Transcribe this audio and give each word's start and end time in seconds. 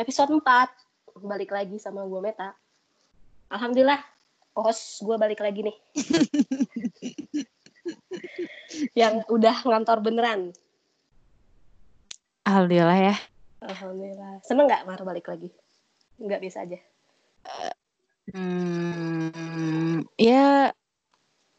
episode 0.00 0.32
4 0.32 0.40
balik 1.20 1.52
lagi 1.52 1.76
sama 1.76 2.08
gue 2.08 2.20
Meta. 2.24 2.56
Alhamdulillah, 3.52 4.00
host 4.56 5.04
gue 5.04 5.12
balik 5.20 5.44
lagi 5.44 5.68
nih. 5.68 5.76
Yang 9.00 9.28
udah 9.28 9.60
ngantor 9.60 10.00
beneran. 10.00 10.56
Alhamdulillah 12.48 13.12
ya. 13.12 13.16
Alhamdulillah. 13.60 14.40
Seneng 14.40 14.64
nggak 14.64 14.88
Mar 14.88 15.04
balik 15.04 15.28
lagi? 15.28 15.52
Nggak 16.16 16.40
bisa 16.40 16.64
aja. 16.64 16.80
Hmm, 18.32 20.00
ya 20.16 20.72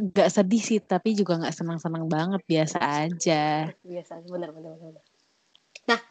nggak 0.02 0.30
sedih 0.34 0.64
sih, 0.66 0.82
tapi 0.82 1.14
juga 1.14 1.38
nggak 1.38 1.54
senang-senang 1.54 2.10
banget, 2.10 2.42
biasa 2.50 3.06
aja. 3.06 3.70
Biasa, 3.86 4.18
bener, 4.26 4.50
bener, 4.50 4.74
bener. 4.82 5.04
Nah, 5.86 6.02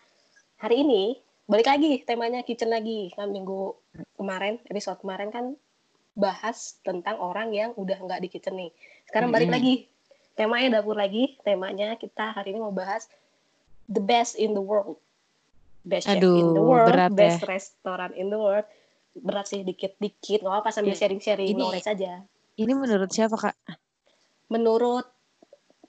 hari 0.62 0.86
ini 0.86 1.29
balik 1.50 1.66
lagi 1.66 2.06
temanya 2.06 2.46
kitchen 2.46 2.70
lagi. 2.70 3.10
Kan 3.12 3.34
minggu 3.34 3.74
kemarin, 4.14 4.62
episode 4.70 5.02
kemarin 5.02 5.34
kan 5.34 5.58
bahas 6.14 6.78
tentang 6.86 7.18
orang 7.18 7.50
yang 7.50 7.70
udah 7.74 7.98
nggak 7.98 8.22
di 8.22 8.28
kitchen 8.30 8.54
nih. 8.54 8.70
Sekarang 9.10 9.34
balik 9.34 9.50
lagi. 9.50 9.90
Temanya 10.38 10.80
dapur 10.80 10.94
lagi. 10.94 11.34
Temanya 11.42 11.98
kita 11.98 12.30
hari 12.32 12.54
ini 12.54 12.62
mau 12.62 12.70
bahas 12.70 13.10
the 13.90 13.98
best 13.98 14.38
in 14.38 14.54
the 14.54 14.62
world. 14.62 14.94
Best 15.82 16.06
chef 16.06 16.20
in 16.20 16.54
the 16.54 16.60
Aduh, 16.60 16.62
world, 16.62 16.88
berat 16.92 17.10
best 17.12 17.40
ya. 17.42 17.46
restoran 17.50 18.12
in 18.14 18.30
the 18.30 18.38
world. 18.38 18.64
Berat 19.10 19.50
sih 19.50 19.66
dikit-dikit, 19.66 20.44
nggak 20.44 20.52
apa-apa 20.54 20.70
sambil 20.70 20.94
Iya. 20.94 21.02
sharing-sharing 21.02 21.50
Ini- 21.50 21.58
knowledge 21.58 21.88
aja. 21.88 22.22
Ini 22.54 22.72
menurut 22.76 23.10
siapa 23.10 23.34
kak? 23.34 23.56
Menurut 24.46 25.08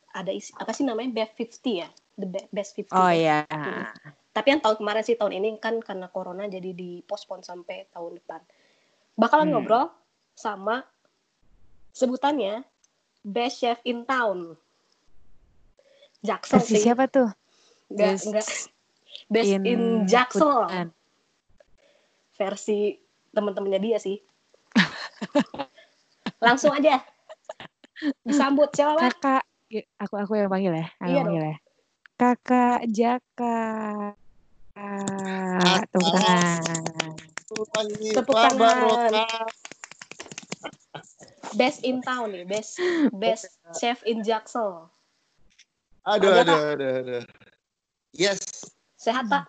ada 0.10 0.32
isi, 0.32 0.56
apa 0.56 0.72
sih 0.72 0.88
namanya 0.88 1.12
best 1.14 1.36
50 1.38 1.86
ya? 1.86 1.88
The 2.16 2.28
be- 2.28 2.50
best 2.50 2.72
50. 2.74 2.96
Oh 2.96 3.12
ya. 3.12 3.44
Tapi 4.32 4.48
yang 4.56 4.62
tahun 4.64 4.80
kemarin 4.80 5.04
sih 5.04 5.20
tahun 5.20 5.34
ini 5.44 5.60
kan 5.60 5.84
karena 5.84 6.08
corona 6.08 6.48
jadi 6.48 6.72
dipospon 6.72 7.44
sampai 7.44 7.92
tahun 7.92 8.24
depan. 8.24 8.40
Bakalan 9.20 9.52
Hmm. 9.52 9.60
ngobrol 9.60 9.86
sama 10.32 10.88
sebutannya 11.92 12.64
best 13.28 13.60
chef 13.60 13.80
in 13.84 14.08
town. 14.08 14.56
Jaksel 16.24 16.64
sih. 16.64 16.80
siapa 16.80 17.12
tuh? 17.12 17.28
Enggak, 17.92 18.08
Best 18.16 18.26
enggak. 18.30 18.48
Best 19.28 19.52
in, 19.52 20.08
Jaksel. 20.08 20.48
Putan. 20.48 20.88
Versi 22.40 22.96
teman-temannya 23.36 23.80
dia 23.84 23.98
sih. 24.00 24.16
Langsung 26.46 26.72
aja. 26.72 27.04
Disambut 28.24 28.72
siapa? 28.72 29.12
Kakak, 29.12 29.44
Ya, 29.72 29.88
aku 30.04 30.20
aku 30.20 30.36
yang 30.36 30.52
panggil 30.52 30.76
ya. 30.76 30.88
Aku 31.00 31.08
Iya 31.08 31.22
panggil 31.24 31.44
ya. 31.48 31.58
Kakak 32.20 32.80
Jaka. 32.92 33.60
Tepuk 35.92 36.08
tangan. 36.14 37.16
Tepuk 38.16 38.38
tangan. 38.38 39.12
Best 41.52 41.84
in 41.84 42.00
town 42.00 42.32
nih, 42.32 42.48
best 42.48 42.80
best 43.12 43.52
chef 43.76 44.00
in 44.08 44.24
Jaksel. 44.24 44.88
Aduh, 46.08 46.34
Ada, 46.34 46.42
aduh, 46.42 46.62
aduh, 46.74 46.92
aduh. 47.04 47.24
Yes. 48.16 48.42
Sehat, 48.98 49.30
Pak? 49.30 49.46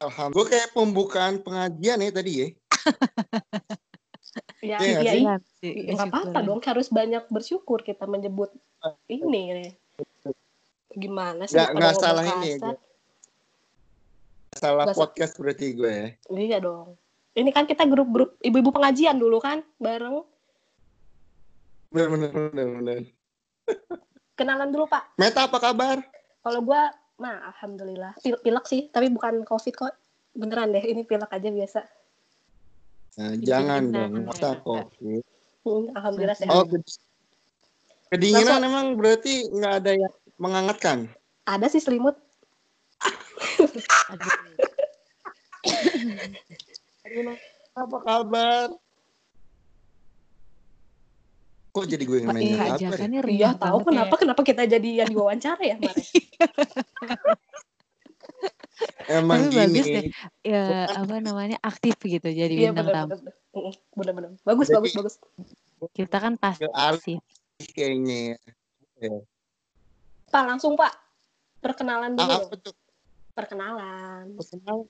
Alhamdulillah. 0.00 0.32
Gue 0.32 0.44
kayak 0.48 0.68
pembukaan 0.72 1.40
pengajian 1.44 2.00
ya 2.00 2.10
tadi 2.12 2.32
ya. 2.32 2.48
Ya, 4.64 4.78
Iya, 4.80 4.98
iya, 5.00 5.12
iya. 5.16 5.34
Sih, 5.60 5.72
Ya, 5.72 5.92
nggak 5.96 6.08
apa-apa 6.12 6.38
dong, 6.44 6.60
harus 6.64 6.88
banyak 6.88 7.28
bersyukur 7.28 7.84
kita 7.84 8.08
menyebut 8.08 8.52
ini. 9.08 9.76
Gimana 10.96 11.44
sih? 11.44 11.60
Nggak 11.60 11.70
ngomong 11.76 12.00
salah 12.00 12.24
ini 12.24 12.48
ya, 12.48 12.56
kasar? 12.56 12.76
Salah 14.56 14.84
Masa- 14.88 14.96
podcast 14.96 15.32
berarti 15.36 15.66
gue 15.76 15.92
ya. 15.92 16.08
Iya 16.32 16.58
dong. 16.64 16.96
Ini 17.36 17.52
kan 17.52 17.68
kita 17.68 17.84
grup-grup 17.84 18.40
ibu-ibu 18.40 18.72
pengajian 18.72 19.20
dulu 19.20 19.36
kan, 19.36 19.60
bareng. 19.76 20.24
Bener, 21.92 22.08
bener, 22.08 22.30
bener, 22.32 22.66
bener. 22.80 22.98
Kenalan 24.32 24.72
dulu 24.72 24.88
Pak. 24.88 25.20
Meta 25.20 25.44
apa 25.44 25.60
kabar? 25.60 26.00
Kalau 26.40 26.60
gua, 26.64 26.88
mah 27.20 27.52
alhamdulillah. 27.52 28.16
Pil 28.24 28.40
pilek 28.40 28.64
sih, 28.64 28.88
tapi 28.88 29.12
bukan 29.12 29.44
covid 29.44 29.74
kok. 29.76 29.92
Beneran 30.32 30.72
deh, 30.72 30.80
ini 30.80 31.04
pilek 31.04 31.28
aja 31.28 31.48
biasa. 31.52 31.80
Nah, 33.20 33.32
jangan 33.40 33.84
Kedinginan 33.92 34.12
dong, 34.12 34.24
masa 34.32 34.48
covid. 34.64 35.22
Hmm, 35.64 35.86
alhamdulillah 35.92 36.36
sehat. 36.40 36.52
Oh, 36.56 36.64
ked- 36.64 37.00
kedinginan 38.08 38.60
emang 38.64 38.86
berarti 38.96 39.52
nggak 39.52 39.74
ada 39.84 39.92
yang 39.92 40.14
menghangatkan. 40.36 41.08
Ada 41.44 41.66
sih 41.70 41.80
selimut. 41.80 42.16
Aduh. 47.02 47.36
Apa 47.76 47.96
kabar? 48.02 48.68
Kok 51.70 51.84
jadi 51.84 52.04
gue 52.08 52.18
yang 52.24 52.32
nanya 52.32 52.56
Kak 52.56 52.80
kabar? 52.80 52.96
Jaka 52.96 53.04
ya? 53.04 53.20
Iya 53.28 53.48
tahu 53.52 53.78
banget 53.84 53.88
kenapa 53.92 54.14
ya. 54.16 54.20
kenapa 54.24 54.40
kita 54.42 54.62
jadi 54.64 54.90
yang 55.04 55.10
diwawancara 55.12 55.60
ya 55.60 55.76
kemarin. 55.76 56.04
Emang 59.06 59.38
Tapi 59.48 59.56
bagus 59.56 59.86
gini. 59.86 59.94
deh. 59.94 60.04
Ya 60.42 60.64
apa 60.90 61.14
namanya 61.20 61.56
aktif 61.62 61.96
gitu 62.00 62.28
jadi 62.28 62.52
Iya 62.52 62.70
bintang 62.74 63.12
tamu. 63.12 63.72
benar-benar. 63.92 64.30
Bagus 64.42 64.66
Jadi- 64.68 64.76
bagus 64.76 64.92
bagus. 64.96 65.14
Kita 65.92 66.16
kan 66.16 66.34
pasti 66.40 66.64
sih. 67.04 67.16
Kayaknya. 67.72 68.40
Pak 70.30 70.44
langsung 70.46 70.74
Pak. 70.74 70.92
Perkenalan 71.62 72.14
dulu 72.14 72.30
Ah, 72.30 72.42
tuh? 72.50 72.74
Perkenalan. 73.32 74.36
Personal? 74.36 74.86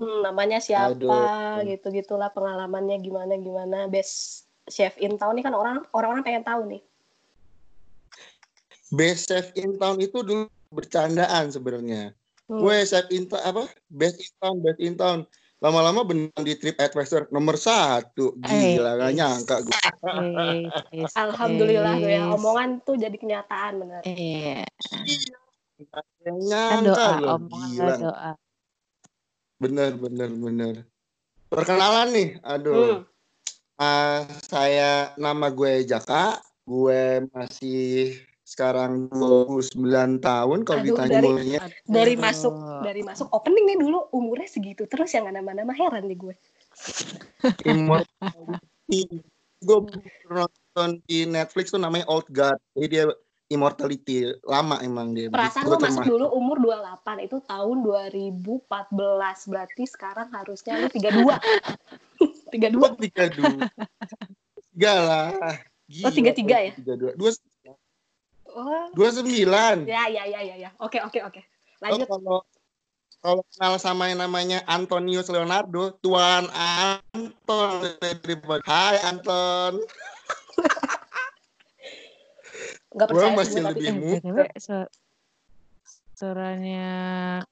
Hmm, 0.00 0.24
namanya 0.24 0.64
siapa 0.64 0.96
Aduh. 0.96 1.60
gitu 1.68 1.92
gitulah 1.92 2.32
pengalamannya 2.32 3.04
gimana 3.04 3.36
gimana 3.36 3.84
best 3.84 4.48
chef 4.64 4.96
in 4.96 5.20
town 5.20 5.36
nih 5.36 5.44
kan 5.44 5.52
orang 5.52 5.84
orang-orang 5.92 6.24
pengen 6.24 6.40
tahu 6.40 6.64
nih 6.64 6.80
Best 8.90 9.28
chef 9.30 9.52
in 9.54 9.76
town 9.76 10.00
itu 10.02 10.18
dulu 10.24 10.50
bercandaan 10.74 11.46
sebenarnya. 11.52 12.10
Hmm. 12.50 12.58
Gue 12.58 12.82
chef 12.82 13.06
in 13.14 13.30
town 13.30 13.38
apa? 13.44 13.62
Best 13.86 14.18
in 14.18 14.32
town, 14.42 14.56
best 14.58 14.80
in 14.82 14.94
town. 14.98 15.18
Lama-lama 15.60 16.00
beneran 16.02 16.40
di 16.40 16.56
trip 16.56 16.80
advisor 16.80 17.28
nomor 17.28 17.54
satu. 17.54 18.32
Gila, 18.34 18.96
gak 18.96 19.12
Eh, 19.12 19.14
nyangka 19.14 19.56
gue. 19.60 19.76
Yes, 20.90 21.12
alhamdulillah 21.12 22.00
tuh 22.00 22.08
ya 22.08 22.22
omongan 22.32 22.70
tuh 22.80 22.96
jadi 22.96 23.12
kenyataan 23.12 23.72
bener 23.76 24.00
Iya, 24.08 24.64
Gak 25.84 26.04
kan 26.24 26.80
nyangka 26.80 26.88
doa, 26.88 27.20
loh. 27.20 27.28
omongan 27.36 27.70
Gila. 27.76 27.94
doa. 28.00 28.30
Bener, 29.60 29.90
bener, 29.94 30.30
bener. 30.32 30.74
Perkenalan 31.46 32.08
nih, 32.08 32.28
aduh. 32.40 33.04
Hmm. 33.04 33.04
Ah, 33.76 34.24
saya 34.40 35.12
nama 35.16 35.52
gue 35.52 35.84
Jaka. 35.84 36.40
Gue 36.64 37.28
masih 37.36 38.16
sekarang 38.50 39.06
29 39.14 39.78
tahun 40.18 40.58
kalau 40.66 40.82
ditanya 40.82 41.22
dari, 41.22 41.28
mulanya. 41.30 41.60
dari 41.86 42.14
masuk 42.18 42.50
dari 42.82 43.06
masuk 43.06 43.30
opening 43.30 43.62
nih 43.62 43.78
dulu 43.78 44.10
umurnya 44.10 44.50
segitu 44.50 44.90
terus 44.90 45.14
yang 45.14 45.30
nama-nama 45.30 45.70
heran 45.70 46.10
nih 46.10 46.18
gue 46.18 46.34
gue 49.62 49.78
nonton 50.26 50.90
di 51.06 51.30
Netflix 51.30 51.70
tuh 51.70 51.78
namanya 51.78 52.10
Old 52.10 52.26
God 52.34 52.58
jadi 52.74 52.86
dia 52.90 53.04
immortality 53.54 54.34
lama 54.42 54.82
emang 54.82 55.14
dia 55.14 55.30
perasaan 55.30 55.70
gue 55.70 55.78
masuk 55.86 56.10
dulu 56.10 56.26
umur 56.34 56.58
28 56.58 57.30
itu 57.30 57.38
tahun 57.46 57.76
2014 57.86 59.46
berarti 59.46 59.82
sekarang 59.86 60.26
harusnya 60.34 60.74
lu 60.82 60.90
32 60.90 61.38
32 62.50 62.98
32 63.14 64.74
tiga 64.74 64.92
lah 64.98 65.30
oh, 65.38 65.54
ya? 65.54 65.54
Gila. 65.90 66.06
Oh, 66.06 66.14
33 66.14 66.66
ya? 66.70 66.72
32 66.78 67.18
oh 68.52 68.86
dua 68.92 69.10
sembilan. 69.10 69.86
ya 69.86 70.04
ya 70.06 70.24
ya 70.24 70.40
ya 70.42 70.54
ya 70.58 70.70
oke 70.78 70.98
oke 71.00 71.20
oke 71.22 71.40
Oh, 71.80 71.88
lanjut 71.88 72.06
kalau 72.06 72.38
kalau 73.20 73.42
kenal 73.52 73.74
sama 73.80 74.08
yang 74.08 74.20
namanya 74.20 74.60
Antonius 74.64 75.28
Leonardo, 75.28 75.96
Tuan 76.00 76.44
Anton. 76.52 77.88
Hai 78.68 78.96
Anton. 79.00 79.80
Gue 82.90 83.06
percaya 83.06 83.32
masih 83.32 83.60
gue 83.60 83.64
tapi 83.64 83.80
lebih 83.80 83.88
Eh, 83.88 83.94
muda. 83.94 84.18
BTW, 84.20 84.36
su- 84.60 84.90
suaranya 86.16 86.88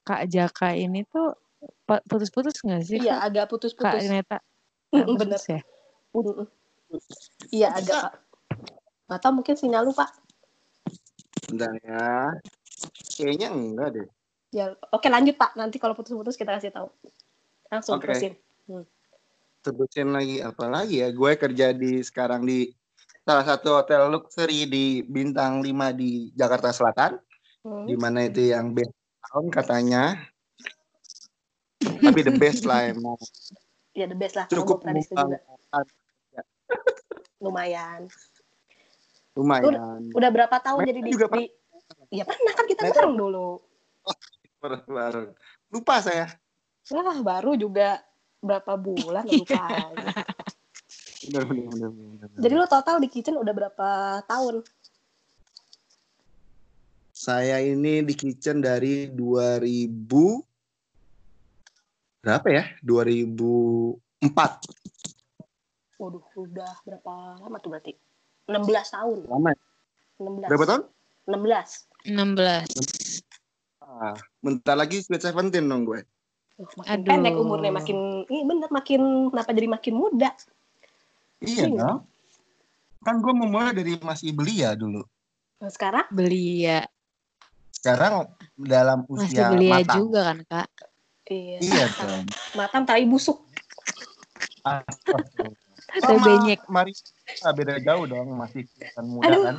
Kak 0.02 0.28
Jaka 0.28 0.76
ini 0.76 1.06
tuh 1.08 1.32
putus-putus 2.04 2.60
nggak 2.60 2.82
sih? 2.84 2.98
iya 3.00 3.16
Kak? 3.16 3.24
agak 3.32 3.44
Kak 3.44 3.50
putus-putus 3.56 4.04
Neta. 4.10 4.38
Mm, 4.92 5.04
Putus 5.04 5.18
bener 5.20 5.40
ya? 5.40 5.60
Iya 7.48 7.68
agak 7.72 8.02
tahu 9.08 9.32
mungkin 9.40 9.56
sinyal 9.56 9.88
lu 9.88 9.92
pak 9.96 10.10
Bentar 11.48 11.72
ya. 11.80 12.36
Kayaknya 13.16 13.48
enggak 13.50 13.90
deh. 13.96 14.08
ya 14.48 14.72
oke 14.96 15.12
lanjut 15.12 15.36
pak 15.36 15.60
nanti 15.60 15.76
kalau 15.76 15.92
putus-putus 15.92 16.32
kita 16.32 16.56
kasih 16.56 16.72
tahu 16.72 16.88
langsung 17.68 18.00
Oke. 18.00 18.08
terusin 18.08 18.32
Sebutin 19.60 20.16
lagi 20.16 20.40
apa 20.40 20.64
lagi 20.70 21.04
ya? 21.04 21.12
Gue 21.12 21.36
kerja 21.36 21.76
di 21.76 22.00
sekarang 22.00 22.48
di 22.48 22.72
salah 23.26 23.44
satu 23.44 23.76
hotel 23.76 24.08
luxury 24.08 24.64
di 24.64 25.04
bintang 25.04 25.60
5 25.60 25.68
di 25.92 26.32
Jakarta 26.32 26.72
Selatan. 26.72 27.20
Hmm. 27.68 27.84
di 27.84 27.96
mana 27.98 28.24
itu 28.24 28.54
yang 28.54 28.72
best 28.72 28.94
tahun 29.28 29.46
katanya. 29.50 30.02
Tapi 31.78 32.20
the 32.22 32.34
best 32.38 32.62
lah 32.64 32.86
emang. 32.86 33.18
Ya 33.92 34.06
the 34.06 34.14
best 34.14 34.38
lah. 34.38 34.46
Cukup 34.46 34.86
juga. 34.86 35.34
Lumayan. 37.44 38.06
Lumayan. 39.38 40.10
Udah 40.10 40.30
berapa 40.34 40.58
tahun 40.58 40.82
Mereka 40.82 40.90
jadi 40.90 41.00
di, 41.06 41.10
juga 41.14 41.30
di 41.30 41.46
Ya 42.10 42.26
pernah 42.26 42.52
kan 42.58 42.66
kita 42.66 42.90
bareng 42.90 43.14
dulu. 43.14 43.62
Bareng-bareng. 44.62 45.30
Lupa 45.70 46.02
saya. 46.02 46.26
Wah, 46.90 47.22
baru 47.22 47.54
juga 47.54 48.02
berapa 48.42 48.74
bulan 48.74 49.22
lupa. 49.30 49.94
Bener, 51.28 51.44
bener, 51.44 51.68
bener, 51.68 51.90
bener. 51.92 52.28
jadi 52.40 52.56
lo 52.56 52.64
total 52.66 52.96
di 52.98 53.08
kitchen 53.12 53.36
udah 53.36 53.54
berapa 53.54 53.88
tahun? 54.26 54.64
Saya 57.12 57.60
ini 57.62 58.02
di 58.06 58.14
kitchen 58.14 58.62
dari 58.62 59.10
2000 59.10 60.46
berapa 62.24 62.48
ya? 62.50 62.64
2004. 62.82 63.98
Waduh, 65.98 66.22
udah 66.38 66.72
berapa 66.86 67.12
lama 67.42 67.58
tuh 67.58 67.74
berarti? 67.74 68.07
16 68.48 68.64
tahun. 68.90 69.18
Lama. 69.28 69.50
ya? 69.52 69.58
16. 70.18 70.48
Berapa 70.48 70.64
tahun? 70.66 70.82
16. 71.28 71.84
16. 72.08 73.22
Ah, 73.78 74.16
bentar 74.40 74.74
lagi 74.74 74.98
Sweet 74.98 75.22
Seventeen 75.22 75.64
dong 75.64 75.84
gue. 75.84 76.00
Uh, 76.56 76.66
makin 76.76 76.90
Aduh. 76.90 77.06
pendek 77.06 77.34
umurnya, 77.34 77.70
makin 77.70 77.98
ini 78.24 78.42
bener 78.42 78.66
makin 78.68 79.00
kenapa 79.30 79.50
jadi 79.52 79.68
makin 79.68 79.94
muda? 79.94 80.30
Iya 81.38 81.64
Iya. 81.64 81.76
dong. 81.76 81.98
Kan 82.98 83.20
gue 83.20 83.30
memulai 83.30 83.70
dari 83.72 83.94
masih 83.96 84.32
belia 84.32 84.74
dulu. 84.74 85.04
Nah, 85.58 85.70
sekarang 85.70 86.06
Beli 86.08 86.64
ya. 86.64 86.82
Sekarang 87.70 88.26
dalam 88.54 89.06
Masih 89.06 89.30
usia 89.30 89.46
beli 89.48 89.68
ya 89.68 89.78
matang. 89.78 89.96
juga 90.00 90.20
kan, 90.24 90.38
Kak? 90.44 90.68
iya, 91.28 91.58
Iya 91.60 91.84
dong. 91.94 92.24
matam 92.54 92.82
tai 92.82 93.04
busuk. 93.04 93.38
Sama 95.96 96.20
benyek. 96.20 96.60
Mari 96.68 96.92
ah, 97.44 97.52
beda 97.56 97.80
jauh 97.80 98.04
dong, 98.04 98.28
masih 98.36 98.68
kelihatan 98.76 99.04
muda 99.08 99.32
Aduh. 99.32 99.44
kan. 99.44 99.56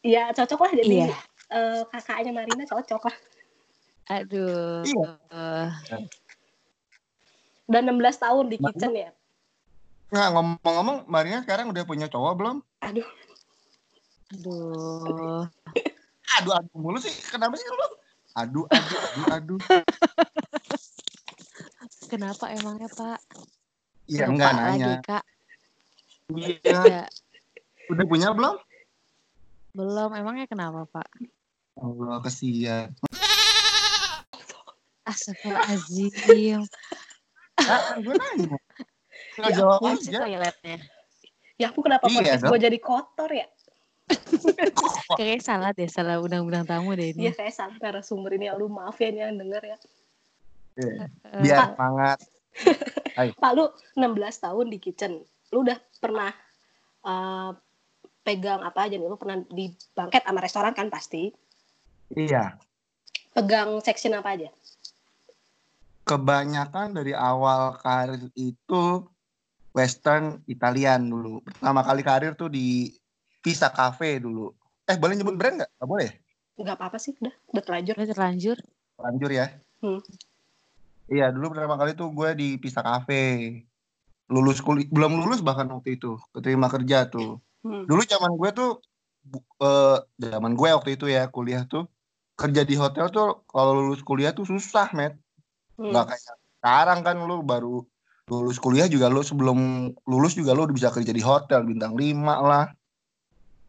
Iya, 0.00 0.32
cocok 0.32 0.60
lah 0.64 0.72
jadi 0.80 0.88
Iya. 0.88 1.08
eh, 1.52 1.80
kakaknya 1.92 2.32
Marina 2.32 2.64
cocok 2.64 3.02
lah. 3.12 3.16
Aduh. 4.08 4.80
Iya. 4.88 5.08
Eh, 5.30 5.68
Udah 7.70 7.80
16 7.86 8.18
tahun 8.18 8.44
di 8.50 8.56
Marina? 8.58 8.68
kitchen 8.74 8.92
ya. 8.96 9.10
Nggak 10.10 10.28
ngomong-ngomong, 10.34 10.98
Marina 11.06 11.38
sekarang 11.44 11.70
udah 11.70 11.84
punya 11.86 12.10
cowok 12.10 12.32
belum? 12.34 12.56
Aduh, 12.82 13.06
aduh. 14.34 15.46
Aduh, 16.40 16.52
aduh 16.56 16.74
mulu 16.74 16.98
sih. 16.98 17.14
Kenapa 17.30 17.54
sih 17.54 17.68
lu? 17.68 17.86
Aduh, 18.34 18.64
aduh, 18.70 18.98
aduh, 18.98 19.26
aduh. 19.36 19.60
Kenapa 22.10 22.50
emangnya, 22.50 22.90
Pak? 22.90 23.22
Iya, 24.10 24.24
enggak 24.26 24.50
lagi, 24.50 24.62
nanya. 24.76 24.94
Kak. 25.00 25.24
Iya. 26.30 26.58
Ya, 26.66 27.02
Udah 27.86 28.04
punya 28.04 28.28
belum? 28.30 28.58
belum. 29.70 30.10
Emangnya 30.12 30.46
kenapa, 30.46 30.82
Pak? 30.84 31.06
Allah, 31.78 32.18
kesian. 32.20 32.90
Astagfirullahaladzim. 35.04 36.60
Ah, 37.56 37.96
gue 37.96 38.14
nanya. 38.14 38.56
Nggak 39.36 39.46
Ya 39.46 39.56
jawab 39.56 39.80
aja. 39.86 40.18
toiletnya. 40.18 40.76
ya 41.54 41.66
aku 41.68 41.84
kenapa 41.84 42.08
Iya, 42.08 42.16
podcast 42.16 42.42
gue 42.46 42.58
jadi 42.58 42.78
kotor 42.80 43.30
ya? 43.30 43.46
Kayaknya 45.12 45.38
salah 45.40 45.70
deh, 45.70 45.86
salah 45.86 46.16
undang-undang 46.18 46.64
tamu 46.64 46.96
deh 46.96 47.12
ini. 47.12 47.28
Iya, 47.28 47.32
saya 47.36 47.52
salah 47.52 47.76
narasumber 47.78 48.34
ini. 48.34 48.50
Lu 48.56 48.66
maaf 48.66 48.96
ya 48.96 49.12
nih 49.12 49.22
yang 49.22 49.38
denger 49.38 49.62
ya. 49.62 49.78
Iya. 50.76 50.94
Eh, 51.04 51.40
Biar 51.44 51.58
semangat. 51.70 52.18
Pak, 53.42 53.52
lu 53.56 53.68
16 53.96 54.44
tahun 54.44 54.66
di 54.70 54.78
kitchen. 54.80 55.22
Lu 55.52 55.62
udah 55.62 55.78
pernah 55.98 56.30
eh, 57.04 57.50
pegang 58.24 58.60
apa 58.62 58.86
aja 58.86 58.94
nih? 58.96 59.08
Lu 59.08 59.18
pernah 59.18 59.40
di 59.48 59.72
bangket 59.94 60.22
sama 60.24 60.40
restoran 60.40 60.74
kan 60.74 60.88
pasti. 60.88 61.30
Iya. 62.14 62.58
Pegang 63.30 63.78
section 63.82 64.18
apa 64.18 64.34
aja? 64.34 64.50
Kebanyakan 66.04 66.98
dari 66.98 67.14
awal 67.14 67.78
karir 67.78 68.26
itu 68.34 69.06
Western 69.70 70.42
Italian 70.50 71.06
dulu. 71.06 71.38
Pertama 71.46 71.86
kali 71.86 72.02
karir 72.02 72.34
tuh 72.34 72.50
di 72.50 72.90
Pisa 73.38 73.70
Cafe 73.70 74.18
dulu. 74.18 74.50
Eh, 74.90 74.98
boleh 74.98 75.14
nyebut 75.14 75.38
brand 75.38 75.62
nggak? 75.62 75.70
Nggak 75.78 75.90
boleh. 75.90 76.10
Nggak 76.58 76.76
apa-apa 76.76 76.98
sih, 76.98 77.14
udah, 77.22 77.34
udah 77.54 77.62
terlanjur. 77.62 77.94
Udah 77.94 78.08
terlanjur. 78.10 78.58
Lanjur 78.98 79.30
ya. 79.30 79.46
Hmm. 79.80 80.02
Iya, 81.10 81.34
dulu 81.34 81.50
pertama 81.50 81.74
kali 81.74 81.98
tuh 81.98 82.14
gue 82.14 82.30
di 82.38 82.48
Pisa 82.62 82.86
Cafe. 82.86 83.58
Lulus 84.30 84.62
kuliah, 84.62 84.86
belum 84.86 85.26
lulus 85.26 85.42
bahkan 85.42 85.66
waktu 85.66 85.98
itu. 85.98 86.14
Keterima 86.30 86.70
kerja 86.70 87.10
tuh. 87.10 87.42
Hmm. 87.66 87.82
Dulu 87.90 88.00
zaman 88.06 88.38
gue 88.38 88.50
tuh, 88.54 88.70
eh, 89.58 89.98
zaman 90.22 90.54
gue 90.54 90.68
waktu 90.70 90.94
itu 90.94 91.10
ya 91.10 91.26
kuliah 91.26 91.66
tuh, 91.66 91.90
kerja 92.38 92.62
di 92.62 92.78
hotel 92.78 93.10
tuh 93.10 93.42
kalau 93.50 93.74
lulus 93.74 94.06
kuliah 94.06 94.30
tuh 94.30 94.46
susah, 94.46 94.86
Met. 94.94 95.18
Hmm. 95.74 95.90
Nggak 95.90 96.14
kayak 96.14 96.34
sekarang 96.62 97.00
kan 97.02 97.16
lu 97.26 97.42
baru 97.42 97.82
lulus 98.30 98.62
kuliah 98.62 98.86
juga 98.86 99.10
lu 99.10 99.26
sebelum 99.26 99.90
lulus 100.06 100.38
juga 100.38 100.54
lu 100.54 100.62
udah 100.62 100.76
bisa 100.78 100.94
kerja 100.94 101.10
di 101.10 101.18
hotel 101.18 101.66
bintang 101.66 101.98
5 101.98 102.38
lah. 102.38 102.70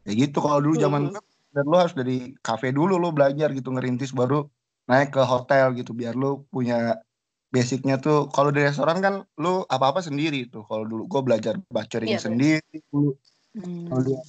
Ya 0.05 0.13
gitu 0.13 0.37
kalau 0.45 0.61
dulu 0.61 0.77
zaman 0.77 1.09
Hmm. 1.09 1.17
gue 1.17 1.21
dan 1.57 1.65
lu 1.65 1.75
harus 1.75 1.97
dari 1.97 2.37
kafe 2.45 2.69
dulu 2.69 3.01
lu 3.01 3.09
belajar 3.09 3.49
gitu 3.51 3.73
ngerintis 3.73 4.13
baru 4.13 4.45
naik 4.85 5.17
ke 5.17 5.21
hotel 5.25 5.73
gitu 5.73 5.91
biar 5.97 6.13
lu 6.13 6.45
punya 6.53 7.01
basicnya 7.51 7.99
tuh 7.99 8.31
kalau 8.31 8.47
di 8.49 8.63
restoran 8.63 9.03
kan 9.03 9.27
lu 9.35 9.67
apa-apa 9.67 9.99
sendiri 9.99 10.47
tuh 10.47 10.63
kalau 10.63 10.87
dulu 10.87 11.03
gue 11.05 11.21
belajar 11.21 11.53
bacoring 11.67 12.07
Iya, 12.07 12.17
bener. 12.17 12.25
sendiri 12.25 12.77
dulu 12.87 13.11
Hmm. 13.51 13.83
kalau 13.91 14.01
dia 14.07 14.19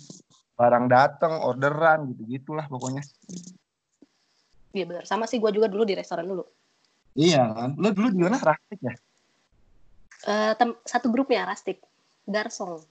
barang 0.58 0.86
datang 0.90 1.32
orderan 1.46 2.10
gitu 2.10 2.22
gitulah 2.26 2.66
pokoknya 2.66 3.06
Iya 4.72 4.84
benar. 4.88 5.04
Sama 5.06 5.30
sih 5.30 5.38
gue 5.38 5.52
juga 5.54 5.70
dulu 5.70 5.86
di 5.86 5.94
restoran 5.94 6.26
dulu. 6.26 6.42
iya 7.14 7.44
kan 7.54 7.76
lu 7.78 7.94
dulu 7.94 8.08
di 8.10 8.20
mana 8.20 8.42
Rastik 8.42 8.82
ya 8.82 8.94
Eh, 10.22 10.52
tem- 10.54 10.78
satu 10.82 11.10
grupnya 11.10 11.46
Rastik. 11.46 11.78
Garsong. 12.26 12.82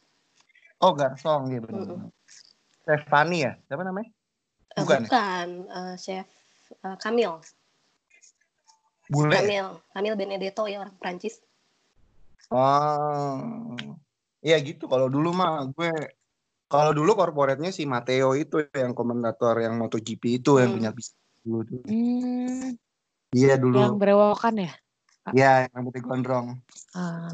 oh 0.80 0.92
garsong 0.96 1.52
iya 1.52 1.60
benar 1.60 1.84
Mm-mm. 1.88 2.08
Stefani 2.82 3.44
ya 3.44 3.60
siapa 3.68 3.84
namanya 3.84 4.08
Eh, 4.72 4.80
Bukan 4.88 5.04
ya? 5.04 5.10
bukan. 5.12 5.48
Eh, 5.68 5.96
chef 6.00 6.28
eh, 6.80 6.96
Kamil. 6.96 7.44
Bule 9.12 9.36
Kamil. 9.36 9.68
Kamil 9.92 10.16
Benedetto 10.16 10.64
ya 10.72 10.80
orang 10.82 10.96
Prancis. 10.96 11.44
Oh, 12.52 13.76
iya 14.40 14.58
gitu. 14.60 14.88
Kalau 14.88 15.08
dulu 15.08 15.32
mah 15.32 15.68
gue, 15.72 15.92
kalau 16.68 16.92
dulu 16.92 17.16
korporatnya 17.16 17.72
si 17.72 17.84
Matteo 17.84 18.32
itu 18.36 18.64
yang 18.72 18.96
komentator 18.96 19.60
yang 19.60 19.76
MotoGP 19.76 20.40
itu 20.44 20.60
yang 20.60 20.72
Hmm. 20.72 20.78
punya 20.80 20.92
bis 20.92 21.12
dulu 21.44 21.60
tuh. 21.68 21.80
Hmm, 21.88 22.76
Iya 23.32 23.56
yang 23.56 23.64
dulu. 23.64 23.80
berewokan 23.96 24.56
ya? 24.68 24.72
Iya, 25.32 25.52
yang 25.68 25.72
rambutnya 25.76 26.02
gondrong. 26.04 26.48
Ah, 26.92 27.32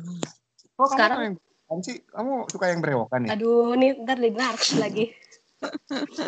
Oh, 0.77 0.85
Sekarang- 0.85 1.41
kamu 1.41 1.73
yang 1.73 1.81
sih? 1.81 1.97
Kamu 2.05 2.33
suka 2.53 2.69
yang 2.69 2.85
berewokan 2.85 3.25
ya? 3.25 3.33
Aduh, 3.33 3.73
ini 3.73 3.97
ntar 4.05 4.21
di 4.21 4.29
narsis 4.29 4.77
lagi. 4.77 5.09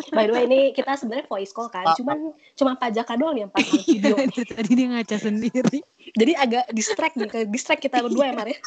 By 0.10 0.26
the 0.26 0.34
way, 0.34 0.44
ini 0.46 0.60
kita 0.74 0.98
sebenarnya 0.98 1.30
voice 1.30 1.54
call 1.54 1.70
kan. 1.70 1.86
Pak, 1.86 2.02
Cuman 2.02 2.34
cuma 2.58 2.74
pajakan 2.74 3.18
doang 3.18 3.38
yang 3.38 3.50
pasang 3.54 3.78
video. 3.86 4.18
Dari 4.18 4.44
tadi 4.44 4.72
dia 4.74 4.88
ngaca 4.90 5.18
sendiri. 5.18 5.80
Jadi 6.18 6.32
agak 6.34 6.66
distract 6.72 7.14
nih, 7.14 7.30
ke 7.30 7.40
distract 7.46 7.82
kita 7.82 8.02
berdua 8.02 8.30
ya, 8.30 8.34
Mar 8.34 8.50
ya. 8.50 8.58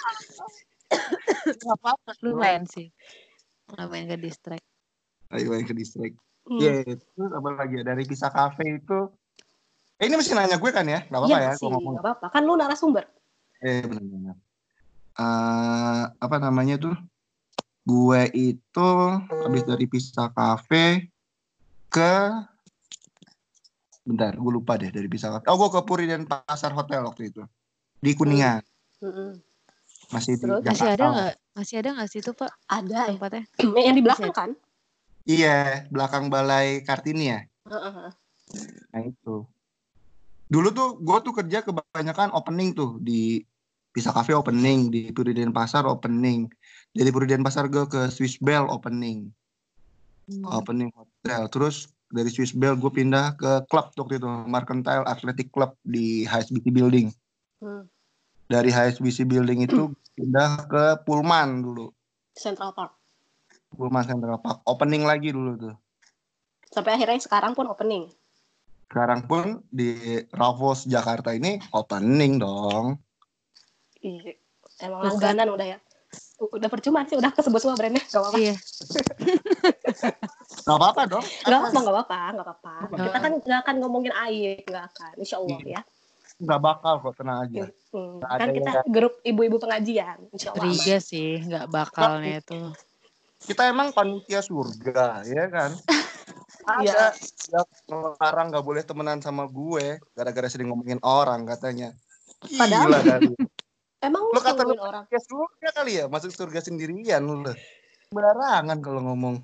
Nggak 1.59 1.77
apa-apa. 1.83 2.11
Lumayan 2.23 2.65
sih. 2.65 2.95
Lumayan 3.75 4.07
ke 4.07 4.17
distract. 4.21 4.65
Ayo 5.33 5.57
yang 5.57 5.67
ke 5.67 5.75
distrik. 5.75 6.13
Hmm. 6.45 6.59
Iya, 6.61 6.83
terus 6.85 7.33
apa 7.33 7.49
lagi 7.57 7.81
ya? 7.81 7.85
Dari 7.87 8.03
Pisa 8.05 8.29
Cafe 8.29 8.79
itu. 8.79 8.99
Eh, 9.97 10.11
ini 10.11 10.15
mesti 10.15 10.35
nanya 10.35 10.59
gue 10.59 10.71
kan 10.71 10.85
ya? 10.85 11.07
Gak 11.07 11.15
apa-apa 11.15 11.31
Iya 11.31 11.39
ya? 11.41 11.53
sih, 11.55 11.63
Gue 11.65 11.71
ngomong. 11.73 11.93
nggak 11.97 12.05
apa-apa. 12.05 12.27
Kan 12.31 12.43
lu 12.45 12.55
narasumber. 12.55 13.05
Eh 13.63 13.83
benar-benar. 13.87 14.37
Eh, 15.13 16.03
apa 16.13 16.37
namanya 16.39 16.77
tuh? 16.77 16.95
Gue 17.83 18.31
itu 18.31 18.91
habis 19.27 19.63
dari 19.67 19.87
Pisa 19.91 20.31
Cafe 20.31 21.11
ke 21.91 22.15
bentar, 24.03 24.35
gue 24.35 24.53
lupa 24.55 24.79
deh 24.79 24.91
dari 24.91 25.07
Pisa 25.11 25.31
Cafe. 25.31 25.47
Oh, 25.51 25.59
gue 25.59 25.71
ke 25.71 25.81
Puri 25.83 26.07
dan 26.07 26.27
Pasar 26.27 26.75
Hotel 26.75 27.03
waktu 27.03 27.35
itu 27.35 27.43
di 28.03 28.19
Kuningan, 28.19 28.59
Mm-mm. 28.99 29.39
masih 30.11 30.35
di 30.35 30.43
Terus? 30.43 30.63
Masih 30.67 30.91
Jakarta. 30.91 30.95
ada 30.99 31.05
nggak? 31.07 31.35
Masih 31.55 31.75
ada 31.79 31.89
nggak 31.95 32.09
sih 32.11 32.19
itu 32.19 32.33
Pak 32.35 32.51
Ada 32.67 32.99
ya. 32.99 33.05
tempatnya? 33.15 33.43
yang 33.87 33.95
di 33.95 34.03
belakang 34.03 34.35
kan? 34.35 34.51
Iya, 35.23 35.87
belakang 35.95 36.27
Balai 36.27 36.83
Kartini 36.83 37.31
ya. 37.31 37.41
Heeh. 37.71 38.11
Nah 38.91 39.03
itu. 39.07 39.47
Dulu 40.51 40.69
tuh 40.75 40.99
gue 40.99 41.19
tuh 41.23 41.33
kerja 41.39 41.63
kebanyakan 41.63 42.35
opening 42.35 42.75
tuh 42.75 42.99
di 42.99 43.39
Pisa 43.95 44.11
Cafe 44.11 44.35
opening, 44.35 44.91
di 44.91 45.15
Puri 45.15 45.31
dan 45.31 45.55
Pasar 45.55 45.87
opening. 45.87 46.51
Dari 46.93 47.09
Puri 47.09 47.25
dan 47.25 47.41
Pasar 47.41 47.73
gue 47.73 47.89
ke 47.89 48.13
Swiss 48.13 48.37
Bell 48.41 48.69
opening. 48.69 49.33
Hmm. 50.23 50.47
opening 50.55 50.95
hotel 50.95 51.51
terus 51.51 51.91
dari 52.07 52.31
Swiss 52.31 52.55
Bell 52.55 52.79
gue 52.79 52.93
pindah 52.95 53.35
ke 53.35 53.67
klub 53.67 53.91
waktu 53.99 54.23
itu 54.23 54.29
Mercantile 54.47 55.03
Athletic 55.03 55.51
Club 55.51 55.75
di 55.83 56.23
HSBC 56.31 56.71
Building 56.71 57.11
Hmm. 57.63 57.87
Dari 58.51 58.75
HSBC 58.75 59.23
Building 59.23 59.71
itu 59.71 59.95
pindah 60.19 60.67
ke 60.67 60.85
Pullman 61.07 61.63
dulu. 61.63 61.95
Central 62.35 62.75
Park. 62.75 62.99
Pullman 63.71 64.03
Central 64.03 64.43
Park. 64.43 64.67
Opening 64.67 65.07
lagi 65.07 65.31
dulu 65.31 65.55
tuh. 65.55 65.75
Sampai 66.75 66.99
akhirnya 66.99 67.23
sekarang 67.23 67.55
pun 67.55 67.71
opening. 67.71 68.11
Sekarang 68.91 69.25
pun 69.31 69.63
di 69.71 69.95
Raffles 70.35 70.91
Jakarta 70.91 71.33
ini 71.33 71.63
opening 71.71 72.43
dong. 72.43 72.99
Iya. 74.03 74.35
Emang 74.83 75.07
langganan 75.07 75.55
udah 75.55 75.79
ya. 75.79 75.79
Udah 76.43 76.67
percuma 76.67 77.07
sih, 77.07 77.15
udah 77.15 77.31
kesebut 77.31 77.63
semua 77.63 77.79
brandnya. 77.79 78.03
Gak 78.11 78.19
apa-apa. 78.19 78.39
Iya. 78.39 78.55
Gak 80.67 80.77
apa-apa 80.79 81.03
dong. 81.07 81.25
Gak 81.47 81.55
apa-apa, 81.55 81.79
gak 81.79 81.95
apa-apa, 81.95 82.21
gak 82.35 82.45
apa-apa. 82.47 82.75
Apa? 82.87 82.95
Kita 83.07 83.19
kan 83.19 83.33
gak 83.43 83.61
akan 83.63 83.75
ngomongin 83.83 84.13
aib, 84.27 84.67
gak 84.67 84.85
akan. 84.95 85.13
Insya 85.19 85.37
Allah 85.39 85.61
ya. 85.63 85.81
Gak 86.43 86.61
bakal 86.61 86.95
kok, 86.99 87.15
tenang 87.15 87.39
aja. 87.47 87.63
Hmm. 87.95 88.19
Nggak 88.19 88.31
Kan 88.35 88.49
kita 88.51 88.71
yang- 88.73 88.87
grup 88.91 89.15
ibu-ibu 89.23 89.57
pengajian. 89.63 90.19
Insya 90.35 90.49
Allah. 90.51 90.65
Riga 90.67 90.97
sih, 90.99 91.31
nggak 91.47 91.67
bakalnya 91.71 92.43
itu. 92.43 92.59
Kita 93.43 93.63
emang 93.67 93.91
panitia 93.91 94.41
surga, 94.43 95.23
ya 95.27 95.47
kan? 95.47 95.71
Iya. 96.63 97.11
Ada 97.11 97.19
yang 97.51 97.67
ngelarang 97.91 98.55
gak 98.55 98.63
boleh 98.63 98.83
temenan 98.87 99.19
sama 99.19 99.51
gue 99.51 99.99
gara-gara 100.15 100.47
sering 100.47 100.71
ngomongin 100.71 101.03
orang 101.03 101.43
katanya. 101.43 101.91
Gila 102.47 102.63
Padahal-. 102.63 103.35
Emang 104.03 104.23
lu 104.35 104.41
kata 104.43 104.67
lu 104.67 104.75
ngomongin 104.75 104.83
orang? 104.83 105.05
Ya 105.15 105.21
surga 105.23 105.69
kali 105.71 105.93
ya, 106.03 106.05
masuk 106.11 106.35
surga 106.35 106.59
sendirian 106.59 107.23
lu. 107.23 107.47
Barangan 108.11 108.79
kalau 108.83 109.01
ngomong. 109.07 109.39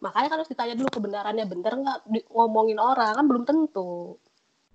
Makanya 0.00 0.28
kan 0.32 0.36
harus 0.42 0.50
ditanya 0.50 0.74
dulu 0.74 0.88
kebenarannya 0.90 1.44
bener 1.46 1.72
nggak 1.78 1.98
di- 2.10 2.26
ngomongin 2.32 2.80
orang 2.80 3.12
kan 3.14 3.24
belum 3.28 3.44
tentu. 3.44 4.16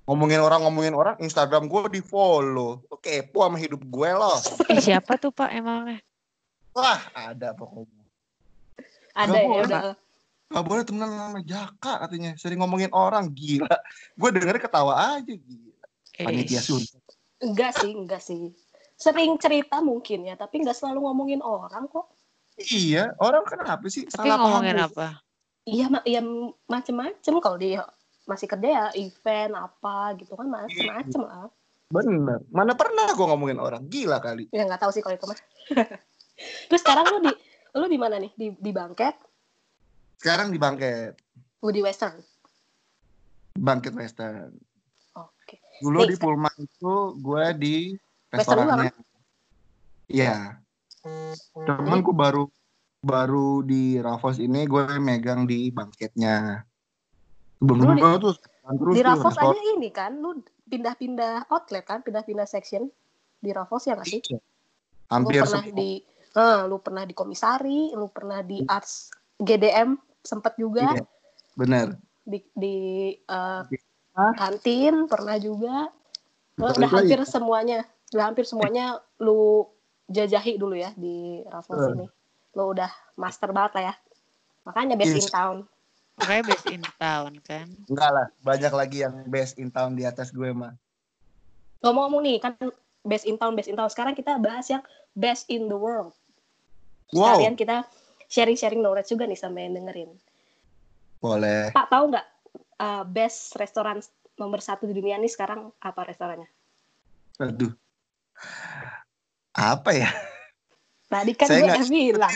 Ngomongin 0.08 0.40
orang, 0.40 0.64
ngomongin 0.64 0.96
orang, 0.96 1.20
Instagram 1.20 1.68
gue 1.68 2.00
di 2.00 2.02
follow. 2.06 2.80
Lu 2.88 2.96
kepo 3.04 3.44
sama 3.44 3.60
hidup 3.60 3.84
gue 3.84 4.10
loh. 4.16 4.40
Eh 4.72 4.80
siapa 4.80 5.20
tuh 5.20 5.36
Pak 5.36 5.52
emangnya? 5.52 6.00
Wah, 6.72 7.02
ada 7.12 7.52
pokoknya. 7.52 8.06
Ada 9.12 9.28
Nggak 9.28 9.42
ya 9.44 9.50
boleh. 9.50 9.66
udah. 9.68 9.82
Gak 10.48 10.64
boleh 10.64 10.84
temenan 10.88 11.12
sama 11.12 11.40
Jaka 11.44 11.94
katanya. 12.08 12.32
Sering 12.40 12.64
ngomongin 12.64 12.88
orang, 12.96 13.28
gila. 13.36 13.76
Gue 14.16 14.30
dengernya 14.32 14.64
ketawa 14.64 15.20
aja, 15.20 15.34
gila. 15.36 15.84
Panitia 16.24 16.64
surga. 16.64 16.98
Enggak 17.44 17.72
sih, 17.76 17.92
enggak 17.92 18.22
sih. 18.24 18.56
Sering 18.98 19.38
cerita 19.38 19.78
mungkin 19.80 20.26
ya, 20.26 20.34
tapi 20.34 20.60
nggak 20.60 20.74
selalu 20.74 21.06
ngomongin 21.06 21.40
orang 21.40 21.86
kok. 21.86 22.10
Iya, 22.58 23.14
orang 23.22 23.46
kenapa 23.46 23.86
sih? 23.86 24.10
Tapi 24.10 24.26
Salah 24.26 24.42
ngomongin 24.42 24.76
paham. 24.76 24.90
apa? 24.90 25.08
Iya, 25.64 25.86
ma 25.88 26.00
ya 26.02 26.22
macem-macem 26.66 27.34
kalau 27.38 27.56
dia 27.56 27.86
masih 28.26 28.50
kerja 28.50 28.68
ya 28.68 28.86
event 28.98 29.54
apa 29.54 30.18
gitu 30.18 30.34
kan 30.34 30.50
macem-macem 30.50 31.22
lah. 31.22 31.48
Bener. 31.88 32.42
Mana 32.50 32.74
pernah 32.74 33.08
gue 33.08 33.24
ngomongin 33.24 33.62
orang? 33.62 33.86
Gila 33.86 34.18
kali. 34.18 34.50
Ya 34.50 34.66
nggak 34.66 34.82
tahu 34.82 34.92
sih 34.92 35.00
kalau 35.00 35.14
itu 35.14 35.24
mah. 35.24 35.38
Terus 36.68 36.82
sekarang 36.82 37.06
lu 37.08 37.20
di 37.22 37.32
lu 37.74 37.86
di 37.86 37.96
mana 37.96 38.18
nih? 38.18 38.32
Di 38.34 38.48
di 38.52 38.72
Bangket, 38.74 39.14
Sekarang 40.18 40.50
di 40.50 40.58
Bangket. 40.58 41.14
lu 41.62 41.70
di 41.70 41.82
Western. 41.82 42.18
Bangkit 43.54 43.94
Western. 43.94 44.54
Oke. 45.14 45.62
Dulu 45.80 46.00
Nih, 46.02 46.10
di 46.10 46.16
Pullman 46.18 46.56
itu 46.58 46.94
gue 47.16 47.46
di 47.56 47.76
restorannya. 48.32 48.92
Iya. 50.08 50.60
Cuman 51.54 52.00
gue 52.04 52.16
baru 52.16 52.44
baru 53.04 53.62
di 53.64 54.02
Raffles 54.02 54.42
ini 54.42 54.66
gue 54.68 54.84
megang 55.00 55.46
di 55.48 55.70
bangketnya. 55.72 56.64
Lu 57.64 57.74
dulu 57.78 57.94
tuh 58.20 58.36
terus 58.68 58.96
Di 59.00 59.02
tuh 59.02 59.08
Raffles 59.08 59.36
restoran. 59.40 59.56
aja 59.56 59.62
ini 59.80 59.90
kan, 59.96 60.12
lu 60.20 60.44
pindah-pindah 60.68 61.48
outlet 61.48 61.88
kan, 61.88 62.04
pindah-pindah 62.04 62.44
section 62.44 62.92
di 63.40 63.56
Raffles 63.56 63.88
ya 63.88 63.96
nggak 63.96 64.10
sih? 64.12 64.22
Iya. 64.28 64.40
Lu 64.40 64.44
Hampir 65.08 65.40
pernah 65.48 65.64
semua. 65.64 65.80
di, 65.80 65.92
eh, 66.36 66.62
lu 66.68 66.78
pernah 66.84 67.04
di 67.08 67.14
komisari, 67.16 67.80
lu 67.96 68.08
pernah 68.12 68.40
di 68.44 68.60
Arts 68.68 69.08
GDM 69.40 69.96
sempet 70.20 70.60
juga 70.60 70.92
Iya. 70.92 71.06
Bener. 71.56 71.88
di 72.28 72.44
di 72.52 72.76
Hah? 73.32 73.64
kantin 74.36 75.08
pernah 75.08 75.40
juga. 75.40 75.88
Lu 76.60 76.68
udah 76.68 76.90
hampir 76.92 77.24
semuanya, 77.24 77.88
udah 78.12 78.26
hampir 78.26 78.48
semuanya 78.48 79.00
lu 79.20 79.68
jajahi 80.08 80.56
dulu 80.56 80.74
ya 80.74 80.96
di 80.96 81.44
Raffles 81.44 81.84
Eh. 81.84 81.94
ini. 81.94 82.08
Lu 82.56 82.72
udah 82.72 82.88
master 83.16 83.52
banget 83.52 83.72
lah 83.76 83.84
ya. 83.92 83.96
Makanya 84.64 84.96
best 84.96 85.14
in 85.14 85.24
Yes. 85.24 85.32
town. 85.32 85.58
Makanya 86.18 86.44
best 86.46 86.66
in 86.68 86.84
town 86.98 87.32
kan. 87.44 87.68
Enggak 87.86 88.10
lah, 88.10 88.28
banyak 88.42 88.74
lagi 88.74 88.98
yang 89.06 89.14
best 89.28 89.60
in 89.60 89.70
town 89.70 89.94
di 89.94 90.04
atas 90.04 90.32
gue 90.32 90.50
mah. 90.50 90.74
Ngomong-ngomong 91.84 92.26
nih, 92.26 92.38
kan 92.42 92.58
best 93.06 93.24
in 93.24 93.38
town, 93.38 93.54
best 93.54 93.70
in 93.70 93.78
town. 93.78 93.88
Sekarang 93.88 94.18
kita 94.18 94.40
bahas 94.42 94.66
yang 94.66 94.82
best 95.14 95.46
in 95.48 95.70
the 95.70 95.78
world. 95.78 96.16
Wow, 97.14 97.38
Sekalian 97.38 97.56
kita 97.56 97.86
sharing-sharing 98.28 98.82
knowledge 98.82 99.08
juga 99.08 99.24
nih 99.24 99.38
sama 99.38 99.62
yang 99.62 99.78
dengerin. 99.78 100.12
boleh. 101.18 101.74
Pak 101.74 101.90
tahu 101.90 102.14
nggak 102.14 102.28
uh, 102.78 103.02
best 103.02 103.58
restoran 103.58 103.98
nomor 104.38 104.62
satu 104.62 104.86
di 104.86 104.94
dunia 104.94 105.18
nih 105.18 105.32
sekarang 105.32 105.74
apa 105.82 106.06
restorannya? 106.06 106.46
Aduh. 107.42 107.74
Apa 109.52 109.90
ya? 109.92 110.10
Tadi 111.08 111.32
kan 111.34 111.48
Saya 111.48 111.58
gue 111.58 111.66
nggak- 111.66 111.80
udah 111.80 111.90
bilang 111.90 112.36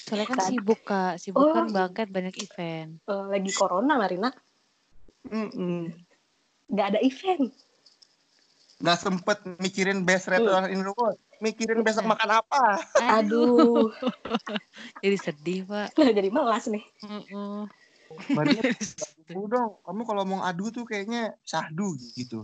Soalnya 0.00 0.26
kan 0.26 0.36
Kan. 0.36 0.48
sibuk 0.48 0.80
kak, 0.82 1.14
sibuk 1.16 1.38
Oh. 1.40 1.52
kan 1.52 1.68
bangket 1.68 2.08
banyak 2.08 2.34
event. 2.36 2.98
uh, 3.04 3.28
lagi 3.28 3.50
corona 3.50 3.94
Marina, 3.94 4.32
Mm-mm. 5.24 5.86
nggak 6.66 6.86
ada 6.88 7.00
event. 7.00 7.52
Nggak 8.80 8.98
sempet 8.98 9.38
mikirin 9.58 10.02
best 10.02 10.26
restaurant 10.26 10.66
in 10.66 10.80
the 10.80 10.90
world. 10.90 11.20
Mikirin 11.38 11.80
besok 11.80 12.04
Nah. 12.04 12.16
makan 12.16 12.30
apa. 12.38 12.64
Aduh, 13.20 13.92
Jadi 15.04 15.16
sedih 15.16 15.60
pak. 15.64 15.92
jadi 16.16 16.28
melas 16.28 16.66
nih. 16.66 16.82
Mm-mm. 17.00 17.68
Maria, 18.30 18.60
aduh 19.30 19.46
dong. 19.46 19.70
Kamu 19.80 20.02
kalau 20.02 20.20
ngomong 20.24 20.42
adu 20.42 20.68
tuh 20.70 20.82
kayaknya 20.82 21.38
sahdu 21.40 21.94
gitu. 22.10 22.42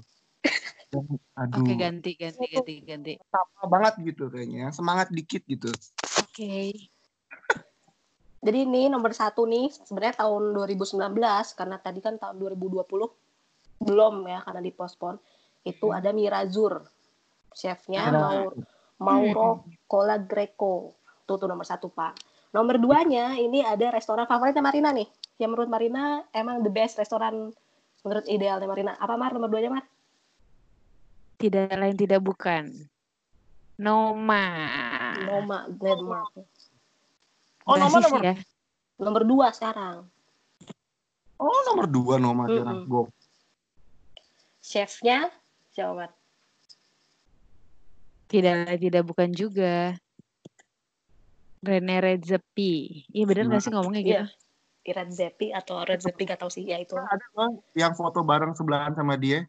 Aduh. 1.36 1.60
Oke 1.60 1.72
ganti 1.76 2.16
ganti 2.16 2.46
ganti 2.48 2.74
ganti. 2.82 3.12
Sama 3.28 3.64
banget 3.68 3.94
gitu 4.02 4.30
kayaknya. 4.32 4.72
Semangat 4.72 5.12
dikit 5.12 5.42
gitu. 5.44 5.68
Oke. 6.22 6.72
Jadi 8.46 8.58
ini 8.62 8.86
nomor 8.86 9.10
satu 9.10 9.42
nih 9.42 9.74
sebenarnya 9.74 10.22
tahun 10.22 10.54
2019 10.54 11.02
karena 11.58 11.76
tadi 11.82 11.98
kan 11.98 12.14
tahun 12.14 12.38
2020 12.38 12.86
belum 13.82 14.14
ya 14.30 14.38
karena 14.46 14.60
dipospon. 14.62 15.18
Itu 15.66 15.90
ada 15.90 16.14
Mirazur, 16.14 16.86
chefnya 17.50 18.06
Ada. 18.06 18.14
Mauro, 18.14 18.54
Mauro 19.02 19.48
Cola 19.90 20.22
Greco. 20.22 20.94
Itu 21.26 21.34
tuh 21.42 21.50
nomor 21.50 21.66
satu 21.66 21.90
pak. 21.90 22.14
Nomor 22.54 22.78
duanya 22.78 23.34
ini 23.34 23.66
ada 23.66 23.90
restoran 23.90 24.30
favoritnya 24.30 24.62
Marina 24.62 24.94
nih. 24.94 25.10
Yang 25.42 25.50
menurut 25.50 25.68
Marina 25.68 26.22
emang 26.30 26.62
the 26.62 26.70
best 26.70 26.96
restoran 27.02 27.50
menurut 28.06 28.24
idealnya 28.30 28.70
Marina. 28.70 28.94
Apa 28.94 29.18
Mar 29.18 29.34
nomor 29.34 29.50
duanya 29.50 29.74
Mar? 29.74 29.84
Tidak 31.36 31.68
lain 31.68 31.96
tidak 31.96 32.20
bukan. 32.24 32.72
Noma. 33.76 34.44
Noma 35.20 35.68
Denmark. 35.68 36.32
Oh, 37.68 37.76
Noma 37.76 37.98
nomor- 38.00 38.24
ya. 38.24 38.34
Nomor 38.96 39.22
dua 39.28 39.46
sekarang. 39.52 40.08
Oh 41.36 41.60
nomor 41.68 41.84
dua 41.84 42.16
nomor 42.16 42.48
Mm-mm. 42.48 42.56
sekarang. 42.56 42.78
Go. 42.88 43.02
Chefnya 44.64 45.28
siapa 45.76 45.92
Mar? 45.92 46.10
Tidak 48.32 48.52
lain 48.64 48.80
tidak 48.80 49.04
bukan 49.04 49.30
juga. 49.36 49.94
Rene 51.60 51.96
Redzepi. 52.00 53.04
Iya 53.12 53.24
bener 53.28 53.44
gak 53.52 53.62
sih 53.62 53.72
ngomongnya 53.74 54.02
gitu? 54.02 54.16
Iya. 54.16 54.26
Red 54.86 55.10
Zepi 55.10 55.50
atau 55.50 55.82
Red 55.82 55.98
Zepi 55.98 56.22
gak 56.22 56.38
tau 56.38 56.46
sih 56.46 56.62
ya 56.62 56.78
itu. 56.78 56.94
Ada 56.94 57.26
yang 57.74 57.98
foto 57.98 58.22
bareng 58.22 58.54
sebelahan 58.54 58.94
sama 58.94 59.18
dia. 59.18 59.42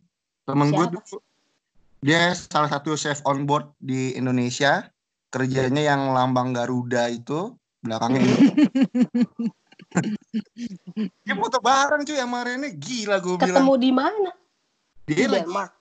Temen 0.49 0.73
gue 0.73 0.85
dulu. 0.97 1.21
Dia 2.01 2.33
salah 2.37 2.69
satu 2.69 2.93
chef 2.93 3.25
on 3.25 3.49
board 3.49 3.73
di 3.81 4.13
Indonesia. 4.13 4.85
Kerjanya 5.33 5.93
yang 5.93 6.13
lambang 6.13 6.53
Garuda 6.53 7.09
itu. 7.09 7.57
Belakangnya 7.81 8.21
ini. 8.21 8.37
dia 11.25 11.35
foto 11.35 11.57
bareng 11.59 12.05
cuy 12.05 12.17
sama 12.17 12.45
Rene. 12.45 12.77
Gila 12.77 13.17
gue 13.17 13.35
bilang. 13.41 13.65
Ketemu 13.65 13.75
di 13.81 13.91
mana? 13.91 14.31
Di 15.07 15.13
Dia 15.15 15.27
lagi, 15.31 15.47
Denmark. 15.47 15.71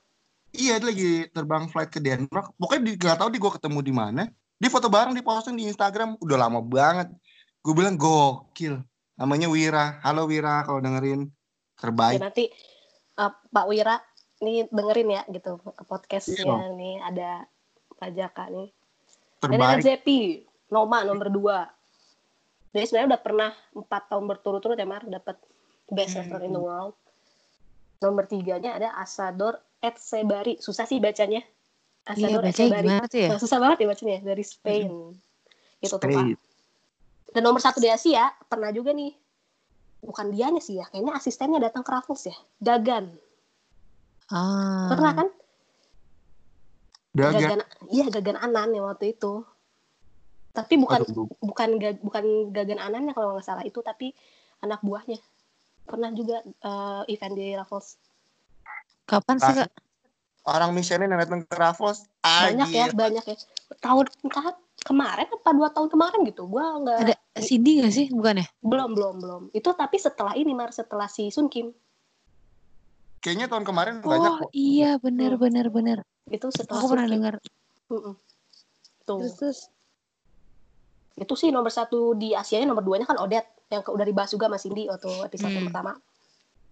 iya 0.57 0.75
dia 0.81 0.89
lagi 0.89 1.13
terbang 1.35 1.65
flight 1.69 1.91
ke 1.93 2.01
Denmark. 2.01 2.57
Pokoknya 2.57 2.83
di, 2.87 2.93
gak 2.97 3.19
tahu 3.21 3.31
di 3.33 3.39
gue 3.39 3.53
ketemu 3.53 3.79
di 3.85 3.93
mana. 3.93 4.23
Dia 4.57 4.71
foto 4.73 4.89
bareng 4.89 5.13
di 5.13 5.21
posting 5.21 5.61
di 5.61 5.69
Instagram. 5.69 6.17
Udah 6.19 6.49
lama 6.49 6.65
banget. 6.65 7.13
Gue 7.61 7.77
bilang 7.77 8.01
gokil. 8.01 8.81
Namanya 9.21 9.53
Wira. 9.53 10.01
Halo 10.01 10.25
Wira 10.25 10.65
kalau 10.65 10.81
dengerin. 10.81 11.29
Ya, 11.29 11.33
Terbaik. 11.77 12.25
nanti 12.25 12.49
uh, 13.21 13.29
Pak 13.53 13.67
Wira 13.69 14.01
nih 14.39 14.69
dengerin 14.69 15.09
ya 15.11 15.23
gitu 15.33 15.57
podcastnya 15.85 16.45
Iya. 16.45 16.77
nih 16.77 16.95
ada 17.01 17.31
Pak 17.97 18.11
Jaka 18.13 18.45
nih. 18.53 18.69
Dan 19.41 19.49
Red 19.53 19.61
Terbaik. 19.81 19.85
Zepi, 19.85 20.21
Noma 20.69 21.05
nomor 21.05 21.29
dua. 21.29 21.59
Jadi 22.71 22.85
sebenarnya 22.85 23.17
udah 23.17 23.23
pernah 23.23 23.51
empat 23.73 24.03
tahun 24.13 24.25
berturut-turut 24.29 24.77
ya 24.77 24.85
Mar 24.85 25.05
dapat 25.05 25.41
best 25.89 26.13
Hmm. 26.13 26.29
restaurant 26.29 26.45
in 26.45 26.53
the 26.53 26.61
world. 26.61 26.95
Nomor 28.05 28.29
tiganya 28.29 28.77
ada 28.77 28.93
Asador 29.01 29.57
Etsebari 29.81 30.61
susah 30.61 30.85
sih 30.85 31.01
bacanya 31.01 31.41
Iya, 31.41 32.13
Asador 32.29 32.43
bacanya 32.45 32.53
Etsebari 32.77 32.89
ya? 33.17 33.29
Nah, 33.33 33.41
susah 33.41 33.59
banget 33.61 33.77
ya 33.81 33.87
bacanya 33.89 34.17
dari 34.21 34.45
Spain 34.45 34.89
itu 35.77 35.93
tuh 35.93 36.01
pak 36.01 36.33
dan 37.31 37.43
nomor 37.45 37.61
satu 37.61 37.77
di 37.79 37.93
Asia 37.93 38.33
pernah 38.49 38.73
juga 38.73 38.97
nih 38.97 39.13
bukan 40.01 40.33
dianya 40.33 40.57
sih 40.57 40.81
ya 40.81 40.89
kayaknya 40.89 41.13
asistennya 41.13 41.61
datang 41.61 41.85
ke 41.85 41.93
Raffles 41.93 42.25
ya 42.25 42.37
Gagan 42.59 43.13
Ah. 44.27 44.91
pernah 44.91 45.13
kan. 45.15 45.29
Gagan 47.17 47.61
iya 47.89 48.07
Gagan 48.13 48.37
Anan 48.37 48.77
yang 48.77 48.85
waktu 48.85 49.17
itu 49.17 49.41
tapi 50.57 50.81
bukan 50.81 51.05
Aduh, 51.05 51.29
bukan 51.45 51.69
bukan 52.01 52.25
Gagan 52.53 52.81
Anannya 52.81 53.13
kalau 53.13 53.37
nggak 53.37 53.45
salah 53.45 53.65
itu 53.65 53.81
tapi 53.85 54.17
anak 54.65 54.81
buahnya 54.81 55.21
pernah 55.85 56.09
juga 56.17 56.41
eh, 56.45 57.03
event 57.13 57.35
di 57.37 57.53
Raffles 57.53 58.01
Kapan 59.07 59.39
sih, 59.39 59.55
Kak? 59.55 59.71
orang 60.51 60.75
Michelin 60.75 61.13
yang 61.13 61.21
datang 61.21 61.45
ke 61.45 61.57
Raffles 61.57 62.09
banyak 62.25 62.69
ya 62.73 62.87
banyak 62.93 63.25
ya 63.25 63.37
tahun 63.85 64.09
kemarin 64.87 65.29
apa 65.29 65.51
dua 65.53 65.69
tahun 65.73 65.89
kemarin 65.93 66.21
gitu 66.25 66.49
gua 66.49 66.81
nggak 66.85 66.99
Ada 67.05 67.15
Cindy 67.37 67.85
gak 67.85 67.93
sih? 67.93 68.07
Bukan 68.09 68.41
ya? 68.41 68.47
belum 68.65 68.97
belum 68.97 69.15
belum 69.21 69.43
itu 69.53 69.69
tapi 69.77 70.01
setelah 70.01 70.33
ini 70.37 70.57
mar 70.57 70.73
setelah 70.73 71.09
si 71.09 71.29
Sun 71.29 71.53
Kim 71.53 71.73
kayaknya 73.19 73.47
tahun 73.47 73.65
kemarin 73.65 73.95
banyak 73.99 74.33
Oh 74.33 74.39
kok 74.43 74.51
iya 74.53 74.97
benar 74.97 75.35
Hmm. 75.35 75.43
benar 75.43 75.67
benar. 75.69 75.99
itu 76.27 76.47
setelah 76.49 76.81
Aku 76.81 76.89
pernah 76.89 77.07
dengar. 77.07 77.35
Tuh 77.87 78.17
Terus 79.07 79.35
terus. 79.35 79.59
itu 81.17 81.33
sih 81.33 81.49
nomor 81.49 81.71
satu 81.71 82.13
di 82.13 82.33
Asia 82.33 82.61
nomor 82.61 82.83
duanya 82.83 83.05
kan 83.05 83.17
Odet 83.17 83.47
yang 83.67 83.81
ke- 83.81 83.89
udah 83.89 84.05
dibahas 84.05 84.29
juga 84.29 84.47
sama 84.47 84.59
Cindy 84.59 84.85
waktu 84.85 85.09
episode 85.23 85.49
yang 85.49 85.65
Hmm. 85.65 85.71
pertama 85.71 85.93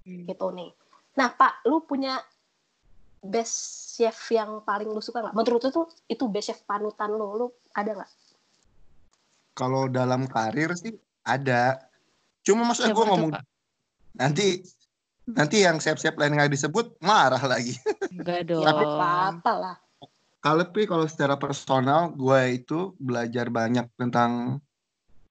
gitu 0.04 0.46
nih 0.50 0.68
nah 1.12 1.28
Pak 1.28 1.64
lu 1.64 1.80
punya 1.80 2.20
best 3.20 3.56
chef 3.94 4.12
yang 4.28 4.60
paling 4.60 4.84
lu 4.86 5.00
suka 5.00 5.22
nggak 5.22 5.32
menurut 5.32 5.62
lu 5.62 5.70
tuh 5.72 5.86
itu 6.04 6.28
best 6.28 6.46
chef 6.46 6.60
panutan 6.62 7.08
lu 7.08 7.24
lu 7.34 7.46
ada 7.72 7.94
nggak 7.94 8.10
kalau 9.54 9.86
dalam 9.86 10.26
karir 10.26 10.74
sih 10.74 10.92
ada 11.22 11.80
cuma 12.42 12.66
maksudnya 12.66 12.92
gue 12.92 13.06
ngomong 13.06 13.30
Kak? 13.32 13.42
nanti 14.12 14.60
nanti 15.28 15.64
yang 15.64 15.80
chef-chef 15.80 16.12
lain 16.14 16.36
nggak 16.36 16.52
disebut 16.52 17.00
marah 17.00 17.40
lagi. 17.40 17.76
Enggak 18.12 18.44
dong. 18.48 18.60
nggak 18.60 18.74
apa-apa 18.76 19.52
lah. 19.56 19.76
Kalau 20.44 20.60
tapi 20.60 20.84
kalau 20.84 21.08
secara 21.08 21.40
personal 21.40 22.12
gue 22.12 22.60
itu 22.60 22.92
belajar 23.00 23.48
banyak 23.48 23.88
tentang 23.96 24.60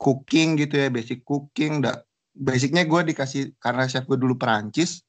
cooking 0.02 0.58
gitu 0.58 0.82
ya 0.82 0.90
basic 0.90 1.22
cooking. 1.22 1.86
Da, 1.86 2.02
basicnya 2.34 2.82
gue 2.82 3.14
dikasih 3.14 3.54
karena 3.62 3.86
chef 3.86 4.10
gue 4.10 4.18
dulu 4.18 4.34
Perancis 4.34 5.06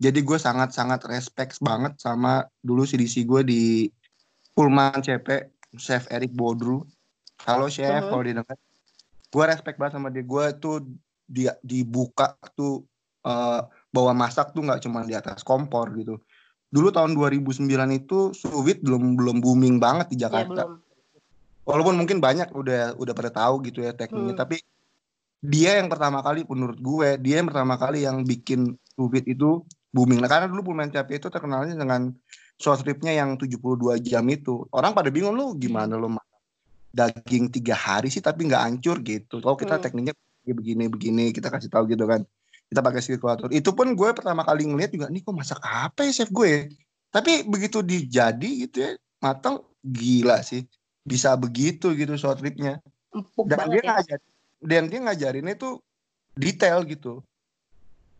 jadi 0.00 0.18
gue 0.18 0.38
sangat 0.40 0.72
sangat 0.72 1.04
respect 1.06 1.60
banget 1.60 1.94
sama 2.00 2.48
dulu 2.58 2.82
CDC 2.82 3.22
gue 3.22 3.42
di 3.44 3.62
Pullman 4.50 4.98
CP 4.98 5.52
chef 5.78 6.08
Eric 6.10 6.32
Bodru 6.32 6.82
halo 7.46 7.70
chef 7.70 8.02
Mhm. 8.02 8.10
kalau 8.10 8.24
didengar. 8.24 8.56
Gue 9.30 9.44
respect 9.46 9.78
banget 9.78 9.94
sama 9.94 10.10
dia. 10.10 10.26
Gue 10.26 10.50
tuh 10.58 10.82
dia 11.22 11.54
dibuka 11.62 12.34
tuh 12.58 12.82
eh, 13.22 13.62
bawa 13.90 14.14
masak 14.14 14.54
tuh 14.54 14.62
nggak 14.62 14.86
cuma 14.86 15.02
di 15.02 15.14
atas 15.18 15.42
kompor 15.42 15.90
gitu. 15.98 16.22
Dulu 16.70 16.94
tahun 16.94 17.18
2009 17.18 17.66
itu 17.90 18.30
suwit 18.30 18.78
belum 18.80 19.18
belum 19.18 19.42
booming 19.42 19.82
banget 19.82 20.14
di 20.14 20.16
ya 20.22 20.30
Jakarta. 20.30 20.70
belum. 20.70 20.78
Walaupun 21.66 21.94
mungkin 21.98 22.18
banyak 22.22 22.54
udah 22.54 22.94
udah 22.98 23.14
pada 23.14 23.30
tahu 23.30 23.66
gitu 23.66 23.82
ya 23.82 23.94
tekniknya 23.94 24.34
Hmm. 24.34 24.42
tapi 24.46 24.56
dia 25.40 25.80
yang 25.82 25.88
pertama 25.90 26.22
kali 26.22 26.46
menurut 26.46 26.78
gue 26.78 27.08
dia 27.18 27.42
yang 27.42 27.48
pertama 27.50 27.74
kali 27.74 28.06
yang 28.06 28.22
bikin 28.22 28.78
suwit 28.94 29.26
itu 29.26 29.66
booming. 29.90 30.22
Nah, 30.22 30.30
karena 30.30 30.46
dulu 30.46 30.70
Pullman 30.70 30.94
CP 30.94 31.18
itu 31.18 31.26
terkenalnya 31.26 31.74
dengan 31.74 32.14
short 32.60 32.86
ribnya 32.86 33.10
yang 33.10 33.34
72 33.34 33.98
jam 33.98 34.22
itu. 34.30 34.62
Orang 34.70 34.94
pada 34.94 35.10
bingung 35.10 35.34
lu 35.34 35.58
gimana 35.58 35.98
lu 35.98 36.06
daging 36.90 37.50
tiga 37.50 37.74
hari 37.74 38.10
sih 38.10 38.22
tapi 38.22 38.46
nggak 38.46 38.62
hancur 38.62 39.02
gitu. 39.02 39.42
Kalau 39.42 39.58
kita 39.58 39.78
Hmm. 39.78 39.82
tekniknya 39.82 40.14
begini 40.46 40.90
begini 40.90 41.24
kita 41.30 41.50
kasih 41.50 41.70
tahu 41.70 41.86
gitu 41.90 42.06
kan 42.10 42.26
kita 42.70 42.80
pakai 42.86 43.02
sirkulator 43.02 43.50
itu 43.50 43.74
pun 43.74 43.90
gue 43.98 44.10
pertama 44.14 44.46
kali 44.46 44.62
ngeliat 44.70 44.94
juga 44.94 45.10
nih 45.10 45.26
kok 45.26 45.34
masak 45.34 45.58
apa 45.66 46.06
ya 46.06 46.22
chef 46.22 46.30
gue? 46.30 46.70
Tapi 47.10 47.42
begitu 47.42 47.82
dijadi 47.82 48.70
gitu 48.70 48.86
ya 48.86 48.90
matang 49.18 49.66
gila 49.82 50.38
sih. 50.46 50.62
Bisa 51.02 51.34
begitu 51.34 51.90
gitu 51.98 52.14
short 52.14 52.38
ribnya 52.38 52.78
empuk 53.10 53.50
dan 53.50 53.66
dia 53.66 53.82
ya. 53.82 53.90
ngajarin 53.98 54.30
dan 54.62 54.82
dia 54.86 55.00
ngajarinnya 55.02 55.54
tuh 55.58 55.82
detail 56.38 56.86
gitu. 56.86 57.26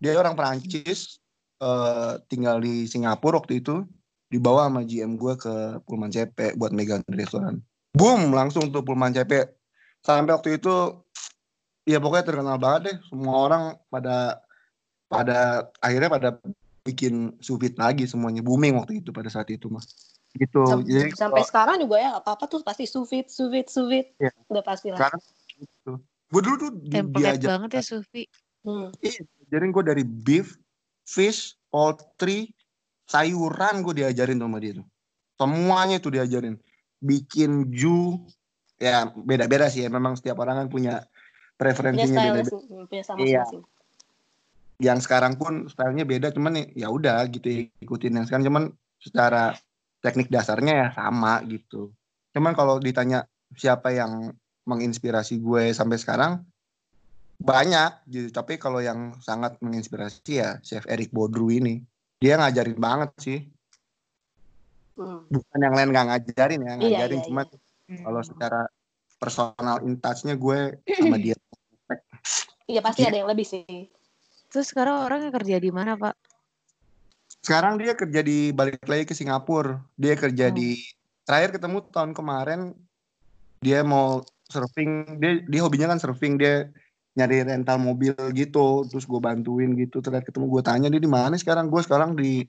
Dia 0.03 0.19
orang 0.19 0.35
Perancis 0.35 1.23
eh, 1.63 2.13
tinggal 2.27 2.59
di 2.59 2.91
Singapura 2.91 3.39
waktu 3.39 3.63
itu 3.63 3.87
dibawa 4.31 4.67
sama 4.67 4.83
GM 4.83 5.15
gue 5.15 5.35
ke 5.39 5.55
Pullman 5.87 6.11
CP 6.11 6.59
buat 6.59 6.75
megang 6.75 7.07
restoran. 7.11 7.63
Boom 7.95 8.35
langsung 8.35 8.71
tuh 8.75 8.83
Pullman 8.83 9.15
CP 9.15 9.47
sampai 10.03 10.33
waktu 10.35 10.59
itu 10.59 11.05
ya 11.85 11.99
pokoknya 11.99 12.25
terkenal 12.27 12.57
banget 12.57 12.81
deh 12.91 12.97
semua 13.09 13.35
orang 13.41 13.63
pada 13.89 14.41
pada 15.07 15.69
akhirnya 15.81 16.11
pada 16.11 16.29
bikin 16.81 17.37
sous-vide 17.41 17.77
lagi 17.77 18.09
semuanya 18.09 18.41
booming 18.41 18.77
waktu 18.79 19.05
itu 19.05 19.11
pada 19.13 19.29
saat 19.29 19.49
itu 19.53 19.69
mas 19.69 19.87
gitu 20.33 20.63
Sam- 20.65 20.87
jadi 20.87 21.11
sampai 21.13 21.43
kalau- 21.43 21.51
sekarang 21.51 21.77
juga 21.83 21.97
ya 21.99 22.11
apa 22.17 22.39
apa 22.39 22.45
tuh 22.47 22.63
pasti 22.63 22.87
suvit 22.87 23.27
suvit 23.29 23.67
suvit 23.67 24.15
Iya. 24.17 24.31
udah 24.49 24.63
pasti 24.65 24.89
lah 24.95 24.99
sekarang 25.03 25.21
gitu 25.59 25.93
gue 26.31 26.41
dulu 26.47 26.57
tuh 26.57 26.71
di, 26.79 26.99
diajak 27.19 27.49
banget 27.59 27.71
ya 27.75 27.83
Sufi. 27.83 28.23
Hmm. 28.63 28.95
Iya, 29.03 29.25
diajarin 29.51 29.73
gue 29.75 29.83
dari 29.83 30.05
beef, 30.07 30.55
fish, 31.03 31.59
poultry, 31.75 32.55
sayuran 33.03 33.83
gue 33.83 33.99
diajarin 33.99 34.39
sama 34.39 34.63
dia 34.63 34.79
tuh. 34.79 34.87
Semuanya 35.35 35.99
itu 35.99 36.07
diajarin. 36.07 36.55
Bikin 37.03 37.75
ju, 37.75 38.23
ya 38.79 39.11
beda-beda 39.11 39.67
sih 39.67 39.83
ya. 39.83 39.91
Memang 39.91 40.15
setiap 40.15 40.39
orang 40.39 40.63
kan 40.63 40.69
punya 40.71 41.03
preferensinya 41.61 42.33
beda-beda. 42.33 42.57
hmm, 42.57 42.85
punya 42.89 43.05
sama 43.05 43.21
Iya. 43.21 43.45
masing 43.45 43.63
Yang 44.81 44.99
sekarang 45.05 45.37
pun 45.37 45.69
stylenya 45.69 46.09
beda, 46.09 46.33
cuman 46.33 46.57
ya- 46.57 46.73
ya 46.73 46.89
udah 46.89 47.21
gitu 47.29 47.45
ya, 47.53 47.69
ikutin 47.85 48.17
yang 48.17 48.25
sekarang. 48.25 48.49
Cuman 48.49 48.65
secara 48.97 49.53
teknik 50.01 50.33
dasarnya 50.33 50.73
ya 50.73 50.89
sama 50.97 51.45
gitu. 51.45 51.93
Cuman 52.33 52.57
kalau 52.57 52.81
ditanya 52.81 53.29
siapa 53.53 53.93
yang 53.93 54.33
menginspirasi 54.65 55.37
gue 55.37 55.77
sampai 55.77 56.01
sekarang, 56.01 56.41
banyak 57.41 58.05
gitu 58.05 58.29
tapi 58.37 58.61
kalau 58.61 58.85
yang 58.85 59.17
sangat 59.25 59.57
menginspirasi 59.65 60.45
ya 60.45 60.61
chef 60.61 60.85
Eric 60.85 61.09
Bodru 61.09 61.49
ini 61.49 61.81
dia 62.21 62.37
ngajarin 62.37 62.77
banget 62.77 63.11
sih 63.17 63.41
Hmm. 65.01 65.25
bukan 65.33 65.61
yang 65.65 65.73
lain 65.73 65.89
nggak 65.89 66.07
ngajarin 66.13 66.61
ya 66.61 66.69
Iya, 66.69 66.77
ngajarin 66.77 67.21
iya, 67.25 67.27
cuma 67.33 67.43
Hmm. 67.89 68.05
kalau 68.05 68.21
secara 68.21 68.61
personal 69.17 69.81
in 69.89 69.97
touch-nya 69.97 70.37
gue 70.37 70.85
sama 71.01 71.17
dia 71.17 71.33
iya 72.71 72.81
pasti 72.81 73.03
Iya. 73.03 73.09
ada 73.11 73.19
yang 73.25 73.31
lebih 73.31 73.47
sih. 73.47 73.89
Terus 74.51 74.67
sekarang 74.71 75.07
orangnya 75.07 75.31
kerja 75.31 75.57
di 75.59 75.71
mana, 75.71 75.95
Pak? 75.95 76.15
sekarang 77.41 77.81
dia 77.81 77.97
kerja 77.97 78.21
di 78.21 78.53
balik 78.53 78.85
lagi 78.85 79.09
ke 79.09 79.15
Singapura. 79.17 79.81
Dia 79.97 80.13
kerja 80.13 80.53
Oh. 80.53 80.55
di 80.55 80.77
terakhir 81.25 81.57
ketemu 81.57 81.89
tahun 81.89 82.13
kemarin 82.13 82.77
dia 83.65 83.81
mau 83.81 84.21
surfing. 84.53 85.17
Dia 85.17 85.41
dia 85.49 85.61
hobinya 85.65 85.89
kan 85.89 85.99
surfing. 86.03 86.37
Dia 86.37 86.69
nyari 87.17 87.43
rental 87.49 87.81
mobil 87.81 88.13
gitu 88.37 88.85
terus 88.87 89.09
gue 89.09 89.21
bantuin 89.23 89.73
gitu. 89.73 90.05
Terakhir 90.05 90.29
ketemu 90.29 90.47
gue 90.53 90.63
tanya 90.63 90.89
dia 90.93 91.01
di 91.01 91.09
mana 91.09 91.35
sekarang? 91.41 91.73
Gue 91.73 91.81
sekarang 91.81 92.13
di 92.13 92.45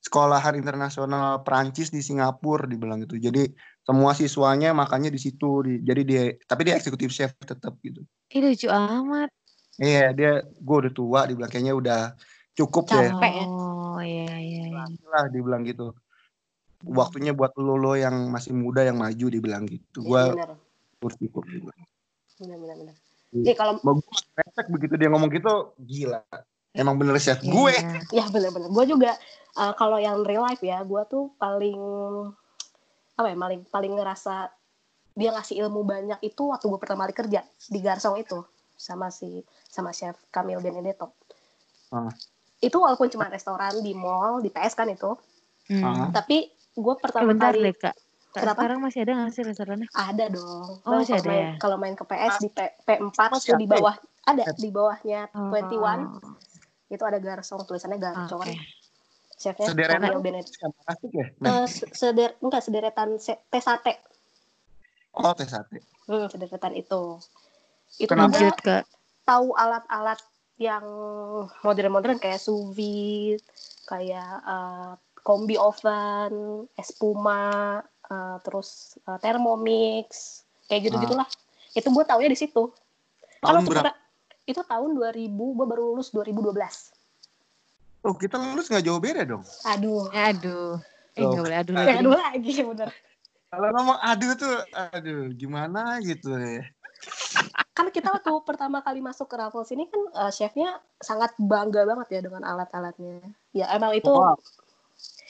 sekolahan 0.00 0.54
internasional 0.56 1.44
Perancis 1.44 1.92
di 1.92 2.00
Singapura 2.00 2.64
dibilang 2.64 3.04
gitu. 3.04 3.20
Jadi 3.20 3.52
semua 3.84 4.16
siswanya 4.16 4.72
makannya 4.72 5.12
di 5.12 5.20
situ. 5.20 5.60
Di, 5.60 5.84
jadi 5.84 6.02
dia 6.08 6.22
tapi 6.48 6.64
dia 6.64 6.80
eksekutif 6.80 7.12
chef 7.12 7.36
tetap 7.44 7.76
gitu 7.84 8.00
Ih 8.34 8.40
lucu 8.42 8.66
amat. 8.66 9.30
iya 9.76 10.10
dia 10.16 10.40
gue 10.42 10.76
udah 10.82 10.92
tua 10.92 11.20
dibilang 11.28 11.50
kayaknya 11.52 11.74
udah 11.76 12.00
cukup 12.56 12.88
deh 12.88 13.12
Capek 13.12 13.32
ya. 13.38 13.44
Oh 13.44 14.00
iya 14.00 14.34
iya. 14.40 14.62
iya. 14.72 14.84
lah 15.12 15.28
dibilang 15.28 15.62
gitu 15.68 15.92
waktunya 16.84 17.36
buat 17.36 17.52
lo 17.60 17.76
lo 17.76 17.92
yang 17.92 18.32
masih 18.32 18.56
muda 18.56 18.84
yang 18.84 18.96
maju 18.96 19.26
dibilang 19.28 19.64
gitu 19.68 20.00
Iya, 20.00 20.08
gue 20.08 20.22
benar 20.32 20.50
bersyukur 20.96 21.44
juga 21.44 21.72
benar 22.40 22.58
benar 22.60 22.76
benar 22.80 22.96
Iya. 23.34 23.42
Nih 23.52 23.54
kalau 23.58 23.74
mau 23.82 23.98
respect 24.38 24.68
begitu 24.70 24.94
dia 24.96 25.10
ngomong 25.10 25.28
gitu 25.34 25.74
gila 25.82 26.22
emang 26.72 26.96
bener 26.96 27.18
chef 27.20 27.42
Iya. 27.44 27.52
gue 27.52 27.74
ya 28.16 28.24
benar-benar 28.32 28.70
gue 28.72 28.84
juga 28.88 29.12
uh, 29.60 29.72
kalau 29.76 29.98
yang 30.00 30.24
real 30.24 30.46
life 30.46 30.62
ya 30.64 30.80
gue 30.86 31.02
tuh 31.10 31.34
paling 31.36 31.76
apa 33.16 33.26
ya 33.28 33.36
paling 33.36 33.60
paling 33.68 33.92
ngerasa 33.96 34.48
dia 35.16 35.32
ngasih 35.32 35.56
ilmu 35.58 35.80
banyak 35.82 36.20
itu 36.22 36.42
waktu 36.44 36.68
gue 36.68 36.76
pertama 36.76 37.08
kali 37.08 37.16
kerja 37.16 37.40
di 37.66 37.80
Garsong 37.80 38.20
itu 38.20 38.44
sama 38.76 39.08
si 39.08 39.40
sama 39.64 39.90
chef 39.90 40.12
Kamil 40.28 40.60
Benedetto 40.60 41.16
Ah. 41.88 42.12
itu 42.58 42.76
walaupun 42.76 43.08
cuma 43.08 43.24
restoran 43.26 43.72
di 43.78 43.94
mall 43.94 44.38
di 44.38 44.50
PS 44.50 44.74
kan 44.74 44.86
itu 44.86 45.16
Hmm. 45.66 45.82
Ah. 45.82 46.08
tapi 46.12 46.46
gue 46.76 46.94
Eh, 46.94 47.00
pertama 47.00 47.26
bentar 47.26 47.50
kali 47.50 47.64
deh 47.64 47.74
kak. 47.74 47.96
Kenapa? 48.30 48.60
sekarang 48.60 48.78
masih 48.78 49.00
ada 49.02 49.12
nggak 49.16 49.32
sih 49.32 49.42
restorannya? 49.42 49.88
ada 49.90 50.24
dong 50.28 50.68
Oh, 50.84 50.92
masih 50.94 51.16
kalau 51.16 51.24
ada 51.24 51.26
main, 51.26 51.40
ya? 51.40 51.50
kalau 51.56 51.76
main 51.76 51.94
ke 51.96 52.04
PS 52.04 52.34
di 52.38 52.48
P, 52.48 52.58
P4 52.84 53.18
Masih 53.32 53.48
tuh 53.48 53.56
di 53.56 53.66
ya? 53.66 53.72
bawah 53.72 53.94
ada 54.22 54.44
di 54.52 54.68
bawahnya 54.68 55.20
Oh, 55.32 55.48
21 55.48 56.06
itu 56.86 57.02
ada 57.02 57.18
Garsong 57.18 57.64
tulisannya. 57.64 57.96
Garcon 57.96 58.46
chefnya 59.34 59.66
Sederetan 59.66 60.00
Camille 60.06 60.44
asik 60.86 61.10
ya. 61.10 61.26
Nah, 61.40 61.50
Eh, 61.50 61.66
se- 61.66 61.90
seder 61.90 62.36
enggak 62.38 62.60
sederetan 62.60 63.08
se- 63.16 63.40
teh 63.42 63.58
sate 63.58 63.98
oh 65.16 65.32
teh 65.32 65.48
sate. 65.48 65.80
hmm, 66.06 66.26
sederetan 66.30 66.72
itu 66.76 67.18
itu 67.96 68.10
Kenapa? 68.10 68.36
juga 68.36 68.40
Lanjut 68.52 68.58
ke 68.60 68.76
tahu 69.26 69.48
alat-alat 69.56 70.20
yang 70.56 70.84
modern-modern 71.60 72.16
kayak 72.16 72.40
sous 72.40 72.72
vide, 72.72 73.42
kayak 73.84 74.40
eh, 74.40 74.92
kombi 75.20 75.58
oven, 75.58 76.64
espuma, 76.78 77.80
eh, 78.08 78.36
terus 78.46 78.96
eh, 79.04 79.18
thermomix, 79.20 80.40
kayak 80.70 80.88
gitu 80.88 80.96
gitulah. 81.02 81.28
Itu 81.76 81.92
gue 81.92 82.04
taunya 82.08 82.30
di 82.30 82.38
situ. 82.38 82.72
Kalau 83.42 83.60
Tahun 83.60 83.68
berapa? 83.68 83.92
itu 84.46 84.62
tahun 84.62 84.94
2000, 84.94 85.26
gue 85.34 85.66
baru 85.66 85.82
lulus 85.92 86.14
2012. 86.14 86.94
Oh 88.06 88.14
kita 88.14 88.38
lulus 88.38 88.70
nggak 88.70 88.84
jauh 88.86 89.02
beda 89.02 89.26
dong. 89.26 89.42
Aduh, 89.66 90.06
aduh. 90.14 90.78
Eh 91.18 91.24
Oh. 91.26 91.32
nggak 91.34 91.42
boleh 91.42 91.56
aduh 91.58 91.74
lagi. 91.74 91.98
dulu 92.06 92.16
lagi 92.16 92.52
bener. 92.62 92.88
Kalau 93.46 93.68
ngomong 93.72 93.98
aduh 94.00 94.32
tuh, 94.34 94.56
aduh 94.72 95.30
gimana 95.32 96.02
gitu 96.02 96.34
ya. 96.34 96.66
Kan 97.72 97.92
kita 97.92 98.08
waktu 98.10 98.32
pertama 98.42 98.80
kali 98.80 98.98
masuk 98.98 99.28
ke 99.28 99.36
Raffles 99.36 99.70
ini 99.70 99.86
kan 99.86 100.02
eh, 100.26 100.32
chefnya 100.32 100.80
sangat 100.98 101.36
bangga 101.38 101.86
banget 101.86 102.08
ya 102.10 102.20
dengan 102.26 102.42
alat-alatnya. 102.42 103.22
Ya 103.52 103.70
emang 103.72 103.94
itu, 103.94 104.10
Wow. 104.10 104.34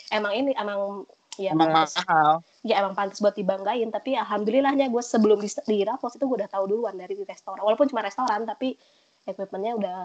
emang 0.09 0.33
ini 0.33 0.51
emang 0.55 1.05
ya 1.37 1.53
Emang 1.53 1.69
pantas. 1.85 2.01
mahal. 2.01 2.41
ya 2.65 2.81
emang 2.81 2.97
pantas 2.97 3.21
buat 3.21 3.37
dibanggain 3.37 3.93
tapi 3.93 4.17
alhamdulillahnya 4.17 4.89
gue 4.89 5.03
sebelum 5.05 5.37
di, 5.37 5.47
di 5.69 5.85
Raffles 5.85 6.17
itu 6.17 6.25
gue 6.25 6.41
udah 6.41 6.49
tahu 6.49 6.65
duluan 6.67 6.97
dari 6.97 7.13
di 7.13 7.23
restoran 7.23 7.61
walaupun 7.61 7.87
cuma 7.87 8.01
restoran 8.01 8.43
tapi 8.43 8.73
equipmentnya 9.23 9.77
udah 9.77 9.97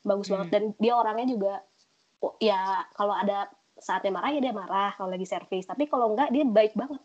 bagus 0.00 0.30
banget 0.30 0.46
Hmm. 0.46 0.54
dan 0.54 0.62
dia 0.78 0.94
orangnya 0.94 1.26
juga 1.26 1.54
ya 2.38 2.86
kalau 2.94 3.12
ada 3.12 3.50
saatnya 3.76 4.14
marah 4.14 4.30
ya 4.30 4.40
dia 4.40 4.54
marah 4.54 4.94
kalau 4.94 5.10
lagi 5.10 5.26
servis 5.26 5.66
tapi 5.66 5.90
kalau 5.90 6.14
enggak 6.14 6.30
dia 6.30 6.46
baik 6.46 6.72
banget 6.72 7.02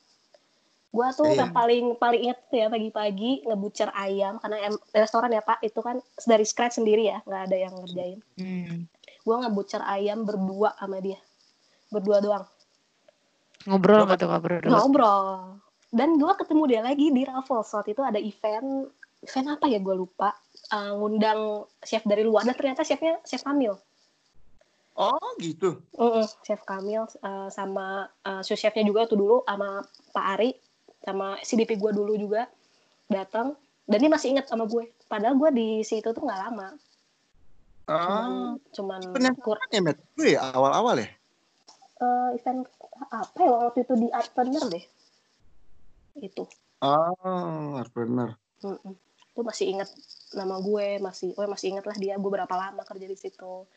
gue 0.91 1.08
tuh 1.15 1.32
yang 1.32 1.56
paling 1.56 1.95
paling 1.95 2.27
inget 2.27 2.39
tuh 2.51 2.60
ya 2.60 2.67
pagi-pagi 2.67 3.47
ngebucer 3.47 3.88
ayam 3.95 4.43
karena 4.43 4.67
em- 4.67 4.84
restoran 4.91 5.32
ya 5.32 5.39
pak. 5.39 5.63
Itu 5.63 5.80
kan 5.80 6.04
dari 6.27 6.43
scratch 6.43 6.84
sendiri 6.84 7.08
ya 7.08 7.23
nggak 7.23 7.41
ada 7.47 7.58
yang 7.58 7.73
ngerjain. 7.80 8.19
Hmm. 8.36 8.88
gue 9.21 9.36
ngebucer 9.38 9.80
ayam 9.86 10.27
berdua 10.27 10.73
sama 10.75 10.99
dia. 10.99 11.21
Berdua 11.93 12.19
doang. 12.19 12.45
Ngobrol 13.69 14.10
nggak 14.10 14.19
tuh 14.19 14.27
ngobrol? 14.27 14.60
ngobrol. 14.67 15.27
Dan 15.93 16.17
gue 16.17 16.34
ketemu 16.36 16.63
dia 16.67 16.82
lagi 16.82 17.08
di 17.13 17.21
Raffles. 17.23 17.71
Waktu 17.71 17.93
itu 17.95 18.01
ada 18.01 18.19
event 18.19 18.89
event 19.21 19.47
apa 19.54 19.65
ya 19.69 19.80
gue 19.80 19.95
lupa. 19.95 20.36
Eh, 20.73 20.91
ngundang 20.97 21.69
chef 21.86 22.04
dari 22.04 22.25
luar. 22.25 22.43
Dan 22.43 22.58
ternyata 22.58 22.82
chefnya 22.84 23.21
chef 23.23 23.45
Kamil. 23.45 23.77
Oh 24.97 25.27
gitu. 25.39 25.80
Mm-mm, 25.95 26.25
chef 26.43 26.65
Kamil 26.67 27.06
eh, 27.06 27.47
sama 27.54 28.10
eh, 28.25 28.41
sous 28.41 28.60
chefnya 28.60 28.84
juga 28.84 29.06
tuh 29.06 29.21
dulu 29.21 29.38
sama 29.45 29.86
Pak 30.12 30.25
Ari 30.36 30.51
sama 31.01 31.37
CDP 31.41 31.75
gue 31.75 31.91
dulu 31.91 32.13
juga 32.15 32.45
datang 33.05 33.57
dan 33.85 33.97
dia 33.97 34.09
masih 34.09 34.37
ingat 34.37 34.45
sama 34.47 34.65
gue 34.65 34.89
padahal 35.05 35.35
gue 35.35 35.49
di 35.51 35.67
situ 35.81 36.07
tuh 36.07 36.23
nggak 36.23 36.41
lama 36.49 36.69
Ah, 37.89 37.97
cuman, 37.99 38.31
cuman 38.71 39.01
Penasaran 39.11 39.43
kur 39.43 39.57
ya, 39.67 39.81
Matt? 39.83 39.99
Lu 40.15 40.23
ya 40.23 40.39
awal-awal 40.53 40.95
ya? 41.01 41.09
eh, 41.99 42.29
event 42.39 42.63
apa 43.11 43.37
ya 43.37 43.51
waktu 43.51 43.83
itu 43.83 43.93
di 43.99 44.07
Artpreneur 44.07 44.65
deh 44.69 44.85
itu 46.21 46.45
Oh, 46.81 47.77
bener. 47.93 48.41
Mm-mm. 48.65 48.97
Itu 49.31 49.41
masih 49.45 49.69
inget 49.69 49.89
nama 50.33 50.57
gue, 50.57 50.97
masih, 50.97 51.37
oh 51.37 51.45
masih 51.45 51.77
inget 51.77 51.85
lah 51.85 51.93
dia, 51.93 52.17
gue 52.17 52.31
berapa 52.31 52.49
lama 52.49 52.81
kerja 52.81 53.05
di 53.05 53.13
situ. 53.13 53.69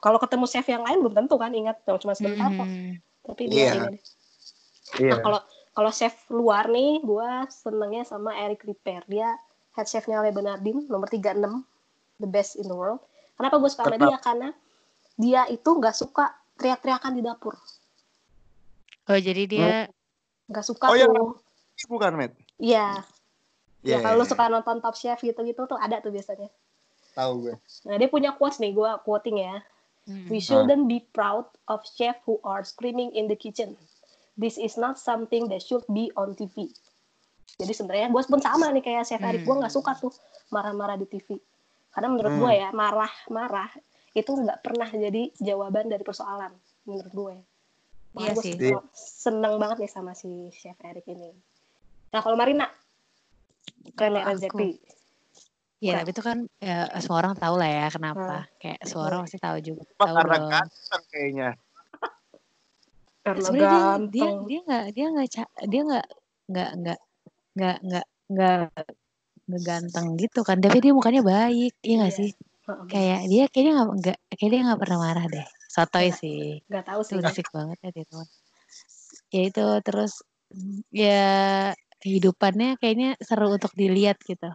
Kalau 0.00 0.18
ketemu 0.18 0.48
chef 0.48 0.64
yang 0.64 0.80
lain 0.88 1.04
belum 1.04 1.12
tentu 1.12 1.36
kan 1.36 1.52
ingat, 1.52 1.84
cuma 1.84 2.16
sebentar 2.16 2.48
kok. 2.48 2.64
Hmm. 2.64 2.96
Tapi 3.28 3.42
dia 3.52 3.60
Iya. 3.60 3.72
ini. 3.76 3.86
deh. 3.92 4.02
Iya. 5.04 5.12
Nah, 5.12 5.20
kalau 5.20 5.40
kalau 5.74 5.90
chef 5.90 6.14
luar 6.30 6.70
nih, 6.70 7.02
gue 7.02 7.28
senengnya 7.50 8.06
sama 8.06 8.30
Eric 8.38 8.62
Ripper. 8.62 9.02
Dia 9.10 9.34
head 9.74 9.90
chefnya 9.90 10.22
Le 10.22 10.30
Bernardin, 10.30 10.86
nomor 10.86 11.10
36, 11.10 11.34
the 12.22 12.28
best 12.30 12.54
in 12.54 12.70
the 12.70 12.76
world. 12.78 13.02
Kenapa 13.34 13.58
gue 13.58 13.66
suka 13.66 13.90
sama 13.90 13.98
dia? 13.98 14.18
Karena 14.22 14.48
dia 15.18 15.42
itu 15.50 15.66
nggak 15.66 15.94
suka 15.98 16.30
teriak-teriakan 16.54 17.12
di 17.18 17.22
dapur. 17.26 17.58
Oh 19.10 19.18
jadi 19.18 19.42
dia 19.44 19.90
Nggak 20.46 20.64
suka 20.64 20.86
Oh, 20.92 20.96
iya. 20.96 21.10
tuh. 21.10 21.42
Bukan, 21.90 22.14
Matt? 22.14 22.38
Iya. 22.62 23.02
Ya, 23.84 23.96
Iya, 23.96 23.96
kalau 24.00 24.22
lu 24.22 24.24
iya, 24.24 24.32
suka 24.32 24.44
nonton 24.48 24.80
Top 24.80 24.96
Chef 24.96 25.20
gitu-gitu 25.20 25.68
tuh 25.68 25.76
ada 25.76 26.00
tuh 26.00 26.08
biasanya. 26.08 26.48
Tahu 27.12 27.32
gue. 27.44 27.54
Nah, 27.84 27.96
dia 28.00 28.08
punya 28.08 28.32
quotes 28.32 28.62
nih, 28.62 28.72
gue 28.72 28.90
quoting 29.04 29.42
ya. 29.42 29.60
Hmm. 30.04 30.28
We 30.28 30.40
shouldn't 30.40 30.88
be 30.88 31.04
proud 31.12 31.48
of 31.68 31.84
chefs 31.84 32.20
who 32.28 32.36
are 32.44 32.64
screaming 32.64 33.12
in 33.16 33.28
the 33.28 33.36
kitchen. 33.36 33.76
This 34.34 34.58
is 34.58 34.74
not 34.74 34.98
something 34.98 35.46
that 35.48 35.62
should 35.62 35.86
be 35.86 36.10
on 36.18 36.34
TV. 36.34 36.66
Jadi 37.54 37.70
sebenarnya 37.70 38.10
gue 38.10 38.22
pun 38.26 38.42
sama 38.42 38.74
nih 38.74 38.82
kayak 38.82 39.06
Chef 39.06 39.22
Eric, 39.22 39.46
gue 39.46 39.54
Hmm. 39.54 39.62
nggak 39.62 39.70
suka 39.70 39.94
tuh 39.94 40.10
marah-marah 40.50 40.98
di 40.98 41.06
TV. 41.06 41.38
Karena 41.94 42.10
menurut 42.10 42.34
Hmm. 42.34 42.42
gue 42.42 42.52
ya 42.58 42.68
marah-marah 42.74 43.70
itu 44.10 44.30
nggak 44.30 44.58
pernah 44.62 44.90
jadi 44.90 45.30
jawaban 45.38 45.86
dari 45.86 46.02
persoalan 46.02 46.50
menurut 46.82 47.12
gue. 47.14 47.34
Makanya 48.14 48.26
Iya 48.26 48.34
gue 48.34 48.42
sih. 48.42 48.54
seneng, 48.58 48.86
seneng 48.94 49.54
banget 49.62 49.76
nih 49.86 49.90
sama 49.90 50.12
si 50.18 50.50
Chef 50.50 50.78
Eric 50.82 51.06
ini. 51.06 51.30
Nah 52.10 52.20
kalau 52.22 52.34
Marina, 52.34 52.66
Rene 53.94 53.94
Kalau 53.94 54.18
aku, 54.18 54.30
Redzepi. 54.34 54.70
Ya 55.78 55.94
Bukan. 55.94 55.98
tapi 56.00 56.10
itu 56.10 56.22
kan 56.24 56.38
ya, 56.58 56.76
semua 56.98 57.18
orang 57.20 57.34
tahu 57.36 57.54
lah 57.60 57.70
ya 57.70 57.86
kenapa. 57.92 58.48
Kayak 58.56 58.78
semua 58.82 59.04
orang 59.10 59.20
pasti 59.26 59.38
tahu 59.38 59.56
juga. 59.60 59.82
Tahu 59.94 60.14
karena 60.16 60.36
dong. 60.38 60.50
ganteng 60.50 61.02
kayaknya. 61.12 61.48
Karena 63.24 63.40
Sebenarnya 63.40 64.04
dia 64.12 64.28
dia 64.28 64.28
dia 64.44 64.60
nggak 64.68 64.84
dia 64.92 65.06
nggak 65.08 65.28
dia 65.72 65.80
nggak 65.88 66.06
nggak 66.44 66.70
nggak 66.76 66.98
nggak 67.56 67.78
nggak 67.84 68.06
nggak 68.28 68.58
nggak 69.48 69.62
ganteng 69.64 70.06
gitu 70.20 70.40
kan. 70.44 70.58
Tapi 70.60 70.76
dia 70.84 70.92
mukanya 70.92 71.22
baik, 71.24 71.72
iya 71.80 71.94
nggak 72.04 72.12
Iya. 72.12 72.20
sih? 72.20 72.30
Kayak 72.92 73.20
dia 73.32 73.44
kayaknya 73.52 73.72
nggak 73.80 73.88
nggak 74.00 74.18
kayak 74.36 74.50
dia 74.52 74.60
nggak 74.68 74.80
pernah 74.80 74.98
marah 75.00 75.26
deh. 75.32 75.46
Sotoy 75.72 76.06
Nggak. 76.12 76.20
sih. 76.20 76.40
Nggak 76.68 76.84
tahu 76.84 77.00
sih. 77.02 77.14
Itu 77.16 77.20
berisik 77.24 77.48
banget 77.50 77.78
ya 77.80 77.90
dia 77.96 78.04
tuh. 78.12 78.24
Ya 79.34 79.42
itu 79.50 79.66
terus 79.82 80.12
ya 80.94 81.24
kehidupannya 82.04 82.76
kayaknya 82.78 83.16
seru 83.24 83.50
untuk 83.56 83.72
dilihat 83.74 84.20
gitu. 84.22 84.48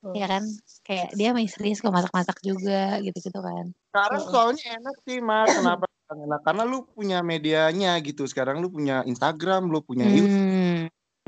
Hmm. 0.00 0.14
Ya 0.16 0.26
kan? 0.28 0.44
Kayak 0.86 1.08
dia 1.18 1.28
main 1.36 1.48
serius 1.50 1.80
kok 1.82 1.92
masak-masak 1.92 2.38
juga 2.44 3.00
gitu-gitu 3.04 3.40
kan. 3.40 3.72
Sekarang 3.90 4.22
soalnya 4.30 4.64
enak 4.78 4.96
sih, 5.04 5.18
Mas. 5.20 5.50
Kenapa 5.50 5.89
enak? 6.16 6.40
Karena 6.42 6.62
lu 6.64 6.82
punya 6.86 7.22
medianya 7.22 7.94
gitu. 8.00 8.26
Sekarang 8.26 8.58
lu 8.58 8.70
punya 8.70 9.04
Instagram, 9.04 9.70
lu 9.70 9.78
punya 9.84 10.08
YouTube. 10.08 10.34
Hmm. 10.34 10.80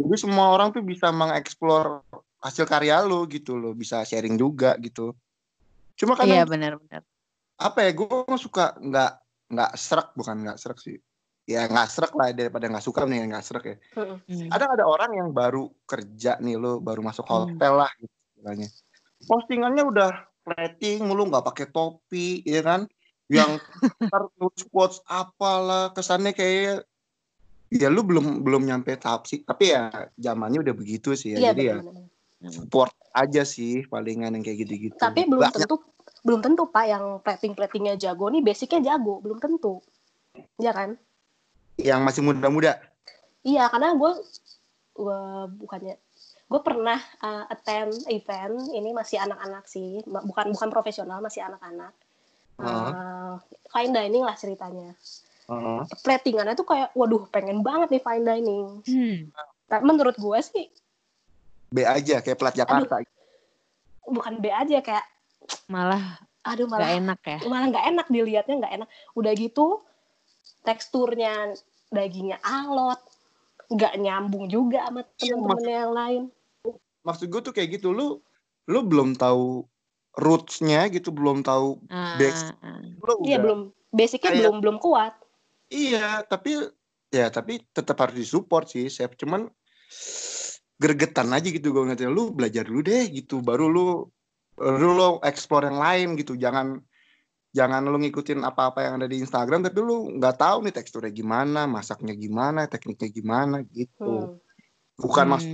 Jadi 0.03 0.17
semua 0.19 0.51
orang 0.51 0.73
tuh 0.73 0.83
bisa 0.83 1.13
mengeksplor 1.13 2.03
hasil 2.43 2.67
karya 2.67 3.05
lu 3.05 3.29
gitu 3.31 3.55
loh. 3.55 3.77
Bisa 3.77 4.03
sharing 4.03 4.35
juga 4.35 4.75
gitu. 4.83 5.15
Cuma 5.95 6.19
Iya 6.25 6.43
kadang 6.43 6.59
benar-benar. 6.59 7.03
apa 7.57 7.79
ya, 7.87 7.91
gue 7.95 8.37
suka 8.41 8.75
nggak 8.81 9.13
nggak 9.53 9.73
serak, 9.77 10.09
bukan 10.19 10.37
nggak 10.43 10.59
serak 10.59 10.79
sih. 10.81 10.99
Ya 11.45 11.67
nggak 11.67 11.89
serak 11.91 12.13
lah 12.17 12.31
daripada 12.35 12.67
nggak 12.67 12.83
suka 12.83 13.07
nih 13.07 13.27
nggak 13.29 13.45
serak 13.45 13.65
ya. 13.67 13.77
Heeh. 13.99 14.17
Hmm. 14.19 14.49
Ada 14.51 14.65
ada 14.81 14.85
orang 14.89 15.15
yang 15.15 15.29
baru 15.31 15.71
kerja 15.87 16.41
nih 16.43 16.59
lo, 16.59 16.83
baru 16.83 17.03
masuk 17.05 17.23
Hmm. 17.29 17.55
hotel 17.55 17.73
lah 17.79 17.91
gitu 18.01 18.15
istilahnya. 18.35 18.69
Postingannya 19.23 19.83
udah 19.87 20.11
plating 20.43 21.07
mulu 21.07 21.31
nggak 21.31 21.47
pakai 21.47 21.67
topi, 21.71 22.43
ya 22.43 22.63
kan? 22.67 22.91
Yang 23.33 23.65
nulis 24.37 24.63
quotes 24.69 24.99
apalah 25.09 25.97
kesannya 25.97 26.37
kayak 26.37 26.85
ya 27.73 27.89
lu 27.89 28.05
belum 28.05 28.45
belum 28.45 28.69
nyampe 28.69 28.93
tahap 29.01 29.25
sih. 29.25 29.41
Tapi 29.41 29.73
ya 29.73 29.89
zamannya 30.21 30.61
udah 30.61 30.75
begitu 30.77 31.17
sih 31.17 31.33
ya. 31.37 31.39
Iya 31.41 31.51
Jadi 31.57 31.63
ya 31.65 31.77
support 32.53 32.93
aja 33.17 33.47
sih 33.47 33.89
palingan 33.89 34.37
yang 34.37 34.45
kayak 34.45 34.69
gitu-gitu. 34.69 34.97
Tapi 35.01 35.25
belum 35.25 35.49
Banyak. 35.49 35.65
tentu 35.65 35.77
belum 36.23 36.41
tentu 36.45 36.69
Pak 36.71 36.85
yang 36.87 37.05
plating 37.25 37.57
platingnya 37.57 37.95
jago 37.99 38.29
nih 38.31 38.45
basicnya 38.45 38.95
jago 38.95 39.19
belum 39.25 39.41
tentu. 39.41 39.81
Iya 40.61 40.73
kan? 40.77 40.91
yang 41.81 42.05
masih 42.05 42.21
muda-muda. 42.25 42.77
Iya 43.43 43.67
karena 43.73 43.97
gue 43.97 44.13
gue 44.93 45.21
bukannya 45.57 45.97
gue 46.53 46.61
pernah 46.61 47.01
uh, 47.25 47.49
attend 47.49 47.97
event 48.13 48.69
ini 48.77 48.93
masih 48.93 49.17
anak-anak 49.25 49.65
sih 49.65 50.05
bukan 50.05 50.53
bukan 50.53 50.69
profesional 50.69 51.25
masih 51.25 51.43
anak-anak. 51.43 51.97
Uh, 52.55 53.37
fine 53.69 53.91
dining 53.91 54.23
lah 54.23 54.35
ceritanya 54.35 54.93
Heeh. 55.45 55.81
platingannya 56.01 56.53
tuh 56.53 56.65
kayak 56.65 56.93
waduh 56.93 57.27
pengen 57.27 57.61
banget 57.61 57.89
nih 57.91 58.03
fine 58.03 58.25
dining 58.25 58.67
Hmm. 58.85 59.19
tapi 59.67 59.83
menurut 59.83 60.15
gue 60.15 60.39
sih 60.41 60.67
B 61.69 61.83
aja 61.83 62.21
kayak 62.21 62.37
plat 62.37 62.53
Jakarta. 62.53 63.01
bukan 64.05 64.35
B 64.39 64.49
aja 64.49 64.79
kayak 64.79 65.07
Malah 65.67 66.21
aduh 66.43 66.67
nggak 66.67 66.79
malah 66.79 66.93
enak 66.93 67.21
ya. 67.23 67.39
malah 67.45 67.67
nggak 67.69 67.87
enak 67.89 68.07
dilihatnya 68.09 68.55
nggak 68.61 68.75
enak 68.77 68.89
udah 69.13 69.33
gitu 69.33 69.67
teksturnya 70.61 71.55
dagingnya 71.89 72.39
alot 72.43 72.99
nggak 73.69 73.95
nyambung 73.97 74.47
juga 74.47 74.85
sama 74.87 75.03
Iya, 75.17 75.33
temen-temen 75.33 75.65
yang 75.65 75.93
lain 75.93 76.23
Maksud 77.03 77.27
gue 77.27 77.41
tuh 77.41 77.53
kayak 77.53 77.81
gitu 77.81 77.91
lu 77.91 78.21
lu 78.65 78.81
belum 78.83 79.17
tahu 79.17 79.67
rootsnya 80.15 80.89
gitu, 80.89 81.09
belum 81.09 81.41
tahu 81.41 81.81
Ah, 81.89 82.17
Back- 82.17 82.53
ah. 82.61 82.81
lu 82.81 83.15
iya 83.25 83.39
belum 83.39 83.73
basicnya 83.89 84.29
kayak- 84.29 84.41
belum 84.45 84.57
belum 84.61 84.79
kuat 84.79 85.15
Iya, 85.67 86.21
tapi 86.23 86.69
ya 87.09 87.29
tapi 87.29 87.65
tetap 87.73 87.97
harus 87.97 88.17
disupport 88.19 88.69
sih, 88.69 88.87
chef. 88.87 89.17
Cuman 89.17 89.49
gregetan 90.77 91.31
aja 91.31 91.47
gitu 91.47 91.71
gue 91.71 91.83
ngeliatnya 91.83 92.11
lu 92.11 92.29
belajar 92.31 92.67
dulu 92.67 92.83
deh 92.83 93.07
gitu 93.09 93.39
baru 93.39 93.71
lu 93.71 93.87
baru 94.53 94.89
lu 94.91 95.09
explore 95.23 95.71
yang 95.71 95.79
lain 95.79 96.09
gitu 96.19 96.35
jangan 96.35 96.83
jangan 97.53 97.85
lu 97.85 97.97
ngikutin 97.97 98.43
apa-apa 98.43 98.83
yang 98.83 98.95
ada 98.99 99.07
di 99.07 99.21
Instagram 99.21 99.63
tapi 99.63 99.79
lu 99.79 100.19
nggak 100.19 100.37
tahu 100.37 100.67
nih 100.67 100.75
teksturnya 100.75 101.13
gimana 101.13 101.65
masaknya 101.67 102.13
gimana 102.13 102.67
tekniknya 102.67 103.09
gimana 103.09 103.57
gitu 103.71 104.35
Hmm. 104.35 104.37
bukan 104.99 105.25
Hmm. 105.25 105.33
maksud 105.33 105.53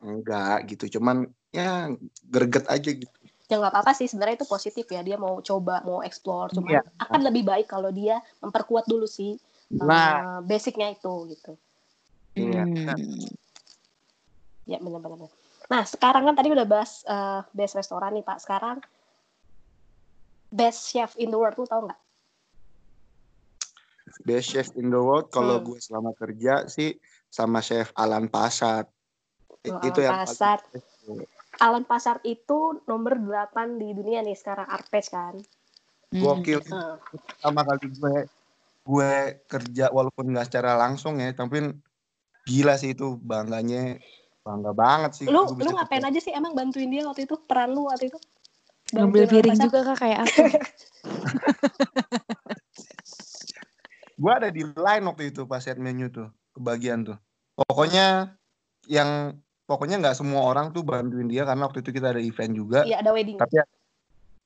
enggak 0.00 0.56
gitu 0.66 0.98
cuman 0.98 1.16
ya 1.50 1.90
greget 2.24 2.64
aja 2.66 2.90
gitu 2.90 3.18
Ya 3.44 3.60
nggak 3.60 3.76
apa-apa 3.76 3.92
sih 3.92 4.08
sebenarnya 4.08 4.40
itu 4.40 4.48
positif 4.48 4.88
ya 4.88 5.04
dia 5.04 5.20
mau 5.20 5.36
coba 5.44 5.84
mau 5.84 6.00
explore 6.00 6.48
cuma 6.56 6.72
Iya. 6.72 6.80
akan 6.96 7.20
lebih 7.28 7.44
baik 7.44 7.68
kalau 7.68 7.92
dia 7.92 8.16
memperkuat 8.40 8.88
dulu 8.88 9.04
sih 9.04 9.36
nah 9.74 10.40
eh, 10.40 10.40
basicnya 10.48 10.88
itu 10.88 11.12
gitu. 11.28 11.52
iya 12.34 12.64
Hmm. 12.64 13.28
Ya 14.64 14.80
benar-benar. 14.80 15.28
Nah 15.68 15.82
sekarang 15.84 16.24
kan 16.24 16.34
tadi 16.34 16.48
udah 16.48 16.64
bahas 16.64 17.04
eh, 17.04 17.40
best 17.52 17.76
restoran 17.76 18.16
nih 18.16 18.24
pak. 18.24 18.40
Sekarang 18.40 18.80
best 20.48 20.88
chef 20.88 21.12
in 21.20 21.28
the 21.28 21.36
world 21.36 21.52
tuh 21.52 21.68
tau 21.68 21.84
nggak? 21.84 22.00
best 24.22 24.54
chef 24.54 24.68
in 24.78 24.88
the 24.88 25.00
world 25.00 25.28
kalau 25.28 25.58
Hmm. 25.58 25.66
gue 25.68 25.78
selama 25.80 26.14
kerja 26.14 26.64
sih 26.70 26.96
sama 27.28 27.58
chef 27.60 27.90
Alan 27.92 28.30
Pasar 28.30 28.86
Oh, 29.64 29.80
itu 29.80 30.00
Alan 30.00 30.06
yang 30.06 30.16
Pasar. 30.22 30.58
paling- 30.60 31.28
Alan 31.62 31.84
Pasar 31.86 32.18
itu 32.26 32.82
nomor 32.88 33.18
8 33.18 33.78
di 33.78 33.94
dunia 33.94 34.22
nih 34.22 34.34
sekarang 34.34 34.66
Arpes 34.66 35.06
kan. 35.10 35.34
Hmm. 36.14 36.22
gokil 36.22 36.62
Eh, 36.62 36.96
pertama 37.26 37.66
kali 37.66 37.90
gue 37.90 38.16
gue 38.84 39.12
kerja 39.50 39.90
walaupun 39.90 40.30
nggak 40.30 40.46
secara 40.46 40.78
langsung 40.78 41.18
ya 41.18 41.34
tapi 41.34 41.74
gila 42.46 42.78
sih 42.78 42.92
itu 42.94 43.16
bangganya 43.18 43.98
bangga 44.44 44.76
banget 44.76 45.10
sih 45.18 45.26
Lu 45.26 45.48
lu 45.56 45.70
ngapain 45.74 46.04
kerja. 46.04 46.12
aja 46.14 46.20
sih 46.20 46.32
emang 46.36 46.54
bantuin 46.54 46.86
dia 46.92 47.02
waktu 47.08 47.26
itu? 47.26 47.34
Peran 47.48 47.74
lu 47.74 47.88
waktu 47.90 48.12
itu? 48.12 48.18
Ngambil 48.94 49.26
piring 49.26 49.58
juga 49.58 49.80
kak 49.90 49.96
kayak 50.04 50.20
aku. 50.28 50.44
gue 54.14 54.32
ada 54.32 54.48
di 54.54 54.62
line 54.62 55.04
waktu 55.10 55.34
itu 55.34 55.42
pas 55.50 55.58
set 55.58 55.76
menu 55.76 56.06
tuh 56.06 56.30
kebagian 56.54 57.02
tuh 57.02 57.18
pokoknya 57.58 58.38
yang 58.86 59.34
pokoknya 59.64 59.96
nggak 60.00 60.16
semua 60.16 60.44
orang 60.44 60.70
tuh 60.70 60.84
bantuin 60.84 61.24
dia 61.24 61.42
karena 61.44 61.64
waktu 61.64 61.80
itu 61.80 61.90
kita 61.90 62.12
ada 62.12 62.20
event 62.20 62.52
juga 62.52 62.80
Iya 62.84 63.00
ada 63.00 63.10
wedding. 63.12 63.36
tapi 63.40 63.60
ada 63.60 63.72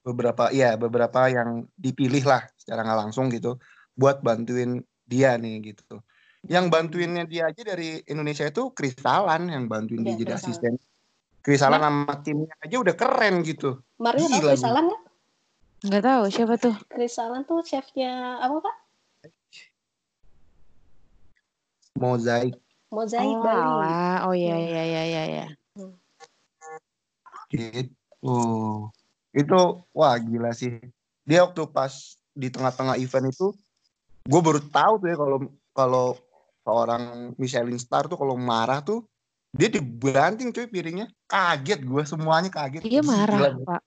beberapa 0.02 0.44
iya 0.48 0.78
beberapa 0.78 1.26
yang 1.26 1.66
dipilih 1.74 2.22
lah 2.24 2.46
secara 2.54 2.86
nggak 2.86 2.98
langsung 3.06 3.26
gitu 3.28 3.58
buat 3.92 4.22
bantuin 4.22 4.78
dia 5.04 5.34
nih 5.36 5.74
gitu 5.74 5.98
yang 6.46 6.70
bantuinnya 6.70 7.26
dia 7.26 7.50
aja 7.50 7.66
dari 7.66 7.98
Indonesia 8.06 8.46
itu 8.46 8.70
Kristalan 8.70 9.50
yang 9.50 9.66
bantuin 9.66 10.06
dia 10.06 10.14
Iya, 10.14 10.22
jadi 10.22 10.32
Kristalan. 10.32 10.54
asisten 10.54 10.72
Kristalan 11.42 11.80
sama 11.82 12.14
timnya 12.22 12.54
aja 12.62 12.76
udah 12.78 12.94
keren 12.94 13.34
gitu 13.42 13.82
Mario 13.98 14.26
tau 14.26 14.38
Gila, 14.38 14.52
Chris 14.54 14.62
Alan 14.64 14.84
nggak? 14.86 15.02
Nggak 15.78 16.02
tahu 16.02 16.22
siapa 16.30 16.54
tuh. 16.58 16.74
Chris 16.90 17.14
Alan 17.18 17.42
tuh 17.42 17.62
chefnya 17.62 18.38
apa 18.38 18.56
pak? 18.62 18.76
mozaik 21.98 22.54
Mozaik 22.88 23.36
oh, 23.36 23.44
Bali. 23.44 23.60
alah. 23.60 24.16
oh 24.28 24.34
iya 24.34 24.56
Hmm. 24.56 24.64
iya 24.64 24.82
iya 24.84 25.02
iya. 25.04 25.22
iya. 25.28 25.46
gitu 27.48 28.36
itu 29.32 29.60
wah 29.92 30.14
gila 30.16 30.50
sih 30.52 30.76
dia 31.24 31.44
waktu 31.44 31.62
pas 31.68 31.92
di 32.32 32.48
tengah-tengah 32.48 32.96
event 32.96 33.28
itu 33.28 33.52
gue 34.24 34.40
baru 34.40 34.60
tahu 34.60 34.92
tuh 35.00 35.08
ya 35.08 35.16
kalau 35.16 35.36
kalau 35.72 36.06
seorang 36.64 37.02
Michelin 37.40 37.80
star 37.80 38.04
tuh 38.08 38.20
kalau 38.20 38.36
marah 38.36 38.84
tuh 38.84 39.04
dia 39.56 39.72
dibanting 39.72 40.52
cuy 40.52 40.68
piringnya 40.68 41.08
kaget 41.24 41.80
gue 41.80 42.02
semuanya 42.04 42.52
kaget 42.52 42.84
Dia 42.84 43.00
Gila, 43.00 43.08
marah 43.08 43.38
gua. 43.38 43.50
pak. 43.64 43.82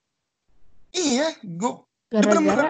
iya 0.94 1.28
gue 1.42 1.74
Gara-gara 2.12 2.68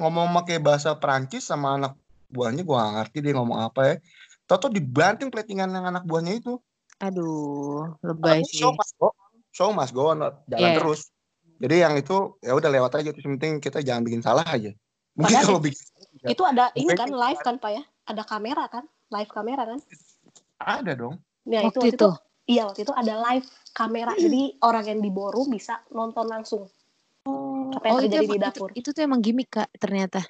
ngomong 0.00 0.32
pakai 0.40 0.56
bahasa 0.58 0.96
Perancis 0.96 1.44
sama 1.44 1.76
anak 1.76 1.92
buahnya 2.32 2.64
gue 2.64 2.72
gak 2.76 2.92
ngerti 2.96 3.16
dia 3.20 3.34
ngomong 3.36 3.58
apa 3.60 3.80
ya 3.84 3.94
Toto 4.50 4.66
dibanting 4.66 5.30
platingan 5.30 5.70
yang 5.70 5.86
anak 5.86 6.02
buahnya 6.02 6.42
itu 6.42 6.58
aduh 7.00 7.96
lebay 8.04 8.42
sih. 8.44 8.60
show 8.60 8.74
must 8.74 8.92
go 8.98 9.08
on. 9.08 9.32
show 9.54 9.70
must 9.70 9.94
go 9.94 10.10
on 10.10 10.18
jalan 10.50 10.74
Yeah. 10.74 10.76
terus 10.76 11.00
jadi 11.62 11.76
yang 11.88 11.94
itu 11.96 12.36
ya 12.42 12.52
udah 12.58 12.68
lewat 12.68 12.98
aja 12.98 13.14
terus 13.14 13.24
yang 13.24 13.38
penting 13.38 13.62
kita 13.62 13.78
jangan 13.80 14.02
bikin 14.04 14.20
salah 14.20 14.44
aja 14.44 14.74
mungkin 15.16 15.32
Padahal 15.38 15.46
kalau 15.46 15.62
bikin 15.62 15.84
Itu 16.20 16.42
ada 16.44 16.68
ini 16.76 16.92
kan 16.92 17.08
live 17.08 17.40
kan 17.40 17.56
pak 17.56 17.70
ya? 17.72 17.82
Ada 18.04 18.22
kamera 18.28 18.68
kan? 18.68 18.84
Live 19.08 19.30
kamera 19.32 19.64
kan? 19.64 19.80
ada 20.60 20.92
dong 20.92 21.16
Ya 21.48 21.64
Waktu 21.64 21.88
itu 21.88 21.96
waktu 21.96 21.96
itu. 21.96 22.04
itu. 22.04 22.10
Iya 22.50 22.62
waktu 22.68 22.80
itu 22.84 22.92
ada 22.92 23.14
live 23.30 23.46
kamera 23.72 24.12
jadi 24.18 24.42
orang 24.68 24.84
yang 24.90 25.00
di 25.00 25.10
bisa 25.48 25.80
nonton 25.94 26.26
langsung. 26.28 26.68
Oh, 27.24 27.70
Apa 27.72 27.84
yang 27.88 27.96
oh, 27.96 28.00
terjadi 28.04 28.26
di 28.26 28.38
dapur. 28.40 28.68
Itu, 28.72 28.92
itu 28.92 28.96
tuh 28.96 29.02
emang 29.06 29.20
gimmick 29.24 29.48
kak 29.52 29.68
ternyata. 29.76 30.20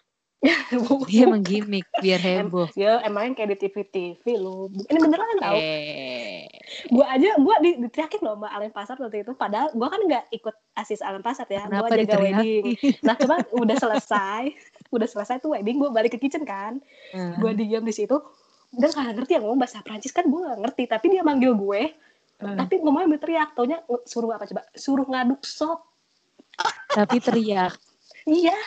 Dia 1.10 1.28
emang 1.28 1.44
gimmick 1.44 1.84
biar 2.00 2.16
heboh. 2.16 2.72
ya 2.72 3.04
emang 3.04 3.36
kayak 3.36 3.52
di 3.52 3.68
TV-TV 3.68 4.24
lu. 4.40 4.72
Ini 4.88 4.96
beneran 4.96 5.36
tau. 5.36 5.56
Eh, 5.60 6.48
Gue 6.88 7.04
aja 7.04 7.36
gue 7.36 7.54
di, 7.60 7.70
diteriakin 7.84 8.20
loh 8.24 8.40
sama 8.40 8.48
Alen 8.56 8.72
Pasar 8.72 8.96
waktu 8.96 9.20
itu. 9.20 9.36
Padahal 9.36 9.68
gue 9.76 9.88
kan 9.90 10.00
nggak 10.00 10.24
ikut 10.32 10.56
asis 10.80 11.04
Alen 11.04 11.20
Pasar 11.20 11.44
ya. 11.52 11.68
Gue 11.68 11.76
kenapa 11.76 11.92
jaga 11.92 12.00
diteriaki? 12.00 12.32
wedding. 12.40 12.64
Nah 13.04 13.14
cuma 13.20 13.36
udah 13.52 13.76
selesai, 13.76 14.42
udah 14.96 15.08
selesai 15.10 15.44
tuh 15.44 15.52
wedding 15.52 15.76
gue 15.76 15.90
balik 15.92 16.16
ke 16.16 16.18
kitchen 16.24 16.48
kan. 16.48 16.80
Hmm. 17.12 17.36
Gue 17.36 17.52
diam 17.52 17.84
di 17.84 17.92
situ. 17.92 18.16
Udah 18.70 18.88
gak 18.94 19.18
ngerti 19.18 19.34
yang 19.36 19.44
ngomong 19.44 19.60
bahasa 19.60 19.84
Prancis 19.84 20.14
kan 20.14 20.24
gue 20.24 20.40
gak 20.40 20.60
ngerti. 20.64 20.82
Tapi 20.88 21.06
dia 21.12 21.20
manggil 21.20 21.52
gue. 21.52 21.92
Hmm. 22.40 22.56
Tapi 22.56 22.80
ngomongnya 22.80 23.12
berteriak. 23.12 23.52
Taunya 23.52 23.84
suruh 24.08 24.32
apa 24.32 24.48
coba? 24.48 24.64
Suruh 24.72 25.04
ngaduk 25.04 25.44
sop. 25.44 25.84
Tapi 26.96 27.20
teriak. 27.20 27.76
Iya, 28.28 28.58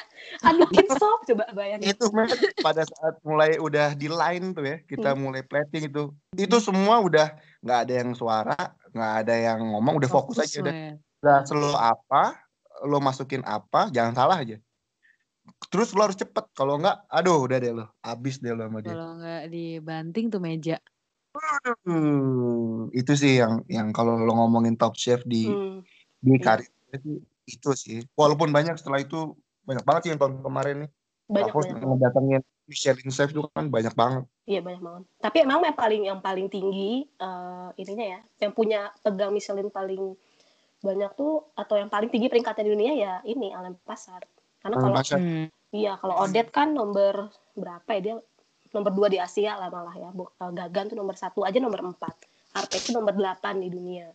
adukin 0.42 0.88
sop. 0.98 1.26
Coba 1.30 1.46
bayangin. 1.54 1.94
itu 1.94 2.06
men, 2.10 2.30
pada 2.62 2.82
saat 2.88 3.16
mulai 3.22 3.62
udah 3.62 3.94
di 3.94 4.08
line 4.10 4.56
tuh 4.56 4.66
ya 4.66 4.78
kita 4.88 5.14
mulai 5.14 5.46
plating 5.46 5.90
itu 5.92 6.10
itu 6.34 6.58
semua 6.58 7.04
udah 7.04 7.38
nggak 7.62 7.80
ada 7.86 7.94
yang 7.94 8.12
suara 8.18 8.58
nggak 8.94 9.14
ada 9.26 9.36
yang 9.36 9.60
ngomong 9.62 9.98
udah 10.02 10.10
fokus, 10.10 10.42
aja 10.42 10.62
udah 10.64 10.76
udah 11.24 11.38
selalu 11.46 11.78
apa 11.78 12.38
lo 12.84 12.98
masukin 13.00 13.42
apa 13.46 13.90
jangan 13.94 14.14
salah 14.18 14.38
aja 14.42 14.58
terus 15.72 15.92
lo 15.96 16.08
harus 16.08 16.20
cepet 16.20 16.46
kalau 16.56 16.80
nggak 16.80 17.04
aduh 17.08 17.44
udah 17.44 17.58
deh 17.60 17.74
lo 17.74 17.86
abis 18.04 18.40
deh 18.40 18.54
lo 18.54 18.68
sama 18.68 18.80
dia 18.80 18.96
Kalau 18.96 19.10
nggak 19.20 19.44
dibanting 19.52 20.26
tuh 20.32 20.42
meja. 20.44 20.78
Hmm, 21.82 22.94
itu 22.94 23.18
sih 23.18 23.42
yang 23.42 23.66
yang 23.66 23.90
kalau 23.90 24.22
lo 24.22 24.34
ngomongin 24.38 24.78
top 24.78 24.94
chef 24.94 25.26
di 25.26 25.50
Hmm. 25.50 25.82
di 26.22 26.38
karir 26.38 26.70
itu 27.44 27.70
sih 27.76 28.00
walaupun 28.16 28.54
banyak 28.54 28.78
setelah 28.80 29.02
itu 29.02 29.36
banyak 29.64 29.84
banget 29.84 30.02
sih 30.04 30.10
yang 30.16 30.20
tahun 30.22 30.44
kemarin 30.44 30.76
nih 30.88 30.92
Banyak 31.24 31.50
Aku 31.56 31.60
banyak. 31.64 31.74
banget. 31.80 31.88
ngedatengin 31.88 32.42
Michelin 32.68 33.10
chef 33.12 33.30
itu 33.32 33.42
kan 33.56 33.66
banyak 33.72 33.94
banget 33.96 34.24
Iya 34.44 34.60
banyak 34.60 34.82
banget. 34.84 35.04
Tapi 35.24 35.38
emang 35.48 35.64
yang 35.64 35.78
paling 35.80 36.02
yang 36.04 36.20
paling 36.20 36.48
tinggi 36.52 37.08
eh, 37.08 37.70
ininya 37.80 38.06
ya, 38.06 38.20
yang 38.44 38.52
punya 38.52 38.92
pegang 39.00 39.32
Michelin 39.32 39.72
paling 39.72 40.20
banyak 40.84 41.12
tuh 41.16 41.48
atau 41.56 41.80
yang 41.80 41.88
paling 41.88 42.12
tinggi 42.12 42.28
peringkatnya 42.28 42.68
di 42.68 42.72
dunia 42.76 42.92
ya 42.92 43.14
ini 43.24 43.56
Alan 43.56 43.80
Pasar. 43.88 44.20
Karena 44.60 44.84
Alan 44.84 45.00
kalau. 45.00 45.16
Hmm. 45.16 45.48
iya 45.72 45.96
kalau 45.96 46.16
Odet 46.28 46.52
kan 46.52 46.76
nomor 46.76 47.32
berapa 47.56 47.88
ya 47.96 48.00
dia 48.04 48.16
nomor 48.76 48.92
dua 48.92 49.08
di 49.08 49.18
Asia 49.24 49.56
lah 49.56 49.72
malah 49.72 49.96
ya. 49.96 50.12
Eh, 50.12 50.52
Gagan 50.52 50.92
tuh 50.92 50.98
nomor 51.00 51.16
satu 51.16 51.48
aja 51.48 51.56
nomor 51.64 51.80
empat. 51.80 52.16
Arpes 52.54 52.84
itu 52.84 52.92
nomor 52.92 53.16
delapan 53.16 53.64
di 53.64 53.72
dunia. 53.72 54.12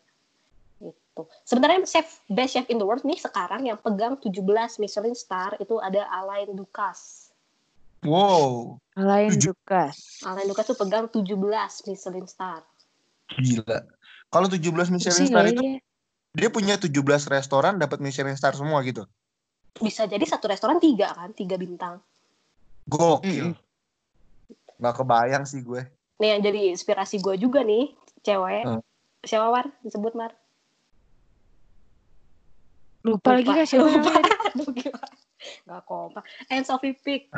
Gitu. 1.18 1.26
Sebenarnya 1.42 1.82
chef 1.82 2.22
best 2.30 2.54
chef 2.54 2.66
in 2.70 2.78
the 2.78 2.86
world 2.86 3.02
nih 3.02 3.18
sekarang 3.18 3.66
yang 3.66 3.74
pegang 3.74 4.14
17 4.14 4.38
Michelin 4.78 5.18
star 5.18 5.58
itu 5.58 5.82
ada 5.82 6.06
Alain 6.08 6.54
Ducasse. 6.54 7.34
wow 8.06 8.78
Alain 8.94 9.34
Tujuh. 9.34 9.50
Dukas. 9.50 10.22
Alain 10.22 10.46
Ducasse 10.46 10.70
tuh 10.70 10.78
pegang 10.78 11.10
17 11.10 11.26
Michelin 11.90 12.26
star. 12.30 12.62
gila 13.28 13.82
kalau 14.30 14.46
17 14.46 14.62
Michelin 14.88 14.94
Pusing 14.94 15.28
star 15.28 15.42
kali 15.42 15.50
itu 15.50 15.62
dia. 15.66 15.78
dia 16.32 16.48
punya 16.48 16.74
17 16.78 16.94
restoran 17.28 17.76
dapat 17.76 17.98
Michelin 17.98 18.38
star 18.38 18.54
semua 18.54 18.80
gitu 18.86 19.02
bisa 19.76 20.06
jadi 20.06 20.22
satu 20.22 20.46
restoran 20.48 20.78
tiga 20.78 21.12
kan 21.12 21.34
tiga 21.34 21.58
bintang 21.58 21.98
gokil 22.86 23.52
Mm-mm. 23.52 24.78
nggak 24.78 24.94
kebayang 24.96 25.44
sih 25.44 25.60
gue 25.60 25.82
nih 26.16 26.28
yang 26.32 26.40
jadi 26.40 26.60
inspirasi 26.72 27.18
gue 27.18 27.34
juga 27.36 27.60
nih 27.60 27.92
cewek 28.22 28.62
Hmm. 28.64 28.80
siapa 29.20 29.50
war 29.50 29.66
disebut 29.82 30.14
mar 30.14 30.32
Lupa 33.08 33.40
lagi 33.40 33.48
kak 33.48 33.66
siapa 33.66 33.88
lupa. 33.88 34.20
nggak 35.64 35.82
kompak. 35.88 36.24
And 36.52 36.64
Sophie 36.68 36.92
Pick. 36.92 37.32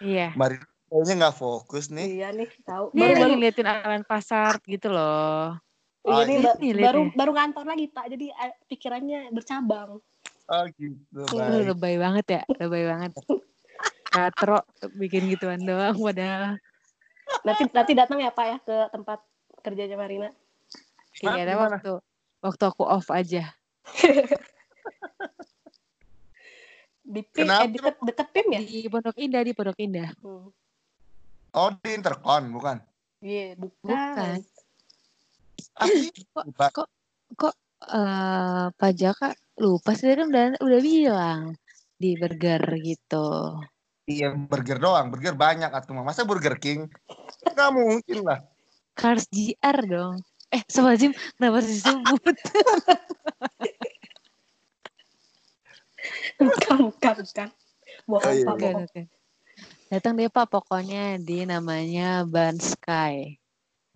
Iya. 0.00 0.32
Mari 0.32 0.56
kayaknya 0.88 1.14
nggak 1.28 1.36
fokus 1.36 1.92
nih. 1.92 2.20
Iya 2.20 2.28
nih 2.32 2.48
tahu. 2.64 2.84
Baru 2.96 3.12
lagi 3.12 3.20
baru 3.20 3.32
ngeliatin 3.36 3.68
Alan 3.68 4.04
Pasar 4.08 4.56
gitu 4.64 4.88
loh. 4.88 5.56
iya 6.02 6.18
Oh, 6.18 6.22
nih 6.26 6.34
ini 6.34 6.42
ba- 6.42 6.58
baru 6.90 7.00
baru 7.14 7.30
ngantor 7.36 7.64
lagi 7.68 7.86
pak. 7.92 8.04
Jadi 8.08 8.26
eh, 8.32 8.52
pikirannya 8.66 9.30
bercabang. 9.30 10.00
Oh 10.50 10.64
gitu 10.76 11.22
baik 11.32 11.70
lebay 11.70 11.94
banget 11.96 12.26
ya, 12.28 12.42
lebay 12.58 12.84
banget. 12.84 13.12
katro 14.12 14.60
bikin 14.92 15.24
gituan 15.32 15.64
doang 15.64 15.96
padahal. 15.96 16.60
Nanti 17.46 17.62
nanti 17.72 17.92
datang 17.96 18.20
ya 18.20 18.28
Pak 18.28 18.44
ya 18.44 18.56
ke 18.60 18.76
tempat 18.92 19.18
kerjanya 19.64 19.96
Marina. 19.96 20.28
Iya, 21.22 21.46
ada 21.48 21.54
waktu 21.56 21.92
waktu 22.44 22.64
aku 22.68 22.82
off 22.84 23.08
aja. 23.08 23.48
Di 27.02 27.20
PIM, 27.26 27.44
Kenapa? 27.50 27.66
eh, 27.66 27.70
deket, 27.74 27.96
deket 28.06 28.28
PIM 28.30 28.46
ya? 28.54 28.60
Di 28.62 28.80
Pondok 28.86 29.16
Indah, 29.18 29.42
di 29.42 29.52
Pondok 29.52 29.78
Indah. 29.82 30.10
Hmm. 30.22 30.48
Oh 31.52 31.68
di 31.76 31.90
intercon 31.92 32.42
bukan? 32.48 32.76
Iya, 33.20 33.58
bukan. 33.58 33.86
Bukan. 33.92 34.36
Asli? 35.76 36.08
Kok- 36.32 36.46
Bukan. 36.48 36.70
Kok 37.32 37.54
eh 37.82 38.66
Pak 38.78 38.92
Jaka 38.94 39.34
lupa 39.58 39.98
sih 39.98 40.06
tadi 40.06 40.22
udah 40.22 40.54
udah 40.62 40.80
bilang 40.80 41.40
di 41.98 42.14
burger 42.14 42.62
gitu. 42.78 43.58
Iya 44.06 44.34
burger 44.34 44.78
doang, 44.78 45.10
burger 45.10 45.34
banyak 45.34 45.70
atau 45.70 45.98
masa 45.98 46.22
Burger 46.22 46.58
King? 46.58 46.86
Gak 47.42 47.70
mungkin 47.74 48.22
lah. 48.22 48.40
Cars 48.94 49.26
GR 49.28 49.78
dong. 49.86 50.22
Eh, 50.52 50.62
Sobat 50.68 51.00
Jim, 51.00 51.10
kenapa 51.36 51.64
sih 51.64 51.80
sebut? 51.80 52.36
Bukan, 56.38 56.76
bukan, 56.90 57.14
bukan. 57.22 57.48
Bohong, 58.08 58.24
Oh, 58.24 58.32
iya, 58.32 58.46
Pak, 58.46 58.56
oke. 58.88 59.02
Datang 59.92 60.16
deh 60.16 60.32
Pak, 60.32 60.48
pokoknya 60.48 61.20
di 61.20 61.44
namanya 61.44 62.24
Ban 62.24 62.56
Sky. 62.56 63.36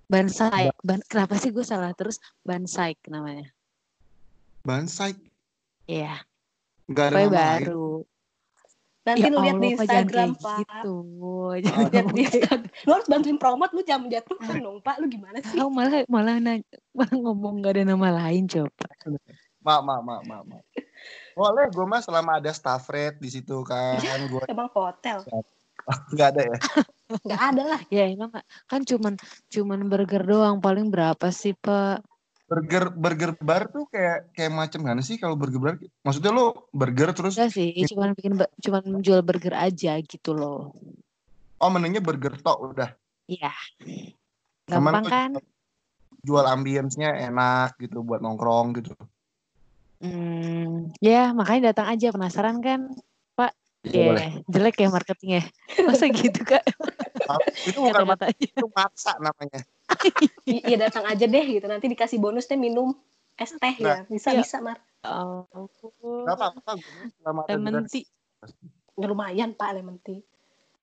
Ban 0.07 0.29
Saik. 0.31 0.77
Ban, 0.85 1.01
kenapa 1.09 1.35
sih 1.41 1.51
gue 1.51 1.65
salah 1.67 1.91
terus? 1.97 2.23
Ban 2.47 2.69
Saik 2.69 3.01
namanya. 3.09 3.51
Bansai 4.67 5.15
Iya, 5.87 6.19
Gak 6.91 7.15
ada 7.15 7.31
baru. 7.31 8.03
Nanti 9.07 9.23
Ya 9.23 9.31
lu 9.31 9.39
lihat 9.39 9.59
di 9.62 9.69
Instagram, 9.79 10.31
Pak. 10.35 10.59
Gitu. 10.67 10.95
Oh, 11.23 11.55
Jangan 11.55 11.87
Lihat 11.95 12.07
di 12.11 12.23
Instagram. 12.27 12.61
Lu 12.83 12.91
harus 12.91 13.07
bantuin 13.07 13.39
promote, 13.39 13.73
lu 13.79 13.83
jangan 13.87 14.03
menjatuhkan 14.11 14.55
dong, 14.59 14.79
Pak. 14.83 14.99
Lu 14.99 15.07
gimana 15.07 15.39
sih? 15.47 15.55
Tahu 15.55 15.71
malah 15.71 16.03
malah 16.11 16.37
nanya, 16.43 16.67
malah 16.91 17.15
ngomong 17.15 17.62
gak 17.62 17.79
ada 17.79 17.83
nama 17.87 18.09
lain 18.27 18.51
coba. 18.51 18.87
Mak, 19.62 19.81
mak, 19.87 20.01
mak, 20.03 20.21
mak, 20.27 20.43
mak. 20.51 20.62
Boleh, 21.37 21.68
gue 21.68 21.85
mah 21.85 22.01
selama 22.01 22.40
ada 22.40 22.49
staff 22.57 22.88
rate 22.88 23.20
di 23.20 23.29
situ 23.29 23.61
kan, 23.61 24.01
gue 24.01 24.40
Emang 24.49 24.72
hotel. 24.72 25.20
nggak 26.16 26.29
ada 26.33 26.42
ya. 26.42 26.59
Nggak 27.22 27.42
ada 27.55 27.62
lah. 27.62 27.81
Ya 27.87 28.05
emang 28.11 28.35
kan 28.66 28.83
cuman 28.83 29.14
cuman 29.46 29.87
burger 29.87 30.27
doang 30.27 30.59
paling 30.59 30.90
berapa 30.90 31.31
sih 31.31 31.55
Pak? 31.55 32.03
Burger 32.51 32.90
burger 32.90 33.31
bar 33.38 33.70
tuh 33.70 33.87
kayak 33.90 34.35
kayak 34.35 34.51
macam 34.51 34.83
mana 34.83 34.99
sih 35.05 35.14
kalau 35.14 35.38
burger 35.38 35.62
bar? 35.62 35.75
Maksudnya 36.03 36.35
lo 36.35 36.66
burger 36.75 37.14
terus 37.14 37.38
Enggak 37.38 37.55
sih, 37.55 37.70
cuman 37.94 38.18
bikin 38.18 38.35
cuman 38.38 38.83
menjual 38.99 39.22
burger 39.22 39.55
aja 39.55 39.94
gitu 40.03 40.35
loh. 40.35 40.75
oh 41.57 41.70
menunya 41.70 42.03
burger 42.03 42.35
tok 42.42 42.75
udah. 42.75 42.90
Iya. 43.31 43.55
Gampang 44.66 45.07
kan? 45.07 45.31
Jual 46.27 46.42
ambience-nya 46.42 47.14
enak 47.31 47.79
gitu 47.79 48.03
buat 48.03 48.18
nongkrong 48.18 48.83
gitu. 48.83 48.99
Hmm, 49.96 50.92
ya 51.00 51.32
makanya 51.32 51.72
datang 51.72 51.88
aja 51.88 52.12
penasaran 52.12 52.61
kan, 52.61 52.92
Pak? 53.32 53.56
Iya, 53.82 53.96
Ya, 53.96 54.04
boleh. 54.04 54.30
jelek 54.46 54.76
ya 54.76 54.88
marketingnya. 54.88 55.42
Masa 55.88 56.04
gitu 56.06 56.40
kak? 56.42 56.62
Itu 57.64 57.80
bukan 57.80 58.04
Kata-katanya. 58.04 58.48
itu 58.52 58.66
maksa 58.70 59.12
namanya. 59.16 59.61
I- 60.46 60.62
Iya 60.64 60.76
datang 60.85 61.06
aja 61.06 61.24
deh 61.24 61.44
gitu. 61.48 61.64
Nanti 61.64 61.87
dikasih 61.87 62.18
bonus 62.18 62.44
deh 62.44 62.54
minum 62.54 62.92
es 63.35 63.50
teh 63.52 63.74
ya. 63.76 64.04
Bisa 64.06 64.30
Iya. 64.30 64.42
bisa 64.42 64.56
Mar. 64.61 64.78
Oh, 65.02 65.46
Gak 66.22 66.35
apa-apa. 66.35 66.76
gue 66.76 67.06
Selama 67.16 67.40
ada 67.44 67.54
lemon 67.54 67.87
tea. 67.87 68.04
Ya, 68.96 69.06
lumayan 69.06 69.50
Pak 69.52 69.70
lemon 69.72 69.96
tea. 69.98 70.20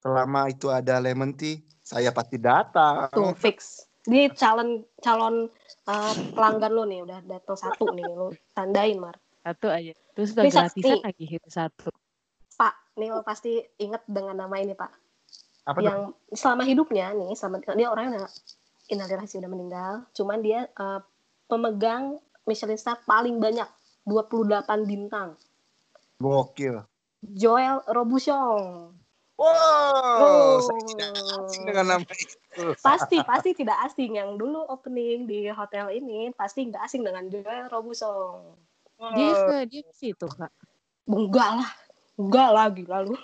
selama 0.00 0.48
itu 0.48 0.68
ada 0.68 1.00
lemon 1.00 1.32
tea, 1.32 1.64
saya 1.80 2.10
pasti 2.10 2.36
datang. 2.36 3.08
Tuh 3.08 3.32
fix. 3.32 3.88
Dia 4.04 4.28
calon 4.36 4.84
calon 5.00 5.48
uh, 5.88 6.14
pelanggan 6.36 6.72
lo 6.76 6.84
nih 6.84 7.00
udah 7.04 7.24
datang 7.24 7.56
satu 7.56 7.88
nih 7.96 8.04
lo 8.04 8.32
tandain 8.52 9.00
Mar. 9.00 9.16
Satu 9.40 9.72
aja. 9.72 9.92
Terus 10.12 10.36
udah 10.36 10.44
Ini 10.44 10.52
satu- 10.52 10.60
gratisan 10.60 10.96
nih. 10.96 11.02
lagi 11.04 11.24
itu 11.26 11.48
satu. 11.48 11.88
Pak, 12.54 12.74
nih 13.00 13.08
lo 13.10 13.20
pasti 13.24 13.58
inget 13.80 14.04
dengan 14.04 14.44
nama 14.44 14.56
ini 14.60 14.76
Pak. 14.76 14.92
Apa 15.64 15.80
tuh? 15.80 15.84
yang 15.88 16.00
selama 16.28 16.62
hidupnya 16.68 17.16
nih, 17.16 17.32
selama 17.32 17.64
dia 17.72 17.88
orangnya 17.88 18.28
innalillahi 18.92 19.24
sih 19.24 19.40
udah 19.40 19.48
meninggal, 19.48 19.92
cuman 20.12 20.44
dia 20.44 20.68
uh, 20.76 21.00
pemegang 21.48 22.20
Michelin 22.44 22.76
star 22.76 23.00
paling 23.08 23.40
banyak 23.40 23.64
28 24.04 24.68
bintang. 24.84 25.40
Gokil. 26.20 26.84
Joel 27.24 27.80
Robuchon. 27.88 28.92
Wow, 29.34 30.22
Oh. 30.22 30.62
saya 30.62 30.82
tidak 30.86 31.10
asing 31.42 31.62
dengan 31.66 31.84
nama 31.90 32.12
itu. 32.14 32.64
Pasti 32.78 33.16
pasti 33.20 33.50
tidak 33.50 33.78
asing 33.82 34.14
yang 34.14 34.38
dulu 34.38 34.62
opening 34.70 35.26
di 35.26 35.50
hotel 35.50 35.90
ini 35.90 36.30
pasti 36.32 36.62
nggak 36.64 36.86
asing 36.86 37.02
dengan 37.02 37.26
Joel 37.26 37.66
Robuchon. 37.66 38.54
Dia 39.18 39.30
ke 39.34 39.56
dia 39.66 39.82
ke 39.82 39.92
situ 39.92 40.26
kak. 40.30 40.54
Enggak 41.04 41.50
lah, 41.58 41.70
enggak 42.14 42.48
lah 42.54 42.66
gila 42.70 42.98
lu. 43.02 43.18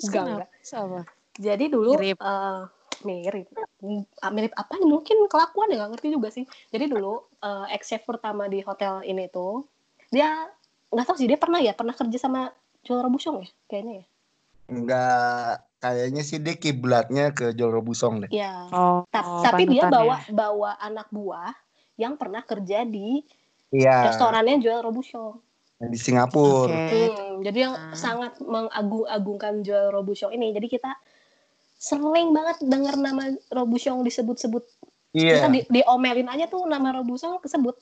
Enggak, 0.00 0.24
enggak. 0.24 0.48
Sama. 0.62 1.02
Jadi 1.34 1.66
dulu 1.66 1.98
Mirip. 1.98 2.16
eh, 2.16 2.62
mirip. 3.02 3.46
Mm, 3.82 4.06
Mirip 4.30 4.52
apa 4.54 4.78
nih? 4.78 4.86
Mungkin 4.86 5.26
kelakuan 5.26 5.74
ya 5.74 5.82
nggak 5.82 5.90
ngerti 5.98 6.08
juga 6.14 6.28
sih. 6.30 6.46
Jadi 6.70 6.84
dulu 6.86 7.26
eh, 7.42 7.74
ex 7.74 7.90
chef 7.90 8.06
pertama 8.06 8.46
di 8.46 8.62
hotel 8.62 9.02
ini 9.02 9.26
tuh 9.26 9.66
dia 10.14 10.46
nggak 10.94 11.06
tahu 11.06 11.16
sih 11.18 11.26
dia 11.26 11.38
pernah 11.38 11.58
ya 11.58 11.74
pernah 11.74 11.92
kerja 11.92 12.18
sama 12.22 12.54
Joel 12.86 13.02
Robuchon 13.02 13.42
ya 13.42 13.50
kayaknya 13.66 13.94
ya. 13.98 14.06
Enggak, 14.70 15.66
kayaknya 15.82 16.22
sih 16.22 16.38
dia 16.38 16.54
kiblatnya 16.54 17.34
ke 17.34 17.50
Joel 17.58 17.82
Robusong 17.82 18.22
deh. 18.22 18.30
Ya. 18.30 18.70
Oh, 18.70 19.02
Ta- 19.10 19.50
tapi 19.50 19.66
dia 19.66 19.90
bawa 19.90 20.22
bawa 20.30 20.78
anak 20.78 21.10
buah 21.10 21.50
yang 21.98 22.14
pernah 22.14 22.46
kerja 22.46 22.86
di 22.86 23.26
Iya, 23.70 24.10
restorannya 24.10 24.58
Joel 24.58 24.82
Robuchon. 24.82 25.38
di 25.80 25.96
Singapura. 25.96 26.76
Oke. 26.76 27.08
Hmm, 27.08 27.40
jadi 27.40 27.58
yang 27.70 27.74
Ah. 27.74 27.96
sangat 27.96 28.36
mengagung-agungkan 28.42 29.64
Joel 29.64 29.88
Robuchon 29.94 30.34
ini. 30.34 30.52
Jadi 30.52 30.68
kita 30.68 30.92
sering 31.80 32.36
banget 32.36 32.60
dengar 32.66 33.00
nama 33.00 33.32
Robuchon 33.48 34.04
disebut-sebut. 34.04 34.60
Iya, 35.16 35.40
Kita 35.40 35.48
di, 35.48 35.60
diomelin 35.70 36.28
aja 36.28 36.50
tuh 36.52 36.68
nama 36.68 36.92
Robuchon 37.00 37.40
kesebut. 37.40 37.80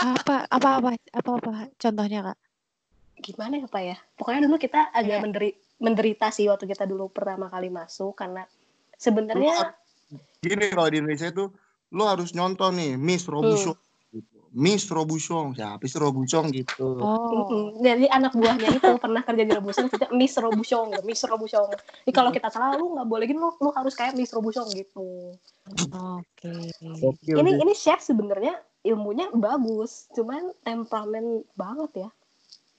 Apa 0.00 0.48
apa 0.48 0.68
apa 0.80 0.90
apa 1.12 1.30
apa 1.36 1.52
contohnya 1.76 2.32
kak? 2.32 2.38
Gimana 3.20 3.60
ya 3.60 3.66
Pak 3.68 3.82
ya? 3.84 3.96
Pokoknya 4.16 4.40
dulu 4.48 4.56
kita 4.56 4.90
agak 4.90 5.06
Kayak- 5.06 5.22
menderi, 5.22 5.50
menderita 5.80 6.28
sih 6.32 6.48
waktu 6.48 6.64
kita 6.68 6.84
dulu 6.88 7.12
pertama 7.12 7.52
kali 7.52 7.68
masuk 7.68 8.16
karena 8.16 8.44
sebenarnya 8.96 9.76
gini 10.40 10.72
kalau 10.72 10.88
di 10.88 10.96
Indonesia 11.00 11.28
itu 11.32 11.48
lo 11.92 12.04
harus 12.08 12.32
nyontoh 12.36 12.72
nih 12.72 12.96
Miss 12.96 13.24
Robuchon 13.28 13.76
gitu. 14.12 14.38
Miss 14.50 14.84
Robuchon, 14.90 15.54
siapa 15.54 15.84
sih 15.86 15.98
Robuchon 15.98 16.50
gitu. 16.50 16.98
Oh. 16.98 17.72
Jadi 17.78 18.10
anak 18.10 18.34
buahnya 18.34 18.76
itu 18.76 18.90
pernah 19.04 19.22
kerja 19.22 19.42
di 19.46 19.52
Robuchon, 19.54 19.86
kita 19.86 20.10
Miss 20.10 20.34
Robuchon, 20.36 20.90
Miss 21.06 21.22
Robuchon. 21.22 21.70
Jadi 21.70 22.12
kalau 22.12 22.30
kita 22.34 22.50
salah 22.50 22.74
lu 22.74 22.98
nggak 22.98 23.08
boleh 23.08 23.24
gitu, 23.30 23.38
lu, 23.38 23.50
lu 23.62 23.70
harus 23.72 23.94
kayak 23.94 24.18
Miss 24.18 24.34
Robuchon 24.34 24.66
gitu. 24.74 25.38
Oke. 25.94 26.52
Gokil 26.82 27.36
Ini 27.38 27.62
ini 27.62 27.74
chef 27.78 28.02
sebenarnya 28.02 28.58
ilmunya 28.82 29.28
bagus, 29.30 30.08
cuman 30.16 30.50
temperamen 30.66 31.46
banget 31.54 32.06
ya. 32.06 32.10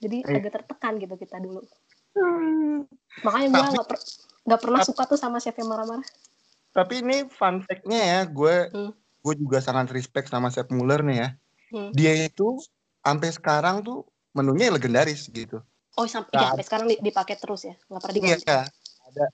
Jadi 0.02 0.18
Eh. 0.20 0.34
agak 0.34 0.52
tertekan 0.58 0.98
gitu 0.98 1.14
kita 1.14 1.38
dulu. 1.38 1.62
Makanya 3.22 3.46
gue 3.48 3.56
Tapi- 3.56 3.72
nggak 3.72 3.86
per, 3.86 3.96
nggak 4.42 4.60
pernah 4.60 4.80
suka 4.82 5.02
tuh 5.06 5.16
sama 5.16 5.38
chef 5.38 5.54
yang 5.54 5.70
marah-marah. 5.70 6.04
Tapi 6.72 6.94
ini 7.00 7.28
fun 7.28 7.62
fact-nya 7.62 8.00
ya, 8.00 8.20
gue 8.24 8.54
Hmm. 8.68 8.92
gue 9.22 9.34
juga 9.38 9.60
sangat 9.60 9.92
respect 9.92 10.26
sama 10.26 10.50
Chef 10.50 10.66
Muller 10.68 11.04
nih 11.04 11.16
ya. 11.16 11.28
Hmm. 11.70 11.90
Dia 11.94 12.26
itu 12.26 12.58
sampai 12.98 13.30
sekarang 13.30 13.80
tuh 13.80 14.02
menunya 14.32 14.72
legendaris 14.72 15.28
gitu. 15.28 15.62
Oh 15.94 16.08
sampai 16.08 16.32
Nggak 16.32 16.42
ya, 16.42 16.48
sampai 16.50 16.64
sekarang 16.64 16.86
di- 16.88 17.00
dipakai 17.04 17.36
terus 17.36 17.62
ya, 17.62 17.76
nggak 17.86 18.00
pernah 18.00 18.14
Iya, 18.16 18.20
diganti. 18.40 18.44
ada. 19.06 19.26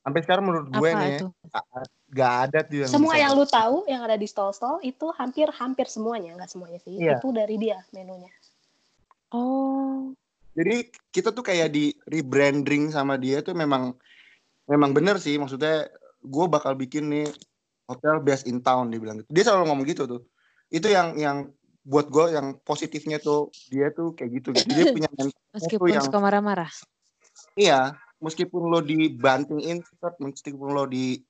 Sampai 0.00 0.20
sekarang 0.22 0.44
menurut 0.46 0.68
gue 0.70 0.88
Apa 0.88 0.98
nih 0.98 1.06
ya, 1.06 1.18
itu? 1.18 1.26
gak 2.08 2.32
ada 2.46 2.58
tuh 2.62 2.76
yang 2.78 2.90
Semua 2.90 3.14
yang 3.18 3.32
lu 3.34 3.44
tahu 3.44 3.76
yang 3.84 4.00
ada 4.00 4.14
di 4.14 4.24
stall-stall 4.24 4.78
itu 4.80 5.06
hampir 5.12 5.50
hampir 5.52 5.86
semuanya, 5.86 6.32
nggak 6.34 6.46
semuanya 6.48 6.78
sih. 6.80 6.94
Iya. 6.96 7.18
Itu 7.18 7.28
dari 7.30 7.58
dia 7.58 7.82
menunya. 7.90 8.30
Oh. 9.30 10.14
Jadi 10.52 10.76
kita 11.10 11.30
tuh 11.30 11.42
kayak 11.42 11.68
di 11.68 11.92
rebranding 12.04 12.88
sama 12.88 13.14
dia 13.14 13.40
tuh 13.40 13.52
memang 13.52 13.92
memang 14.64 14.90
bener 14.90 15.16
sih 15.16 15.36
maksudnya 15.36 15.86
gue 16.20 16.46
bakal 16.48 16.72
bikin 16.72 17.06
nih 17.06 17.28
hotel 17.86 18.18
best 18.18 18.46
in 18.46 18.58
town 18.58 18.88
dia 18.88 18.98
bilang 18.98 19.20
gitu. 19.20 19.28
Dia 19.28 19.44
selalu 19.44 19.64
ngomong 19.68 19.86
gitu 19.86 20.08
tuh. 20.08 20.22
Itu 20.68 20.88
yang 20.88 21.14
yang 21.14 21.52
buat 21.82 22.08
gue 22.08 22.34
yang 22.34 22.58
positifnya 22.60 23.18
tuh 23.18 23.52
dia 23.68 23.90
tuh 23.90 24.10
kayak 24.12 24.30
gitu 24.34 24.48
gitu. 24.52 24.66
Dia 24.66 24.84
punya 24.90 25.08
Meskipun 25.56 25.86
yang- 25.88 26.04
suka 26.04 26.18
marah-marah. 26.18 26.68
iya 27.56 27.92
meskipun 28.16 28.68
lo 28.68 28.80
dibantingin 28.80 29.84
meskipun 30.18 30.72
lo 30.72 30.84
di 30.84 31.20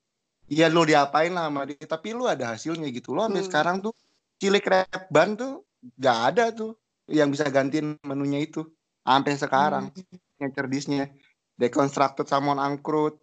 ya 0.47 0.67
lo 0.67 0.83
diapain 0.83 1.31
lah 1.31 1.51
sama 1.51 1.67
dia 1.67 1.83
tapi 1.83 2.15
lo 2.15 2.27
ada 2.27 2.55
hasilnya 2.55 2.91
gitu 2.91 3.11
lo 3.11 3.27
sampai 3.27 3.43
Hmm. 3.43 3.49
sekarang 3.51 3.77
tuh 3.83 3.91
cilik 4.39 4.63
crab 4.63 4.87
ban 5.11 5.35
tuh 5.35 5.67
gak 5.99 6.19
ada 6.31 6.51
tuh 6.51 6.79
yang 7.07 7.31
bisa 7.31 7.47
gantiin 7.49 7.99
menunya 8.03 8.43
itu 8.43 8.67
sampai 9.07 9.39
sekarang 9.39 9.95
Hmm. 9.95 10.19
yang 10.43 10.51
cerdisnya 10.53 11.05
Deconstructed 11.57 12.29
Salmon 12.29 12.61
Angkrut. 12.61 13.17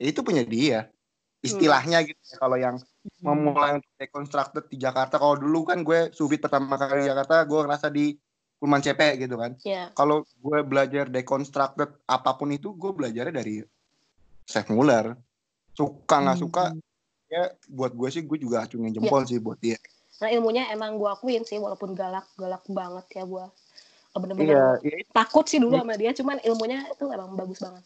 Ya, 0.00 0.10
itu 0.10 0.24
punya 0.24 0.42
dia. 0.42 0.88
Istilahnya 1.44 2.00
gitu 2.08 2.16
ya, 2.16 2.36
kalau 2.40 2.56
yang 2.56 2.80
memulai 3.20 3.76
untuk 3.76 3.92
deconstructed 4.00 4.64
di 4.72 4.80
Jakarta. 4.80 5.20
Kalau 5.20 5.36
dulu 5.36 5.68
kan 5.68 5.84
gue 5.84 6.08
subit 6.16 6.40
pertama 6.40 6.80
kali 6.80 7.04
di 7.04 7.12
Jakarta, 7.12 7.44
gue 7.44 7.60
ngerasa 7.60 7.92
di 7.92 8.16
Pullman 8.56 8.80
CP 8.80 9.20
gitu 9.20 9.36
kan. 9.36 9.52
Iya. 9.60 9.92
Kalau 9.92 10.24
gue 10.24 10.58
belajar 10.64 11.12
deconstructed 11.12 12.00
apa 12.08 12.30
pun 12.40 12.48
itu, 12.48 12.72
gue 12.72 12.90
belajarnya 12.96 13.44
dari 13.44 13.60
Chef 14.48 14.64
Muller. 14.72 15.12
Suka 15.76 16.24
nggak 16.24 16.38
suka, 16.40 16.72
ya 17.28 17.52
buat 17.68 17.92
gue 17.92 18.08
sih 18.08 18.24
gue 18.24 18.40
juga 18.40 18.64
acungin 18.64 18.96
jempol 18.96 19.28
sih 19.28 19.36
buat 19.36 19.60
dia. 19.60 19.76
Nah 20.24 20.32
ilmunya 20.32 20.72
emang 20.72 20.96
gue 20.96 21.04
akuin 21.04 21.44
sih 21.44 21.60
walaupun 21.60 21.92
galak 21.92 22.24
galak 22.40 22.64
banget 22.64 23.04
ya 23.12 23.28
gue 23.28 23.44
bener-bener 24.14 24.80
Iya, 24.80 24.96
iya 24.96 24.96
takut 25.12 25.44
sih 25.44 25.60
dulu 25.60 25.76
sama 25.76 26.00
dia 26.00 26.16
cuman 26.16 26.40
ilmunya 26.40 26.86
itu 26.88 27.04
emang 27.12 27.36
bagus 27.36 27.60
banget. 27.60 27.84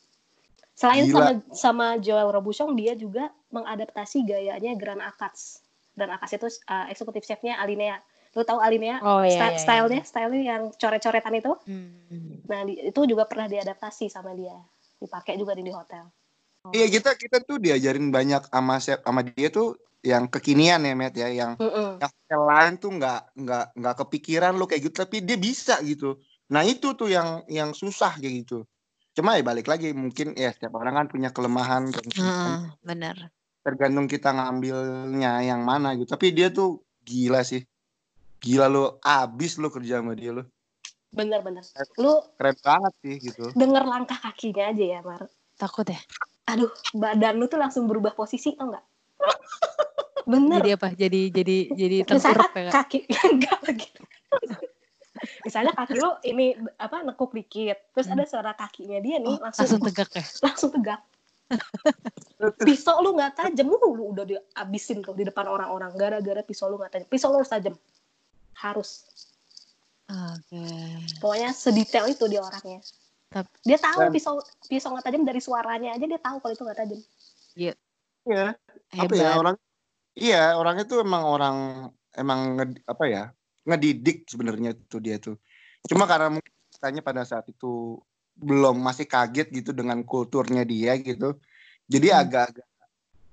Selain 0.79 1.03
Gila. 1.03 1.11
sama 1.11 1.31
sama 1.51 1.87
Joel 1.99 2.31
Robuchon 2.31 2.79
dia 2.79 2.95
juga 2.95 3.35
mengadaptasi 3.51 4.23
gayanya 4.23 4.79
Gran 4.79 5.03
Akats. 5.03 5.67
Gran 5.99 6.15
Akats 6.15 6.31
itu 6.31 6.47
uh, 6.71 6.87
eksekutif 6.87 7.27
chefnya 7.27 7.59
Alinea. 7.59 7.99
Lu 8.39 8.47
tahu 8.47 8.63
Alinea? 8.63 9.03
Oh 9.03 9.27
iya. 9.27 9.35
Sta- 9.35 9.51
iya, 9.51 9.51
iya. 9.51 9.59
stylenya, 9.59 10.03
stylenya 10.07 10.45
yang 10.47 10.63
coret-coretan 10.71 11.35
itu. 11.35 11.53
Hmm. 11.67 12.39
Nah, 12.47 12.61
di- 12.63 12.79
itu 12.79 13.01
juga 13.11 13.27
pernah 13.27 13.51
diadaptasi 13.51 14.07
sama 14.07 14.31
dia. 14.39 14.55
Dipakai 15.03 15.35
juga 15.35 15.59
di, 15.59 15.67
di 15.67 15.75
hotel. 15.75 16.07
Iya 16.69 16.87
kita 16.91 17.17
kita 17.17 17.39
tuh 17.49 17.57
diajarin 17.63 18.13
banyak 18.13 18.45
sama 18.53 18.77
sama 18.83 19.21
dia 19.25 19.49
tuh 19.49 19.79
yang 20.05 20.31
kekinian 20.31 20.85
ya 20.85 20.95
Matt 20.95 21.17
ya 21.17 21.29
yang 21.33 21.59
Mm-mm. 21.59 21.99
yang 22.29 22.43
lain 22.45 22.73
tuh 22.79 22.93
nggak 22.95 23.35
nggak 23.35 23.65
nggak 23.75 23.95
kepikiran 24.05 24.55
lo 24.55 24.69
kayak 24.69 24.91
gitu 24.91 24.97
tapi 25.03 25.25
dia 25.25 25.41
bisa 25.41 25.81
gitu. 25.83 26.21
Nah 26.53 26.63
itu 26.63 26.95
tuh 26.95 27.09
yang 27.09 27.43
yang 27.49 27.73
susah 27.73 28.15
kayak 28.21 28.47
gitu. 28.47 28.69
Cuma 29.17 29.35
ya 29.35 29.43
balik 29.43 29.67
lagi 29.67 29.91
mungkin 29.91 30.37
ya 30.39 30.55
setiap 30.55 30.79
orang 30.79 30.95
kan 30.95 31.07
punya 31.11 31.31
kelemahan 31.35 31.91
dan 31.91 32.05
Heeh, 32.15 32.59
bener. 32.87 33.17
tergantung 33.67 34.07
kita 34.07 34.31
ngambilnya 34.31 35.43
yang 35.43 35.67
mana 35.67 35.99
gitu. 35.99 36.15
Tapi 36.15 36.31
dia 36.31 36.55
tuh 36.55 36.85
gila 37.03 37.43
sih. 37.43 37.65
Gila 38.39 38.71
lo 38.71 39.03
abis 39.03 39.59
lo 39.59 39.75
kerja 39.75 39.99
sama 39.99 40.15
dia 40.15 40.31
lo. 40.31 40.47
Bener-bener. 41.11 41.67
Lu 41.99 42.23
Keren 42.39 42.57
banget 42.63 42.93
sih 43.03 43.15
gitu. 43.19 43.51
denger 43.59 43.83
langkah 43.83 44.21
kakinya 44.21 44.71
aja 44.71 44.85
ya, 44.85 45.01
Mar. 45.03 45.27
Takut 45.59 45.91
ya? 45.91 45.99
Aduh, 46.49 46.73
badan 46.97 47.37
lu 47.37 47.45
tuh 47.45 47.61
langsung 47.61 47.85
berubah 47.85 48.17
posisi, 48.17 48.57
tau 48.57 48.73
nggak? 48.73 48.85
Bener. 50.29 50.61
Jadi 50.61 50.71
apa? 50.77 50.89
Jadi 50.93 51.21
jadi 51.33 51.57
jadi 51.73 51.97
Misalnya 52.05 52.21
tengkurap 52.21 52.53
ya 52.53 52.63
kak? 52.69 52.73
kaki 52.85 52.99
enggak 53.33 53.59
lagi. 53.65 53.89
Misalnya 55.45 55.73
kaki 55.77 55.97
lu 55.97 56.11
ini 56.25 56.47
apa 56.77 56.97
nekuk 57.05 57.33
dikit, 57.33 57.79
terus 57.97 58.09
ada 58.09 58.25
suara 58.29 58.53
kakinya 58.53 59.01
dia 59.01 59.17
nih 59.21 59.29
Oh, 59.29 59.41
langsung 59.41 59.65
langsung 59.65 59.81
tegak 59.85 60.11
ya? 60.13 60.25
langsung 60.45 60.71
tegak. 60.73 61.01
Pisau 62.69 63.01
lu 63.01 63.17
nggak 63.17 63.41
tajam, 63.41 63.67
lu, 63.73 63.81
lu 63.97 64.05
udah 64.13 64.25
dihabisin 64.29 65.01
tuh 65.01 65.17
di 65.17 65.25
depan 65.25 65.49
orang-orang 65.49 65.97
gara-gara 65.97 66.45
pisau 66.45 66.69
lu 66.69 66.77
nggak 66.77 66.93
tajam. 66.93 67.09
Pisau 67.09 67.33
lu 67.33 67.41
harus 67.41 67.49
tajam. 67.51 67.75
Harus. 68.53 69.09
Oke. 70.09 70.65
Pokoknya 71.21 71.57
sedetail 71.57 72.05
itu 72.13 72.25
dia 72.29 72.45
orangnya. 72.45 72.85
Tapi- 73.29 73.53
Dia 73.63 73.77
tahu 73.77 73.99
Dan- 74.03 74.13
pisau 74.13 74.35
pisau 74.65 74.89
nggak 74.91 75.05
tajam 75.05 75.23
dari 75.23 75.39
suaranya 75.39 75.93
aja 75.93 76.05
dia 76.05 76.17
tahu 76.17 76.37
kalau 76.39 76.53
itu 76.53 76.63
nggak 76.63 76.79
tajam. 76.79 77.01
Iya. 77.55 77.73
apa 78.91 79.09
Hebat. 79.09 79.17
ya 79.17 79.31
orang 79.35 79.57
iya 80.15 80.43
orangnya 80.53 80.85
tuh 80.85 81.01
emang 81.01 81.25
orang 81.25 81.57
emang 82.13 82.41
apa 82.83 83.05
ya 83.05 83.23
ngedidik 83.65 84.25
sebenarnya 84.27 84.77
tuh 84.83 84.97
dia 84.99 85.17
tuh 85.17 85.41
cuma 85.85 86.05
karena 86.05 86.29
mungkin 86.31 86.53
katanya 86.71 87.01
pada 87.01 87.23
saat 87.23 87.45
itu 87.47 87.97
belum 88.35 88.77
masih 88.79 89.05
kaget 89.05 89.49
gitu 89.51 89.73
dengan 89.73 90.01
kulturnya 90.03 90.61
dia 90.63 90.97
gitu 90.97 91.41
jadi 91.85 92.09
Hmm. 92.11 92.21
agak-agak 92.21 92.67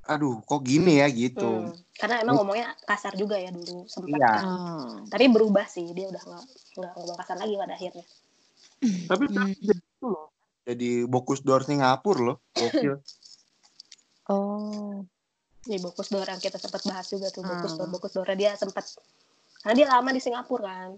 aduh 0.06 0.39
kok 0.39 0.62
gini 0.62 1.00
ya 1.00 1.08
gitu 1.08 1.43
Hmm. 1.43 1.76
Karena 1.91 2.16
emang 2.22 2.36
ngomongnya 2.38 2.68
kasar 2.82 3.16
juga 3.16 3.36
ya 3.36 3.50
dulu 3.50 3.84
sempat. 3.86 4.12
Iya. 4.12 4.28
kan. 4.30 4.43
Oh. 4.46 4.91
Tapi 5.08 5.26
berubah 5.28 5.64
sih 5.66 5.88
dia 5.91 6.08
udah 6.08 6.20
nggak 6.22 6.43
nggak 6.76 6.91
ngomong 6.93 7.18
kasar 7.18 7.36
lagi 7.36 7.54
pada 7.56 7.74
akhirnya. 7.74 8.06
Tapi 8.80 9.24
Hmm. 9.28 9.52
itu 9.52 9.74
loh 10.02 10.30
jadi 10.64 11.06
bokus 11.06 11.40
door 11.40 11.62
Singapura 11.62 12.22
loh 12.24 12.38
gokil 12.52 12.98
Oh. 14.26 15.06
Di 15.62 15.78
Bokus 15.78 16.10
Dora 16.10 16.30
yang 16.30 16.42
kita 16.42 16.58
sempat 16.58 16.82
bahas 16.84 17.06
juga 17.06 17.30
tuh 17.30 17.42
Bokus 17.42 17.74
Hmm. 17.74 17.80
Dora 17.80 17.92
Bokus 17.92 18.12
Dora 18.12 18.34
dia 18.34 18.54
sempat 18.54 18.86
karena 19.62 19.74
dia 19.76 19.88
lama 19.88 20.10
di 20.10 20.18
Singapura 20.18 20.66
kan. 20.66 20.92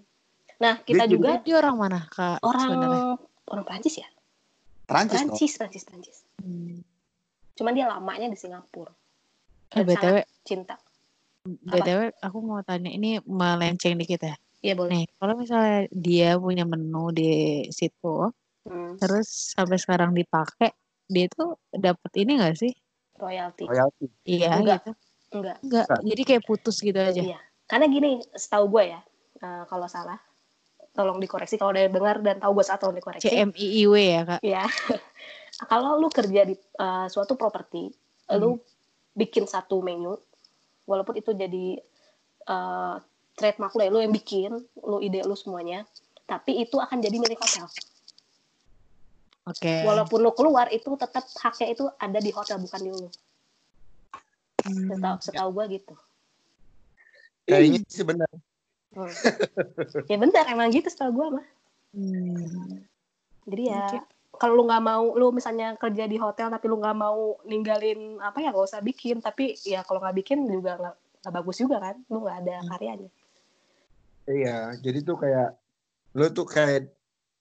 Nah 0.57 0.79
kita 0.79 1.03
Dia 1.03 1.11
juga 1.11 1.29
Dia 1.39 1.55
orang 1.57 1.75
mana 1.77 1.99
kak? 2.05 2.39
orang 2.41 2.67
sebenarnya? 2.67 3.03
orang 3.47 3.63
Prancis 3.63 3.95
ya, 3.97 4.07
Prancis 4.83 5.15
Prancis 5.17 5.51
Prancis 5.55 5.83
Prancis. 5.83 6.17
Hmm. 6.39 6.79
Cuman 7.53 7.71
dia 7.73 7.87
lamanya 7.87 8.27
di 8.27 8.35
Singapura. 8.35 8.91
Eh, 9.71 9.83
btw, 9.83 10.23
cinta. 10.43 10.75
btw, 11.43 12.15
aku 12.19 12.37
mau 12.39 12.59
tanya 12.59 12.87
ini 12.87 13.19
melenceng 13.23 13.95
dikit 13.95 14.19
ya. 14.21 14.35
Iya 14.67 14.75
boleh. 14.75 14.91
Nih, 14.91 15.05
kalau 15.15 15.33
misalnya 15.39 15.79
dia 15.95 16.35
punya 16.35 16.67
menu 16.67 17.15
di 17.15 17.63
situ, 17.71 18.27
Hmm, 18.67 18.99
terus 18.99 19.55
sampai 19.55 19.79
sekarang 19.79 20.11
dipakai, 20.11 20.75
dia 21.07 21.31
tuh 21.31 21.55
dapat 21.71 22.11
ini 22.19 22.35
gak 22.35 22.59
sih? 22.59 22.75
royalty. 23.17 23.63
royalty 23.65 24.05
Iya 24.27 24.59
Enggak. 24.59 24.83
gitu. 24.83 24.91
Enggak. 25.39 25.57
Enggak, 25.63 25.85
Enggak. 25.87 25.99
jadi 26.03 26.21
kayak 26.27 26.43
putus 26.43 26.77
gitu 26.83 26.99
aja. 26.99 27.21
Iya. 27.23 27.39
Karena 27.63 27.85
gini, 27.87 28.19
setahu 28.35 28.67
gue 28.67 28.83
ya, 28.91 29.01
eh, 29.39 29.63
kalau 29.71 29.87
salah, 29.87 30.19
tolong 30.91 31.17
dikoreksi. 31.23 31.55
Kalau 31.55 31.71
ada 31.71 31.87
yang 31.87 31.95
dengar 31.95 32.19
dan 32.19 32.43
tahu 32.43 32.59
gue 32.59 32.65
salah, 32.67 32.79
tolong 32.83 32.99
dikoreksi. 32.99 33.31
CMIIW 33.31 33.93
ya 33.95 34.21
kak? 34.27 34.39
Ya. 34.43 34.63
kalau 35.71 35.95
lu 35.95 36.11
kerja 36.11 36.43
di 36.43 36.55
eh, 36.59 37.07
suatu 37.07 37.39
properti, 37.39 37.87
lu 38.35 38.59
bikin 39.15 39.47
satu 39.47 39.79
menu, 39.79 40.19
walaupun 40.83 41.15
itu 41.15 41.31
jadi 41.31 41.79
eh, 42.51 42.95
trademark 43.37 43.77
lu 43.77 43.81
ya, 43.85 43.89
lu 43.93 43.99
yang 44.01 44.13
bikin, 44.13 44.51
lu 44.81 44.97
ide 44.97 45.21
lu 45.21 45.37
semuanya, 45.37 45.85
tapi 46.25 46.57
itu 46.57 46.81
akan 46.81 46.97
jadi 46.97 47.15
milik 47.21 47.37
hotel. 47.37 47.69
Oke. 49.47 49.85
Walaupun 49.85 50.19
lu 50.19 50.33
keluar, 50.35 50.67
itu 50.73 50.89
tetap 50.99 51.23
haknya 51.39 51.67
itu 51.71 51.85
ada 52.01 52.19
di 52.19 52.33
hotel, 52.33 52.57
bukan 52.59 52.79
di 52.81 52.89
lu. 52.91 53.07
Hmm. 54.67 54.89
Setahu, 54.91 55.17
setahu 55.21 55.49
gue 55.53 55.65
gitu. 55.79 55.93
kayaknya 57.47 57.79
sih 57.87 58.03
benar 58.03 58.27
Hmm. 58.91 59.07
ya 60.09 60.17
bentar, 60.17 60.43
emang 60.49 60.73
gitu 60.73 60.89
setahu 60.89 61.11
gue 61.15 61.27
mah. 61.39 61.47
Hmm. 61.93 62.81
Jadi 63.45 63.63
ya 63.69 64.03
kalau 64.35 64.57
lu 64.57 64.63
nggak 64.65 64.83
mau, 64.83 65.13
lu 65.15 65.29
misalnya 65.31 65.77
kerja 65.77 66.09
di 66.09 66.17
hotel 66.17 66.49
tapi 66.49 66.65
lu 66.65 66.81
nggak 66.81 66.97
mau 66.97 67.37
ninggalin 67.45 68.17
apa 68.19 68.41
ya 68.41 68.49
nggak 68.49 68.67
usah 68.67 68.81
bikin. 68.81 69.21
Tapi 69.21 69.53
ya 69.63 69.85
kalau 69.85 70.01
nggak 70.01 70.17
bikin 70.17 70.49
juga 70.49 70.75
nggak 70.81 70.95
nggak 71.23 71.33
bagus 71.39 71.57
juga 71.61 71.77
kan, 71.79 71.95
lu 72.09 72.25
nggak 72.25 72.37
ada 72.41 72.55
Hmm. 72.59 72.69
karyanya. 72.73 73.09
Iya 74.27 74.75
jadi 74.79 74.99
tuh 75.03 75.17
kayak 75.19 75.49
lo 76.15 76.27
tuh 76.31 76.47
kayak 76.47 76.91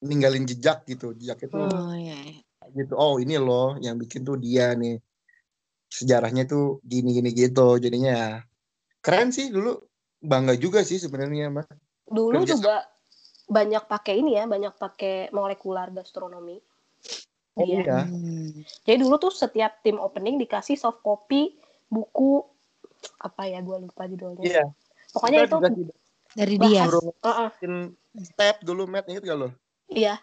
ninggalin 0.04 0.44
jejak 0.44 0.84
gitu 0.86 1.16
jejak 1.16 1.46
itu. 1.48 1.56
Oh 1.56 1.92
iya. 1.96 2.14
iya. 2.14 2.42
gitu 2.74 2.94
oh 2.98 3.18
ini 3.22 3.38
loh 3.38 3.78
yang 3.78 3.94
bikin 3.98 4.26
tuh 4.26 4.36
dia 4.38 4.74
nih 4.74 4.98
sejarahnya 5.86 6.50
tuh 6.50 6.82
gini 6.82 7.14
gini 7.14 7.30
gitu 7.30 7.78
jadinya 7.78 8.12
ya 8.12 8.30
keren 9.00 9.30
sih 9.30 9.48
dulu 9.54 9.78
bangga 10.18 10.58
juga 10.58 10.82
sih 10.82 10.98
sebenarnya 10.98 11.52
mah 11.52 11.66
Dulu 12.06 12.46
Kerja 12.46 12.54
juga 12.54 12.76
banyak 13.50 13.84
pakai 13.90 14.22
ini 14.22 14.38
ya, 14.38 14.46
banyak 14.46 14.74
pakai 14.78 15.30
molekular 15.34 15.90
gastronomi. 15.90 16.58
oh 17.58 17.64
Dia. 17.66 17.82
iya 17.82 17.98
Hmm. 18.06 18.62
Jadi 18.86 18.98
dulu 19.02 19.18
tuh 19.18 19.32
setiap 19.34 19.82
tim 19.82 19.98
opening 19.98 20.38
dikasih 20.38 20.78
soft 20.78 21.02
copy 21.02 21.58
buku 21.90 22.42
apa 23.22 23.46
ya 23.50 23.58
gue 23.62 23.76
lupa 23.86 24.06
judulnya. 24.06 24.42
iya 24.46 24.64
Pokoknya 25.10 25.46
itu 25.46 25.56
Kita 25.58 25.70
juga 25.74 25.94
Dari 26.36 26.60
dia. 26.60 26.84
suruh 26.84 27.16
Heeh, 27.24 27.48
bikin 27.56 27.74
step 28.20 28.60
dulu 28.60 28.84
Matt 28.84 29.08
inget 29.08 29.24
gak 29.24 29.38
lo 29.40 29.48
iya. 29.88 30.20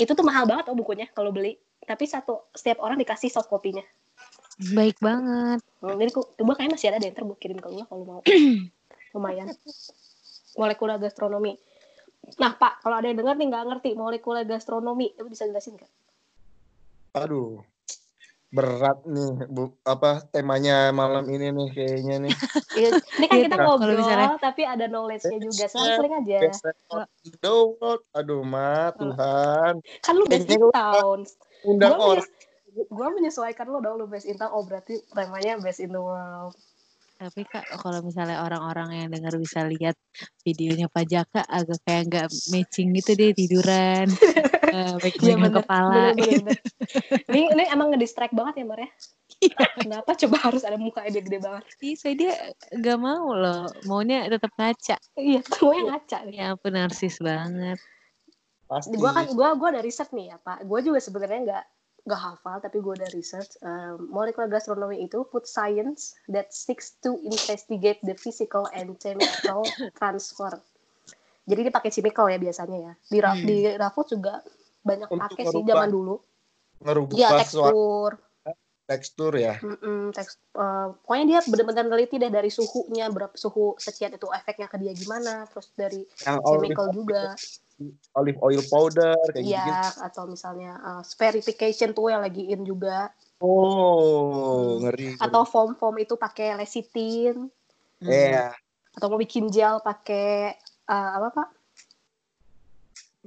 Itu 0.00 0.16
tuh 0.16 0.24
mahal 0.24 0.48
banget 0.48 0.66
oh 0.72 0.76
bukunya 0.76 1.06
kalau 1.14 1.30
beli. 1.30 1.54
Tapi 1.86 2.04
satu 2.08 2.50
setiap 2.52 2.82
orang 2.82 2.98
dikasih 2.98 3.30
soft 3.30 3.46
copy-nya. 3.46 3.84
Baik 4.74 4.98
banget. 5.00 5.62
Hmm, 5.80 5.96
jadi 5.96 6.10
gue 6.12 6.54
kayaknya 6.56 6.74
masih 6.76 6.88
ada 6.92 6.98
deh, 7.00 7.08
ntar 7.12 7.24
gue 7.24 7.38
kirim 7.40 7.56
ke 7.56 7.68
lu 7.70 7.80
lah 7.80 7.86
kalau 7.88 8.04
mau. 8.04 8.20
Lumayan. 9.16 9.48
Molekular 10.56 11.00
gastronomi. 11.00 11.56
Nah 12.36 12.52
Pak, 12.56 12.84
kalau 12.84 13.00
ada 13.00 13.08
yang 13.08 13.20
dengar 13.20 13.36
nih 13.40 13.48
nggak 13.48 13.64
ngerti 13.68 13.90
molekular 13.96 14.44
gastronomi, 14.44 15.16
itu 15.16 15.24
bisa 15.28 15.48
jelasin 15.48 15.80
nggak? 15.80 15.90
aduh 17.10 17.58
berat 18.50 18.98
nih 19.06 19.46
bu 19.46 19.78
apa 19.84 20.26
temanya 20.26 20.90
malam 20.90 21.22
ini 21.26 21.50
nih 21.50 21.68
kayaknya 21.70 22.16
nih 22.20 22.34
Iya, 22.78 22.88
Ini 22.98 23.26
kan 23.26 23.36
Iya, 23.36 23.44
kita 23.46 23.56
ngobrol, 23.60 23.94
misalnya- 23.94 24.38
tapi 24.38 24.62
ada 24.62 24.86
knowledge-nya 24.86 25.38
juga. 25.38 25.66
Aja. 25.66 26.38
Best 26.40 26.62
record 26.62 27.06
in 27.22 27.34
the 27.36 27.54
world. 27.72 28.02
aduh 28.10 28.42
ma 28.42 28.90
Tuhan 28.92 29.74
Kan 30.02 30.14
lu 30.14 30.24
best 30.26 30.46
in 30.46 30.62
town. 30.70 31.18
undang 31.62 31.94
orang 31.94 32.26
gue 32.70 33.08
menyesuaikan 33.12 33.66
lo 33.66 33.78
dong, 33.78 33.98
lu 33.98 34.06
best 34.06 34.24
in 34.24 34.34
town. 34.34 34.50
Oh 34.50 34.62
berarti 34.62 34.98
temanya 35.10 35.58
best 35.58 35.78
in 35.78 35.90
the 35.90 35.98
world. 35.98 36.54
Tapi 37.20 37.44
kak 37.44 37.68
kalau 37.84 38.00
misalnya 38.00 38.40
orang-orang 38.40 39.04
yang 39.04 39.08
dengar 39.12 39.36
bisa 39.36 39.60
lihat 39.68 39.92
videonya 40.40 40.88
Pak 40.88 41.04
Jaka 41.04 41.44
agak 41.44 41.76
kayak 41.84 42.02
nggak 42.08 42.26
matching 42.48 42.96
gitu 42.96 43.12
deh 43.12 43.36
tiduran, 43.36 44.08
uh, 44.72 44.96
pegang 44.96 45.52
kepala. 45.52 46.16
Bener, 46.16 46.40
bener, 46.40 46.40
bener. 46.48 46.58
ini 47.36 47.42
ini 47.52 47.64
emang 47.68 47.92
ngedistract 47.92 48.32
banget 48.32 48.64
ya 48.64 48.64
Mar 48.64 48.80
ya. 48.80 48.90
Kenapa 49.84 50.16
coba 50.16 50.36
harus 50.48 50.64
ada 50.64 50.80
muka 50.80 51.04
dia 51.12 51.20
gede 51.20 51.44
banget? 51.44 51.64
Iya, 51.84 51.94
saya 52.00 52.14
dia 52.16 52.32
nggak 52.72 52.98
mau 53.04 53.36
loh, 53.36 53.68
maunya 53.84 54.24
tetap 54.24 54.56
ngaca. 54.56 54.96
Iya, 55.20 55.44
semuanya 55.44 55.82
ngaca 55.92 56.18
nih. 56.24 56.34
Ya 56.40 56.44
ampun 56.56 56.72
narsis 56.72 57.20
banget. 57.20 57.76
Pasti. 58.64 58.96
Gue 58.96 59.12
kan 59.12 59.28
gue 59.28 59.48
gue 59.60 59.68
ada 59.76 59.84
riset 59.84 60.08
nih 60.16 60.32
ya 60.32 60.36
Pak. 60.40 60.64
Gue 60.64 60.80
juga 60.80 61.04
sebenarnya 61.04 61.40
nggak 61.44 61.64
nggak 62.06 62.20
hafal 62.20 62.56
tapi 62.64 62.80
gue 62.80 62.94
ada 62.96 63.08
research 63.12 63.60
um, 63.60 64.08
molecular 64.08 64.48
gastronomy 64.48 65.04
itu 65.04 65.20
food 65.28 65.44
science 65.44 66.16
that 66.32 66.48
seeks 66.50 66.96
to 67.04 67.20
investigate 67.24 68.00
the 68.04 68.16
physical 68.16 68.64
and 68.72 68.96
chemical 68.96 69.64
transfer. 69.98 70.56
Jadi 71.44 71.66
dia 71.66 71.72
pakai 71.74 71.90
chemical 71.90 72.26
ya 72.30 72.38
biasanya 72.38 72.78
ya. 72.78 72.92
Di 73.10 73.18
Hmm. 73.20 73.44
di 73.44 73.56
juga 74.08 74.40
banyak 74.80 75.08
pakai 75.12 75.44
sih 75.44 75.62
zaman 75.66 75.90
dulu. 75.92 76.16
ngerubah 76.80 77.12
iya 77.12 77.28
suatu 77.44 77.44
tekstur 77.44 78.10
tekstur 78.90 79.38
ya. 79.38 79.54
Mm-mm, 79.62 80.10
teks, 80.10 80.34
eh, 80.58 80.88
pokoknya 81.06 81.24
dia 81.30 81.40
benar-benar 81.46 81.86
neliti 81.86 82.18
deh 82.18 82.26
dari 82.26 82.50
suhunya 82.50 83.06
berapa 83.06 83.38
suhu 83.38 83.78
sekian 83.78 84.10
itu 84.18 84.26
efeknya 84.34 84.66
ke 84.66 84.74
dia 84.82 84.90
gimana 84.90 85.46
terus 85.46 85.70
dari 85.78 86.02
Yang 86.26 86.38
olive, 86.42 86.50
chemical 86.74 86.86
juga 86.90 87.22
olive 88.18 88.38
oil 88.42 88.62
powder 88.66 89.14
kayak 89.30 89.46
gitu. 89.46 89.54
ya 89.54 89.94
atau 90.02 90.26
misalnya 90.26 90.74
eh, 90.82 91.02
spherification 91.06 91.94
tuh 91.94 92.10
yang 92.10 92.26
lagi 92.26 92.50
in 92.50 92.66
juga 92.66 93.14
Oh, 93.40 94.76
ngeri. 94.84 95.16
ngeri. 95.16 95.22
atau 95.22 95.48
foam 95.48 95.72
foam 95.78 95.96
itu 96.02 96.18
pakai 96.18 96.58
lecithin 96.60 97.48
Iya, 98.04 98.52
atau 98.96 99.06
mau 99.12 99.20
bikin 99.22 99.48
gel 99.54 99.78
pakai 99.80 100.58
eh, 100.90 101.10
apa 101.14 101.28
pak 101.30 101.48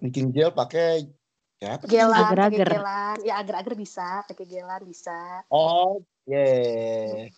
bikin 0.04 0.30
gel 0.36 0.52
pakai 0.52 1.08
ya. 1.64 1.80
apa? 1.80 1.84
gelan 1.88 2.20
pakai 2.20 2.28
Agar-agar. 2.36 2.68
gelan 2.70 3.18
ya 3.24 3.34
agar-agar 3.40 3.74
bisa 3.74 4.08
pakai 4.28 4.46
gelan 4.46 4.82
bisa 4.84 5.20
Oh, 5.48 6.04
yeah. 6.28 7.32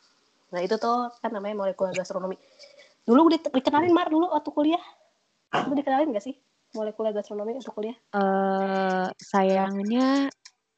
nah 0.49 0.59
itu 0.59 0.75
tuh 0.75 1.13
kan 1.21 1.29
namanya 1.29 1.55
molekular 1.55 1.93
gastronomi 1.93 2.35
dulu 3.05 3.29
di- 3.29 3.53
dikenalin 3.53 3.93
mar 3.93 4.09
dulu 4.09 4.33
waktu 4.33 4.49
kuliah 4.49 4.81
lu 5.53 5.73
dikenalin 5.73 6.09
gak 6.09 6.25
sih 6.25 6.35
molekular 6.73 7.13
gastronomi 7.13 7.53
waktu 7.55 7.71
kuliah 7.71 7.97
eh 8.11 9.07
sayangnya 9.15 10.27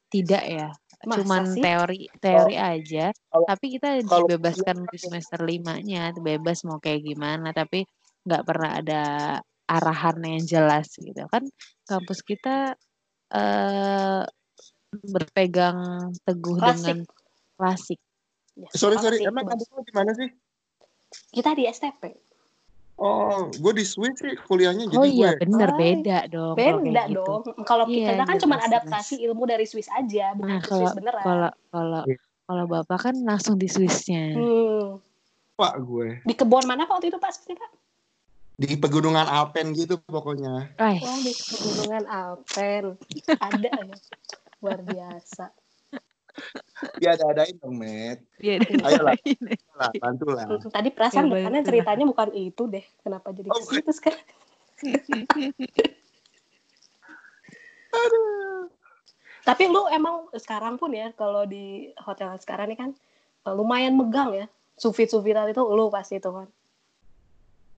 tidak 0.08 0.44
ya. 0.44 0.68
Masa 1.04 1.20
Cuman 1.20 1.44
sih? 1.52 1.60
teori 1.60 2.08
teori 2.16 2.56
aja. 2.56 3.12
kalau- 3.28 3.44
tapi 3.44 3.76
kita 3.76 4.00
kalau 4.02 4.24
dibebaskan 4.24 4.88
di 4.88 4.98
semester 4.98 5.44
limanya, 5.44 6.10
bebas 6.16 6.64
mau 6.64 6.80
kayak 6.80 7.04
gimana. 7.04 7.52
Tapi 7.52 7.84
nggak 8.24 8.42
pernah 8.42 8.70
ada 8.80 9.02
arahan 9.68 10.16
yang 10.24 10.42
jelas 10.42 10.88
gitu 10.96 11.28
kan. 11.28 11.44
Kampus 11.84 12.24
kita 12.24 12.72
eh 13.30 14.22
berpegang 15.04 15.78
teguh 16.22 16.56
Klasik. 16.56 16.80
dengan 16.86 16.98
klasik. 17.54 17.98
Ya, 18.54 18.68
Sorry, 18.72 18.96
sorry. 18.98 19.18
sih, 19.18 19.26
Emang 19.26 19.46
lu 19.46 19.54
di 19.80 19.92
mana 19.92 20.10
sih? 20.12 20.28
kita 21.30 21.52
di 21.52 21.64
STP 21.64 22.20
Oh, 22.98 23.46
gue 23.48 23.72
di 23.72 23.86
Swiss 23.86 24.18
sih 24.18 24.34
kuliahnya 24.36 24.90
jadi 24.90 24.98
oh 24.98 25.06
iya 25.06 25.30
gue. 25.32 25.46
bener 25.46 25.70
Oh, 25.70 25.78
beda 25.78 26.18
dong. 26.26 26.54
kalau 26.58 26.78
beda 26.82 26.90
kayak 26.98 27.08
gitu. 27.08 27.22
dong 27.22 27.40
kalau 27.62 27.84
Iya, 27.86 28.06
kita 28.10 28.12
kan 28.18 28.28
jelas, 28.28 28.42
cuma 28.42 28.56
adaptasi 28.58 29.14
ilmu 29.22 29.44
dari 29.46 29.64
Swiss 29.64 29.86
aja 29.88 30.34
bukan 30.34 30.50
Nah 30.50 30.60
kalau 30.60 30.78
Swiss 30.82 30.96
beneran 30.98 31.22
kalau 31.22 31.50
kalau 31.70 32.02
Iya. 32.04 32.16
kalau 32.44 32.64
bapak 32.66 32.98
kan 32.98 33.14
langsung 33.22 33.54
di 33.54 33.68
Swissnya. 33.68 34.34
hmm. 34.34 34.98
Pak 35.54 35.74
gue. 35.80 36.08
di 36.22 36.34
kebun 36.34 36.66
mana 36.66 36.84
pak 36.84 36.98
waktu 36.98 37.08
itu 37.08 37.18
pak 37.18 37.30
kita 37.40 37.66
Di 38.58 38.74
pegunungan 38.74 39.22
Alpen 39.22 39.70
gitu 39.70 40.02
pokoknya. 40.02 40.74
Eh, 40.82 40.98
Oh, 40.98 41.18
di 41.22 41.30
pegunungan 41.30 42.10
Alpen. 42.10 42.98
Ada 43.38 43.70
ya. 43.70 43.96
Luar 44.58 44.82
biasa. 44.82 45.54
Ya 46.98 47.14
ada-adain 47.14 47.54
dong, 47.62 47.78
Met. 47.78 48.26
dia 48.42 48.58
Ayolah. 48.58 49.14
Lah, 49.78 49.94
bantulah. 50.02 50.42
Tadi 50.74 50.90
perasaan 50.90 51.30
Ya, 51.30 51.38
depannya 51.38 51.62
ceritanya 51.62 52.02
bukan 52.10 52.34
itu 52.34 52.66
deh. 52.66 52.82
Kenapa 53.06 53.30
jadi 53.30 53.46
Oh, 53.46 53.62
situ 53.62 53.94
sekarang? 53.94 54.26
Tapi 59.46 59.64
lu 59.70 59.86
emang 59.86 60.26
sekarang 60.34 60.82
pun 60.82 60.90
ya, 60.98 61.14
kalau 61.14 61.46
di 61.46 61.94
hotel 62.02 62.34
sekarang 62.42 62.74
nih 62.74 62.78
kan, 62.78 62.90
eh, 63.46 63.54
lumayan 63.54 63.94
megang 63.94 64.34
ya. 64.34 64.50
Sufit-sufitan 64.74 65.46
itu 65.46 65.62
lu 65.62 65.90
pasti 65.94 66.18
itu 66.18 66.30
kan. 66.30 66.50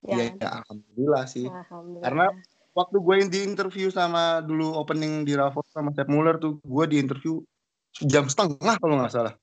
Ya, 0.01 0.16
Iya, 0.16 0.24
ya, 0.40 0.48
alhamdulillah 0.64 1.24
sih. 1.28 1.46
Alhamdulillah. 1.46 2.05
Karena- 2.05 2.32
Waktu 2.70 2.96
gue 3.03 3.14
di 3.26 3.40
interview 3.42 3.90
sama 3.90 4.38
dulu 4.46 4.78
opening 4.78 5.26
di 5.26 5.34
Raffles 5.34 5.66
sama 5.74 5.90
Sepp 5.90 6.07
Muller 6.07 6.38
tuh, 6.38 6.62
gue 6.62 6.84
di 6.86 7.03
interview 7.03 7.42
jam 8.07 8.30
setengah 8.30 8.78
kalau 8.78 8.94
nggak 8.94 9.11
salah. 9.11 9.34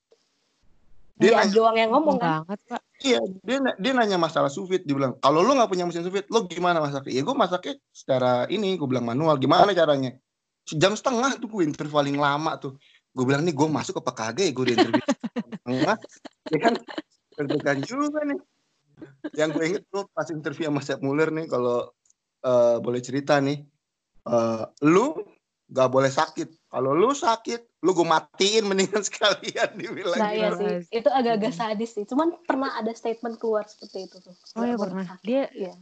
Dia 1.19 1.35
dia 1.35 1.37
nanya, 1.43 1.51
doang 1.51 1.75
yang 1.75 1.91
ngomong 1.91 2.17
kan. 2.21 2.29
banget 2.47 2.59
pak. 2.71 2.81
iya, 3.03 3.19
dia, 3.43 3.57
dia 3.75 3.91
nanya 3.91 4.15
masalah 4.15 4.47
vide. 4.47 4.87
Dia 4.87 4.95
bilang, 4.95 5.19
kalau 5.19 5.43
lu 5.43 5.59
nggak 5.59 5.67
punya 5.67 5.83
mesin 5.83 6.07
vide, 6.07 6.23
lu 6.31 6.47
gimana 6.47 6.79
masaknya? 6.79 7.19
Ya 7.19 7.21
gue 7.27 7.35
masaknya 7.35 7.73
secara 7.91 8.47
ini, 8.47 8.79
gue 8.79 8.87
bilang 8.87 9.03
manual. 9.03 9.35
Gimana 9.43 9.75
caranya? 9.75 10.15
Jam 10.71 10.95
setengah 10.95 11.35
tuh 11.35 11.51
gue 11.51 11.67
interview 11.67 11.99
paling 11.99 12.15
lama 12.15 12.55
tuh. 12.55 12.79
Gue 13.11 13.25
bilang 13.27 13.43
nih 13.43 13.51
gue 13.51 13.67
masuk 13.67 13.99
apa 13.99 14.15
kagak 14.15 14.47
ya 14.47 14.53
gue 14.55 14.65
di 14.71 14.73
interview 14.77 15.03
setengah. 15.67 15.97
Ya 16.47 16.57
kan 16.63 16.73
deg-degan 17.35 17.79
juga 17.83 18.23
nih. 18.23 18.39
Yang 19.35 19.49
gue 19.53 19.63
inget 19.65 19.83
tuh 19.89 20.05
pas 20.09 20.27
interview 20.29 20.67
sama 20.69 20.81
Sepp 20.81 21.03
Muller 21.05 21.29
nih, 21.29 21.45
kalau 21.45 21.89
eh, 22.41 22.77
boleh 22.79 23.01
cerita 23.01 23.37
nih, 23.37 23.61
eh, 24.25 24.63
lu 24.85 25.17
gak 25.67 25.89
boleh 25.91 26.07
sakit. 26.07 26.67
Kalau 26.67 26.91
lu 26.95 27.11
sakit, 27.11 27.83
lu 27.83 27.91
gue 27.91 28.07
matiin 28.07 28.67
mendingan 28.67 29.03
sekalian 29.07 29.71
dibilang 29.75 30.19
Nah 30.19 30.31
iya 30.31 30.49
sih, 30.55 30.75
itu 30.91 31.09
agak-agak 31.11 31.53
sadis 31.53 31.91
sih. 31.95 32.03
Cuman 32.07 32.35
pernah 32.43 32.75
ada 32.75 32.91
statement 32.91 33.39
keluar 33.39 33.67
seperti 33.67 34.07
itu 34.07 34.17
tuh. 34.19 34.35
Oh 34.55 34.63
ya 34.63 34.75
boleh 34.75 34.93
pernah. 34.95 35.07
sakit. 35.11 35.25
Dia 35.27 35.43
Iya. 35.51 35.73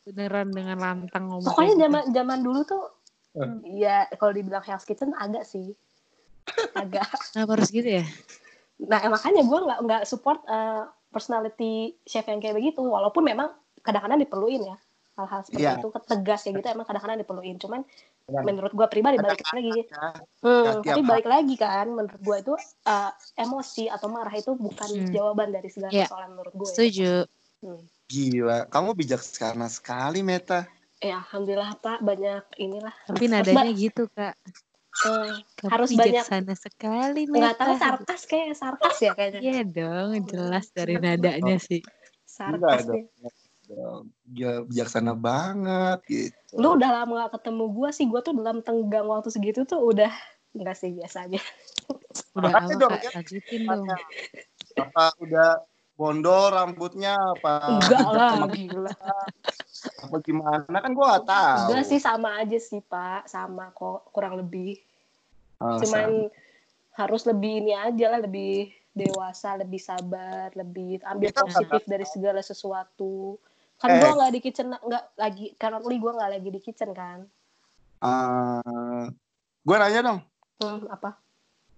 beneran 0.00 0.48
dengan 0.50 0.78
lantang 0.80 1.28
ngomong. 1.28 1.44
Pokoknya 1.44 1.74
gitu. 1.76 1.82
zaman 1.86 2.04
zaman 2.12 2.38
dulu 2.40 2.60
tuh 2.64 2.84
Eh. 3.30 3.46
ya 3.78 4.10
kalau 4.18 4.34
dibilang 4.34 4.64
Hell's 4.64 4.82
Kitchen 4.82 5.14
agak 5.14 5.46
sih. 5.46 5.70
Agak. 6.82 7.06
Kenapa 7.30 7.52
harus 7.54 7.70
gitu 7.70 7.86
ya? 7.86 8.04
Nah, 8.80 8.98
makanya 9.06 9.44
gue 9.44 9.58
nggak 9.60 9.78
nggak 9.86 10.02
support 10.08 10.40
eh, 10.48 10.84
personality 11.10 11.72
chef 12.02 12.24
yang 12.24 12.38
kayak 12.38 12.54
begitu 12.54 12.80
walaupun 12.80 13.22
memang 13.22 13.50
kadang-kadang 13.80 14.18
diperluin 14.18 14.62
ya 14.64 14.76
hal-hal 15.14 15.40
seperti 15.42 15.62
Iya. 15.62 15.76
itu 15.76 15.88
ketegas 15.90 16.40
ya 16.42 16.50
gitu 16.52 16.66
emang 16.66 16.86
kadang-kadang 16.86 17.18
diperluin 17.18 17.56
cuman 17.58 17.80
Iya. 18.24 18.40
menurut 18.40 18.72
gue 18.72 18.86
pribadi 18.86 19.16
balik 19.18 19.42
lagi 19.44 19.84
Ya, 19.84 20.08
hmm, 20.40 20.80
tapi 20.80 21.00
hal. 21.02 21.10
balik 21.10 21.26
lagi 21.26 21.54
kan 21.54 21.86
menurut 21.90 22.16
gue 22.16 22.36
itu 22.40 22.54
eh, 22.86 23.10
emosi 23.36 23.84
atau 23.86 24.06
marah 24.06 24.32
itu 24.32 24.54
bukan 24.54 24.88
Hmm. 24.88 25.10
jawaban 25.10 25.50
dari 25.50 25.68
segala 25.68 25.90
Iya. 25.90 26.06
persoalan 26.06 26.30
menurut 26.32 26.54
gue 26.54 26.68
Setuju. 26.68 27.12
Hmm. 27.60 27.82
Gila, 28.06 28.58
kamu 28.66 28.90
bijaksana 28.96 29.66
sekali 29.68 30.22
Meta. 30.22 30.64
Eh, 30.98 31.10
alhamdulillah 31.10 31.74
pak 31.76 32.00
banyak 32.00 32.44
inilah 32.56 32.92
Tapi 33.04 33.24
nadanya 33.26 33.72
gitu 33.72 34.06
kak. 34.08 34.34
Eh, 35.00 35.32
Kamu 35.56 35.70
Harus 35.70 35.90
banyak- 35.92 36.20
bijaksana 36.20 36.54
sekali 36.54 37.20
nggak 37.24 37.56
tahu 37.56 37.72
sarkas 37.76 38.22
kayak 38.24 38.52
sarkas 38.52 38.96
ya 38.98 39.12
kayaknya 39.12 39.40
Iya 39.40 39.60
dong, 39.64 40.08
jelas 40.26 40.66
dari 40.70 40.94
nadanya 40.96 41.56
sih. 41.56 41.80
sarkas 42.24 42.86
dong. 42.86 43.06
Gila, 44.26 44.66
bijaksana 44.66 45.14
banget 45.14 45.98
gitu. 46.04 46.54
lu 46.58 46.74
udah 46.74 46.90
lama 46.90 47.22
gak 47.22 47.38
ketemu 47.38 47.64
gue 47.70 47.90
sih 47.90 48.04
gue 48.04 48.18
tuh 48.18 48.34
dalam 48.34 48.58
tenggang 48.60 49.06
waktu 49.06 49.30
segitu 49.30 49.62
tuh 49.62 49.78
udah 49.78 50.10
enggak 50.50 50.74
sih 50.74 50.90
biasa 50.90 51.30
aja 51.30 51.38
Udah 52.34 52.50
apa 52.50 52.74
dong, 52.74 52.90
ya. 52.98 53.10
Lanjutin 53.14 53.62
dong. 53.62 53.86
Apa 54.74 55.14
udah 55.22 55.62
bondol 56.00 56.48
rambutnya 56.48 57.12
apa? 57.12 57.76
enggak 57.76 58.08
lah 58.08 58.32
gila 58.48 58.94
Apa 60.00 60.16
gimana 60.20 60.76
kan 60.80 60.92
gua 60.92 61.06
gak 61.14 61.28
tahu. 61.28 61.60
enggak 61.68 61.84
sih 61.84 62.00
sama 62.00 62.40
aja 62.40 62.56
sih 62.56 62.80
pak 62.80 63.28
sama 63.28 63.68
kok 63.70 64.08
kurang 64.10 64.40
lebih 64.40 64.80
Oh, 65.60 65.76
cuman 65.76 66.32
harus 66.96 67.28
lebih 67.28 67.60
ini 67.60 67.76
aja 67.76 68.08
lah 68.08 68.24
lebih 68.24 68.72
dewasa 68.90 69.60
lebih 69.60 69.76
sabar 69.76 70.48
lebih 70.56 71.04
ambil 71.04 71.28
Kita 71.28 71.44
positif 71.44 71.84
dari 71.84 72.08
segala 72.08 72.40
sesuatu 72.40 73.36
kan 73.76 73.92
Eh. 73.92 74.00
gue 74.00 74.08
nggak 74.10 74.32
di 74.32 74.40
kitchen 74.40 74.72
nggak 74.72 75.04
lagi 75.14 75.52
currently 75.54 76.00
gue 76.00 76.12
nggak 76.12 76.30
lagi 76.32 76.48
di 76.48 76.60
kitchen 76.60 76.90
kan 76.90 77.28
Eh, 78.00 79.04
gue 79.60 79.76
nanya 79.76 80.00
dong. 80.02 80.18
hmm, 80.58 80.88
apa 80.88 81.20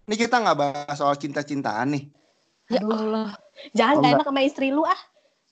Ini 0.07 0.15
kita 0.15 0.39
nggak 0.39 0.55
bahas 0.57 0.95
soal 0.95 1.19
cinta-cintaan 1.19 1.91
nih. 1.91 2.05
Ya 2.71 2.79
Aduh. 2.79 2.95
Allah. 2.95 3.31
Jangan 3.71 3.95
Oh, 3.95 4.01
gak 4.01 4.05
enggak. 4.05 4.17
enak 4.19 4.27
sama 4.27 4.41
istri 4.43 4.69
lu 4.69 4.83
ah. 4.83 5.01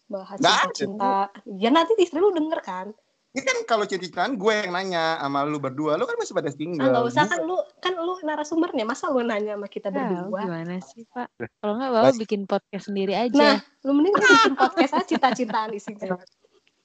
Bahas 0.06 0.36
cinta 0.36 0.66
cinta. 0.74 1.14
Ya 1.46 1.70
nanti 1.70 1.94
istri 1.96 2.18
lu 2.18 2.30
denger 2.30 2.58
kan. 2.60 2.88
Ini 3.30 3.46
kan 3.46 3.56
kalau 3.62 3.86
cerita-ceritaan 3.86 4.34
gue 4.34 4.50
yang 4.50 4.74
nanya 4.74 5.14
sama 5.22 5.46
lu 5.46 5.62
berdua, 5.62 5.94
lu 5.94 6.02
kan 6.02 6.18
masih 6.18 6.34
pada 6.34 6.50
single. 6.50 6.82
Ah, 6.82 6.90
nggak 6.90 7.06
usah. 7.06 7.22
Gue- 7.22 7.30
kan 7.30 7.40
lu 7.46 7.56
kan 7.78 7.94
lu 7.94 8.12
narasumbernya. 8.20 8.82
Masa 8.82 9.06
lu 9.06 9.22
nanya 9.22 9.54
sama 9.54 9.70
kita 9.70 9.86
Tahu 9.86 10.02
berdua? 10.02 10.40
gimana 10.42 10.74
sih 10.82 11.06
Pak? 11.06 11.28
Kalau 11.38 11.78
nggak 11.78 11.90
bapak 11.94 12.10
Mas- 12.10 12.18
bikin 12.18 12.40
podcast 12.44 12.84
sendiri 12.90 13.14
nah 13.14 13.22
aja. 13.22 13.62
lu 13.86 13.90
mending 13.94 14.14
bikin 14.18 14.54
podcast 14.58 14.92
aja 14.92 15.06
cita-citaan 15.06 15.70
isinya. 15.70 16.18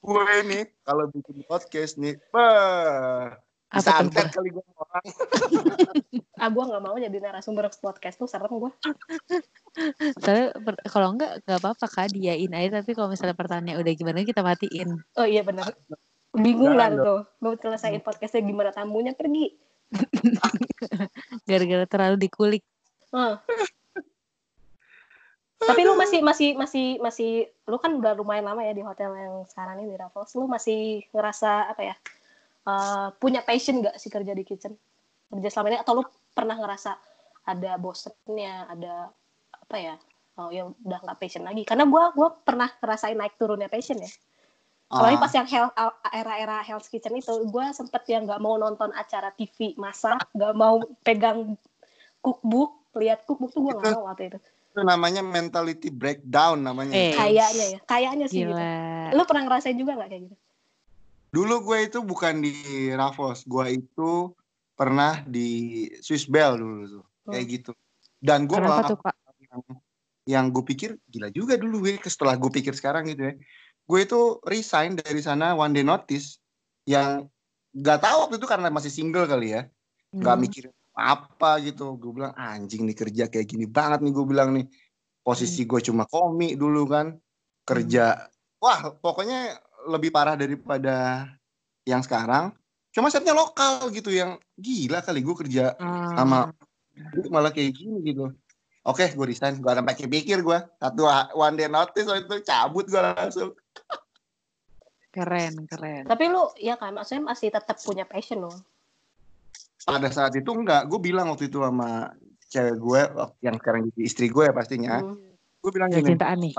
Gue 0.05 0.21
nih 0.45 0.63
kalau 0.85 1.09
bikin 1.09 1.41
podcast 1.49 1.97
nih, 1.97 2.13
bah, 2.29 3.41
Apa 3.75 3.83
tuh? 3.83 3.91
santet 3.91 4.25
Pak? 4.31 4.33
kali 4.39 4.49
gue 4.55 4.63
orang. 4.79 5.05
ah 6.41 6.49
gua 6.51 6.63
nggak 6.67 6.83
mau 6.83 6.95
jadi 6.95 7.17
narasumber 7.19 7.67
podcast 7.79 8.15
tuh 8.15 8.27
serem 8.27 8.51
gua 8.55 8.71
Soalnya 10.23 10.55
per- 10.55 10.83
kalau 10.87 11.15
nggak 11.15 11.43
nggak 11.43 11.59
apa-apa 11.59 11.85
kak 11.91 12.15
diain 12.15 12.51
aja. 12.55 12.79
Tapi 12.79 12.95
kalau 12.95 13.11
misalnya 13.11 13.35
pertanyaan 13.35 13.83
udah 13.83 13.91
gimana 13.91 14.23
kita 14.23 14.39
matiin. 14.39 15.03
oh 15.19 15.27
iya 15.27 15.43
benar 15.43 15.75
bingung 16.35 16.75
lah 16.75 16.91
tuh 16.91 17.23
mau 17.39 17.55
selesaiin 17.55 18.03
podcastnya 18.03 18.43
gimana 18.43 18.75
tamunya 18.75 19.15
pergi 19.15 19.55
Gara-gara 21.49 21.85
terlalu 21.87 22.17
dikulik. 22.19 22.63
Ah. 23.13 23.39
Tapi 25.55 25.81
lu 25.87 25.95
masih 25.95 26.19
masih 26.25 26.57
masih 26.57 26.99
masih 26.99 27.31
lu 27.69 27.77
kan 27.79 27.93
udah 27.95 28.17
lumayan 28.17 28.49
lama 28.49 28.65
ya 28.65 28.73
di 28.75 28.83
hotel 28.83 29.13
yang 29.15 29.45
sekarang 29.47 29.79
ini 29.79 29.93
di 29.93 29.97
Raffles. 29.97 30.35
Lu 30.35 30.49
masih 30.49 31.05
ngerasa 31.15 31.71
apa 31.71 31.81
ya? 31.85 31.95
Eh, 32.65 33.07
punya 33.21 33.41
passion 33.45 33.81
gak 33.85 33.97
sih 34.01 34.09
kerja 34.09 34.33
di 34.33 34.43
kitchen? 34.43 34.73
Kerja 35.29 35.49
selama 35.49 35.67
ini 35.73 35.79
atau 35.81 35.93
lu 36.01 36.03
pernah 36.33 36.57
ngerasa 36.57 36.91
ada 37.45 37.71
bosennya, 37.77 38.69
ada 38.69 39.09
apa 39.53 39.77
ya? 39.77 39.95
Oh 40.35 40.51
ya 40.51 40.67
udah 40.67 40.99
nggak 40.99 41.19
passion 41.21 41.47
lagi. 41.47 41.63
Karena 41.63 41.87
gua 41.87 42.11
gua 42.11 42.35
pernah 42.35 42.67
ngerasain 42.67 43.15
naik 43.15 43.39
turunnya 43.39 43.71
passion 43.71 44.03
ya. 44.03 44.11
Apalagi 44.85 45.17
Ah, 45.17 45.21
pas 45.25 45.33
yang 45.33 45.47
health, 45.49 45.73
era-era 46.13 46.57
Hell's 46.61 46.85
Kitchen 46.85 47.17
itu, 47.17 47.33
gue 47.49 47.65
sempet 47.73 48.05
yang 48.05 48.29
nggak 48.29 48.37
mau 48.37 48.53
nonton 48.53 48.93
acara 48.93 49.33
TV 49.33 49.73
masak, 49.81 50.21
nggak 50.37 50.53
mau 50.53 50.77
pegang 51.01 51.57
cookbook, 52.21 52.93
lihat 52.93 53.25
cookbook 53.25 53.49
tuh 53.49 53.65
gue 53.65 53.73
nggak 53.73 53.91
mau 53.97 54.05
waktu 54.05 54.29
itu. 54.29 54.39
itu 54.75 54.81
namanya 54.85 55.25
mentality 55.25 55.89
breakdown 55.89 56.61
namanya. 56.61 56.93
Eh. 56.93 57.17
Kayaknya 57.17 57.65
ya, 57.75 57.79
kayaknya 57.87 58.25
sih 58.29 58.45
gitu. 58.45 58.63
Lu 59.17 59.23
pernah 59.25 59.43
ngerasain 59.49 59.77
juga 59.79 59.97
nggak 59.97 60.09
kayak 60.11 60.23
gitu? 60.29 60.35
Dulu 61.35 61.67
gue 61.67 61.77
itu 61.91 61.99
bukan 61.99 62.39
di 62.39 62.55
Raffles, 62.95 63.43
gue 63.43 63.65
itu 63.75 64.31
pernah 64.79 65.19
di 65.27 65.83
Swiss 65.99 66.31
Bell 66.31 66.55
dulu 66.55 66.81
tuh, 66.87 67.05
kayak 67.27 67.45
gitu. 67.51 67.71
Dan 68.23 68.47
gue 68.47 68.55
Pak? 68.55 68.95
yang, 69.55 69.61
yang 70.25 70.45
gue 70.49 70.63
pikir 70.65 70.97
gila 71.07 71.29
juga 71.31 71.55
dulu 71.55 71.85
gue 71.85 72.01
setelah 72.03 72.35
gue 72.35 72.51
pikir 72.51 72.73
sekarang 72.73 73.07
gitu 73.07 73.31
ya 73.31 73.33
gue 73.85 73.99
itu 74.01 74.41
resign 74.49 74.97
dari 74.97 75.21
sana 75.21 75.53
one 75.53 75.71
day 75.71 75.85
notice 75.85 76.41
yang 76.89 77.29
nggak 77.71 78.01
tahu 78.01 78.17
waktu 78.27 78.35
itu 78.41 78.47
karena 78.49 78.67
masih 78.73 78.89
single 78.89 79.29
kali 79.29 79.53
ya 79.53 79.69
nggak 80.15 80.35
Hmm. 80.35 80.43
mikirin 80.43 80.73
apa 80.95 81.59
gitu 81.61 81.99
gue 81.99 82.11
bilang 82.15 82.33
anjing 82.33 82.87
nih 82.87 82.97
kerja 82.97 83.23
kayak 83.29 83.47
gini 83.51 83.65
banget 83.69 84.01
nih 84.01 84.13
gue 84.15 84.25
bilang 84.25 84.49
nih 84.55 84.65
posisi 85.21 85.67
gue 85.67 85.79
cuma 85.83 86.07
komik 86.07 86.55
dulu 86.57 86.87
kan 86.89 87.19
kerja 87.67 88.31
wah 88.63 88.95
pokoknya 88.97 89.59
lebih 89.85 90.09
parah 90.09 90.33
daripada 90.33 91.25
yang 91.85 92.01
sekarang 92.01 92.51
cuma 92.89 93.07
setnya 93.07 93.31
lokal 93.31 93.87
gitu 93.89 94.09
yang 94.09 94.35
gila 94.55 94.99
kali 94.99 95.19
gue 95.19 95.35
kerja 95.35 95.75
Ah. 95.77 96.15
sama 96.15 96.37
malah 97.27 97.51
kayak 97.51 97.75
gini 97.75 97.99
gitu 98.05 98.31
oke 98.81 99.03
gue 99.03 99.25
resign 99.27 99.59
gue 99.59 99.67
sampai 99.67 100.07
pikir 100.07 100.39
gue 100.39 100.59
satu 100.79 101.03
one 101.33 101.55
day 101.55 101.67
notice 101.67 102.07
waktu 102.07 102.23
itu 102.23 102.35
cabut 102.41 102.85
gue 102.85 103.01
langsung 103.01 103.51
Keren, 105.11 105.63
keren. 105.71 106.03
Tapi 106.03 106.27
lu 106.27 106.51
ya 106.59 106.75
kan, 106.75 106.91
maksudnya 106.91 107.23
masih 107.23 107.47
tetap 107.47 107.79
punya 107.79 108.03
passion 108.03 108.43
lo. 108.43 108.51
pada 109.87 110.09
saat 110.09 110.35
itu 110.35 110.49
enggak 110.49 110.89
gue 110.89 110.99
bilang 110.99 111.29
waktu 111.29 111.47
itu 111.47 111.63
sama 111.63 112.09
cewek 112.49 112.75
gue 112.75 113.01
yang 113.39 113.55
sekarang 113.55 113.85
jadi 113.93 114.01
istri 114.01 114.27
gue 114.27 114.43
ya 114.43 114.51
pastinya 114.51 114.99
Hmm. 114.99 115.15
gue 115.61 115.71
bilang 115.71 115.87
Ya 115.87 116.01
gini 116.01 116.09
cintaan 116.11 116.37
nih. 116.41 116.53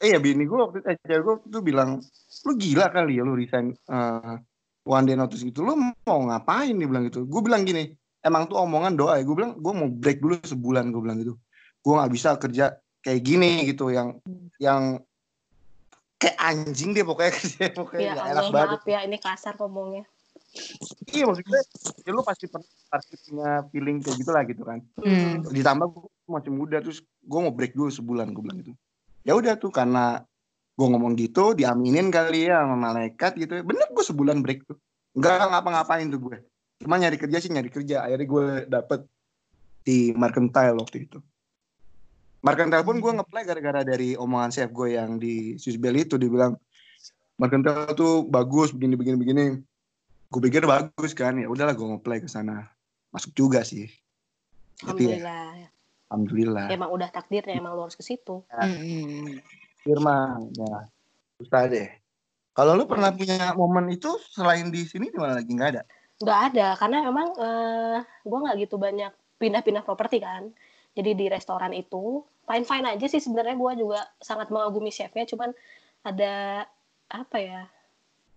Eh 0.00 0.16
ya 0.16 0.18
bini 0.18 0.48
gue 0.48 0.56
waktu 0.56 0.80
itu 0.80 0.86
eh, 0.88 0.96
cewek 1.04 1.20
gue 1.22 1.32
waktu 1.36 1.48
itu 1.52 1.60
bilang 1.60 1.90
lu 2.48 2.52
gila 2.56 2.86
kali 2.88 3.20
ya 3.20 3.22
lu 3.22 3.36
resign 3.36 3.76
eh, 3.76 4.36
one 4.88 5.04
day 5.04 5.16
notice 5.16 5.44
gitu. 5.44 5.60
Lu 5.60 5.76
mau 5.76 6.20
ngapain? 6.24 6.72
Nih 6.72 6.88
bilang 6.88 7.04
gitu. 7.06 7.28
Gue 7.28 7.44
bilang 7.44 7.68
gini 7.68 7.92
emang 8.24 8.48
tuh 8.48 8.56
omongan 8.58 8.96
doa 8.96 9.20
ya. 9.20 9.24
Gue 9.28 9.36
bilang 9.36 9.60
gue 9.60 9.72
mau 9.76 9.88
break 9.92 10.24
dulu 10.24 10.40
sebulan 10.40 10.88
gue 10.88 11.00
bilang 11.04 11.18
gitu. 11.20 11.36
Gue 11.84 11.92
nggak 12.00 12.12
bisa 12.12 12.28
kerja 12.40 12.80
kayak 13.04 13.20
gini 13.24 13.64
gitu 13.68 13.88
yang 13.92 14.16
yang 14.60 15.00
kayak 16.20 16.36
anjing 16.36 16.92
deh 16.92 17.04
pokoknya 17.04 17.32
kerja 17.40 17.64
pokoknya 17.72 18.00
Ya 18.04 18.12
nggak 18.12 18.28
enak 18.28 18.44
Allah, 18.44 18.52
banget 18.52 18.80
maaf 18.80 18.92
ya, 18.92 18.98
ini 19.08 19.16
kasar 19.20 19.54
ngomongnya. 19.56 20.04
iya 21.14 21.24
maksudnya 21.30 21.62
ya 22.02 22.10
lu 22.10 22.26
pasti 22.26 22.50
pernah 22.50 22.66
pasti 22.90 23.14
punya 23.22 23.62
feeling 23.70 24.02
kayak 24.02 24.16
gitu 24.18 24.30
lah 24.34 24.42
gitu 24.42 24.62
kan. 24.66 24.82
Hmm. 24.98 25.46
ditambah 25.46 25.86
gue 25.94 26.10
masih 26.26 26.50
muda 26.52 26.82
terus 26.82 27.06
gue 27.22 27.40
mau 27.40 27.54
break 27.54 27.72
dulu 27.78 27.86
sebulan 27.86 28.34
gue 28.34 28.42
bilang 28.42 28.58
gitu 28.58 28.72
ya 29.24 29.36
udah 29.36 29.56
tuh 29.60 29.72
karena 29.72 30.24
gue 30.80 30.86
ngomong 30.88 31.12
gitu 31.20 31.52
diaminin 31.52 32.08
kali 32.08 32.48
ya 32.48 32.64
sama 32.64 32.76
malaikat 32.76 33.36
gitu. 33.36 33.60
Bener 33.60 33.86
gue 33.92 34.04
sebulan 34.04 34.40
break 34.40 34.64
tuh. 34.64 34.80
Nggak 35.12 35.52
ngapa-ngapain 35.52 36.08
tuh 36.08 36.20
gue 36.20 36.38
cuma 36.80 36.96
nyari 36.96 37.20
kerja 37.20 37.36
sih 37.44 37.52
nyari 37.52 37.68
kerja. 37.68 38.08
Akhirnya 38.08 38.26
gue 38.26 38.46
dapet 38.64 39.00
di 39.84 40.16
Mercantile 40.16 40.80
waktu 40.80 41.04
itu. 41.04 41.20
Mercantile 42.40 42.84
pun 42.88 42.96
gue 43.04 43.12
ngeplay 43.12 43.44
gara-gara 43.44 43.84
dari 43.84 44.16
omongan 44.16 44.48
chef 44.48 44.72
gue 44.72 44.96
yang 44.96 45.20
di 45.20 45.60
Swiss 45.60 45.76
Bell 45.76 46.00
itu. 46.00 46.16
Dibilang 46.16 46.56
Mercantile 47.36 47.92
tuh 47.92 48.24
bagus 48.24 48.72
begini 48.72 48.96
begini 48.96 49.16
begini. 49.20 49.44
Gue 50.32 50.40
pikir 50.48 50.64
bagus 50.64 51.12
kan. 51.12 51.36
Ya 51.36 51.52
udahlah 51.52 51.76
gue 51.76 51.84
ngeplay 51.84 52.24
ke 52.24 52.28
sana. 52.32 52.72
Masuk 53.12 53.36
juga 53.36 53.60
sih. 53.60 53.92
Tapi 54.80 55.12
ya 55.12 55.68
Alhamdulillah. 56.10 56.66
Ya, 56.66 56.76
emang 56.76 56.90
udah 56.90 57.08
takdirnya, 57.14 57.56
emang 57.62 57.78
lu 57.78 57.86
harus 57.86 57.94
ke 57.94 58.02
situ. 58.02 58.42
Hmm. 58.50 59.38
Firman 59.80 60.52
ya 60.52 60.84
susah 61.40 61.64
deh 61.72 61.88
kalau 62.52 62.76
lu 62.76 62.84
pernah 62.84 63.08
punya 63.16 63.56
momen 63.56 63.88
itu 63.88 64.12
selain 64.28 64.68
di 64.68 64.84
sini 64.84 65.08
di 65.08 65.16
mana 65.16 65.40
lagi 65.40 65.48
nggak 65.48 65.70
ada 65.72 65.82
Nggak 66.20 66.40
ada, 66.52 66.68
karena 66.76 67.08
emang 67.08 67.28
eh 67.40 67.98
gue 68.28 68.38
nggak 68.44 68.56
gitu 68.68 68.76
banyak 68.76 69.08
pindah-pindah 69.40 69.80
properti 69.80 70.20
kan. 70.20 70.52
Jadi 70.92 71.16
di 71.16 71.26
restoran 71.32 71.72
itu 71.72 72.20
fine-fine 72.44 72.92
aja 72.92 73.06
sih 73.08 73.24
sebenarnya 73.24 73.56
gue 73.56 73.72
juga 73.80 74.04
sangat 74.20 74.52
mengagumi 74.52 74.92
chefnya, 74.92 75.24
cuman 75.24 75.56
ada 76.04 76.68
apa 77.08 77.36
ya? 77.40 77.64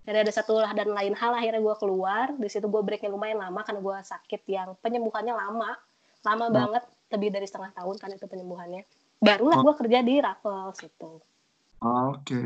Jadi 0.07 0.15
ada 0.15 0.31
satu 0.31 0.63
lah 0.63 0.71
dan 0.71 0.95
lain 0.95 1.11
hal 1.11 1.35
akhirnya 1.35 1.59
gue 1.59 1.75
keluar 1.75 2.31
di 2.39 2.47
situ 2.47 2.71
gue 2.71 2.81
breaknya 2.87 3.11
lumayan 3.11 3.43
lama 3.43 3.67
karena 3.67 3.83
gue 3.83 3.97
sakit 3.99 4.41
yang 4.47 4.79
penyembuhannya 4.79 5.35
lama 5.35 5.75
lama 6.23 6.45
Hmm. 6.47 6.55
banget 6.55 6.83
lebih 7.13 7.29
dari 7.29 7.45
setengah 7.45 7.71
tahun 7.77 7.95
kan 8.01 8.09
itu 8.11 8.25
penyembuhannya. 8.25 8.83
Barulah 9.23 9.61
gue 9.61 9.73
kerja 9.79 9.99
di 10.03 10.19
Raffles 10.19 10.81
itu 10.83 11.21
oke. 11.83 12.43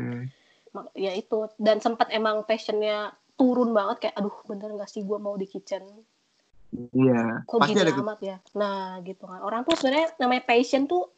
Mak- 0.74 0.94
ya 0.98 1.12
itu. 1.14 1.48
Dan 1.56 1.78
sempat 1.78 2.10
emang 2.10 2.42
passionnya 2.44 3.14
turun 3.38 3.70
banget 3.70 4.08
kayak 4.08 4.14
aduh 4.18 4.36
bener 4.50 4.74
gak 4.74 4.90
sih 4.90 5.06
gue 5.06 5.18
mau 5.18 5.38
di 5.38 5.46
kitchen? 5.46 5.86
Iya. 6.74 7.48
Kok 7.48 7.58
pasti 7.64 7.72
gini 7.72 7.86
ada 7.86 7.94
amat 8.02 8.20
ya? 8.20 8.36
Nah 8.58 9.00
gitu 9.06 9.24
kan. 9.24 9.40
Orang 9.40 9.64
tuh 9.64 9.78
sebenarnya 9.78 10.18
namanya 10.20 10.42
passion 10.44 10.84
tuh 10.84 11.08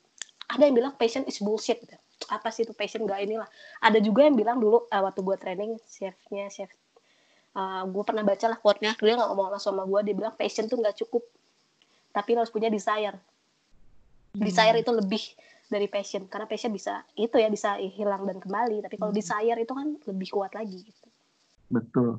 ada 0.47 0.63
yang 0.69 0.77
bilang 0.77 0.95
passion 0.95 1.25
is 1.27 1.41
bullshit 1.41 1.81
gitu. 1.81 1.97
apa 2.29 2.53
sih 2.53 2.69
itu 2.69 2.77
passion? 2.77 3.09
Gak 3.09 3.25
inilah. 3.25 3.49
Ada 3.81 3.99
juga 4.05 4.29
yang 4.29 4.37
bilang 4.37 4.61
dulu 4.61 4.87
eh, 4.93 5.01
waktu 5.01 5.21
gue 5.25 5.37
training 5.41 5.73
chefnya 5.89 6.53
chef 6.53 6.71
gue 7.91 8.03
pernah 8.07 8.23
baca 8.23 8.47
lah 8.47 8.59
quote-nya. 8.63 8.95
Dia 8.95 9.19
nggak 9.19 9.29
ngomong 9.35 9.51
langsung 9.51 9.75
sama 9.75 9.83
gue 9.83 10.01
dia 10.07 10.15
bilang 10.15 10.35
passion 10.39 10.71
tuh 10.71 10.79
nggak 10.79 11.03
cukup. 11.03 11.27
Tapi 12.15 12.39
harus 12.39 12.53
punya 12.53 12.71
desire 12.71 13.19
desire 14.35 14.79
itu 14.79 14.93
lebih 14.95 15.23
dari 15.71 15.87
passion 15.87 16.27
karena 16.27 16.51
passion 16.51 16.75
bisa 16.75 17.07
itu 17.15 17.39
ya 17.39 17.47
bisa 17.47 17.79
hilang 17.79 18.27
dan 18.27 18.39
kembali. 18.39 18.83
Tapi 18.83 18.95
kalau 18.97 19.11
Hmm. 19.15 19.21
desire 19.23 19.59
itu 19.59 19.73
kan 19.73 19.89
lebih 20.07 20.29
kuat 20.31 20.53
lagi 20.55 20.83
gitu. 20.83 21.07
Betul. 21.71 22.19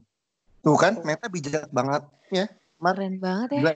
Tuh 0.62 0.78
kan 0.78 1.00
Meta 1.04 1.28
bijak 1.28 1.68
banget 1.70 2.06
ya 2.32 2.46
Mar. 2.80 2.96
Keren 2.96 3.18
banget 3.20 3.50
ya. 3.52 3.74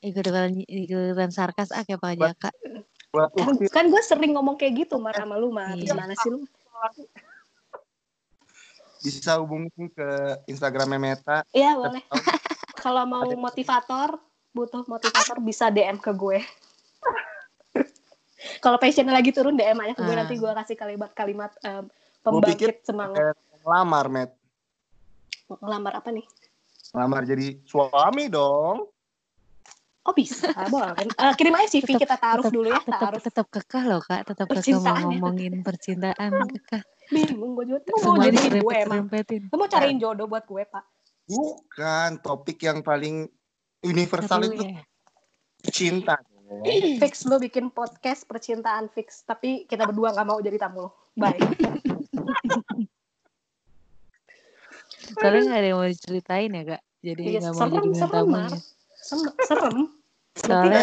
Ikutan 0.00 0.60
ikutan 0.64 1.30
sarkas 1.32 1.72
ah 1.72 1.80
kayak 1.82 2.00
Pak 2.00 2.12
Jaka. 2.16 2.50
kan, 3.14 3.54
kan 3.70 3.84
gue 3.88 4.02
sering 4.02 4.34
ngomong 4.34 4.58
kayak 4.58 4.84
gitu 4.84 4.98
mar 4.98 5.14
sama 5.14 5.38
lu 5.38 5.48
mah 5.48 5.70
Iya. 5.78 5.94
gimana 5.94 6.12
sih 6.18 6.28
lu? 6.28 6.42
Bisa 9.00 9.36
hubungin 9.38 9.70
ke 9.70 10.08
Instagramnya 10.48 10.98
Meta 10.98 11.38
Iya 11.52 11.76
boleh. 11.76 12.02
kalau 12.84 13.04
mau 13.06 13.28
motivator 13.38 14.18
butuh 14.50 14.82
motivator 14.86 15.38
bisa 15.40 15.68
DM 15.68 15.98
ke 15.98 16.10
gue 16.10 16.40
kalau 18.60 18.76
passionnya 18.78 19.14
lagi 19.14 19.30
turun 19.30 19.54
DM 19.54 19.78
aja 19.84 19.92
ke 19.94 20.02
gue 20.02 20.14
Ah. 20.14 20.18
nanti 20.24 20.34
gue 20.36 20.50
kasih 20.50 20.76
kalimat-kalimat 20.76 21.50
pikir 21.56 21.90
pembangkit 22.22 22.76
semangat 22.84 23.16
kayak 23.20 23.36
ngelamar 23.64 24.06
Met 24.08 24.30
ngelamar 25.60 25.92
apa 26.00 26.08
nih 26.12 26.26
ngelamar 26.94 27.22
jadi 27.28 27.46
suami 27.64 28.24
dong 28.32 28.88
oh 30.04 30.14
bisa 30.16 30.52
boleh 30.68 31.08
Eh, 31.16 31.34
kirim 31.36 31.54
aja 31.56 31.68
CV 31.68 31.96
kita 31.96 32.16
taruh 32.16 32.48
dulu 32.48 32.68
ya 32.68 32.80
tetap 32.80 33.00
taruh 33.00 33.22
tetap 33.22 33.46
kekeh 33.48 33.84
loh 33.84 34.00
kak 34.04 34.28
tetap 34.28 34.46
kekeh 34.48 34.76
mau 34.80 34.96
ngomongin 35.00 35.64
percintaan 35.64 36.48
kekeh 36.48 36.82
Bingung 37.12 37.52
gue 37.52 37.76
juga. 37.76 37.84
Mau 38.00 38.16
jodohin 38.16 38.64
gue 38.64 38.74
emang. 38.80 39.04
Lu 39.52 39.56
mau 39.60 39.68
cariin 39.68 40.00
jodoh 40.00 40.24
buat 40.24 40.44
gue, 40.48 40.64
Pak. 40.64 40.84
Bukan 41.28 42.10
topik 42.24 42.56
yang 42.64 42.80
paling 42.80 43.28
universal 43.84 44.40
Seru 44.40 44.56
itu 44.56 44.64
ya. 44.64 44.80
cinta. 45.68 46.16
Fix 47.02 47.24
lu 47.24 47.40
bikin 47.40 47.72
podcast 47.72 48.28
percintaan 48.28 48.92
fix. 48.92 49.24
Tapi 49.24 49.64
kita 49.64 49.88
berdua 49.88 50.12
nggak 50.12 50.26
mau 50.28 50.38
jadi 50.40 50.58
tamu. 50.60 50.92
Bye. 51.16 51.38
Soalnya 55.20 55.40
nggak 55.46 55.60
ada 55.60 55.68
yang 55.68 55.78
mau 55.78 55.88
diceritain 55.88 56.50
ya 56.52 56.62
kak. 56.76 56.82
Jadi 57.04 57.22
Iya, 57.28 57.38
nggak 57.44 57.54
mau 57.54 57.60
serem, 57.60 57.74
jadi 57.76 57.90
serem, 57.96 58.12
tamunya. 58.12 58.58
Serem. 58.96 59.32
serem. 59.44 59.76
Soalnya 60.34 60.82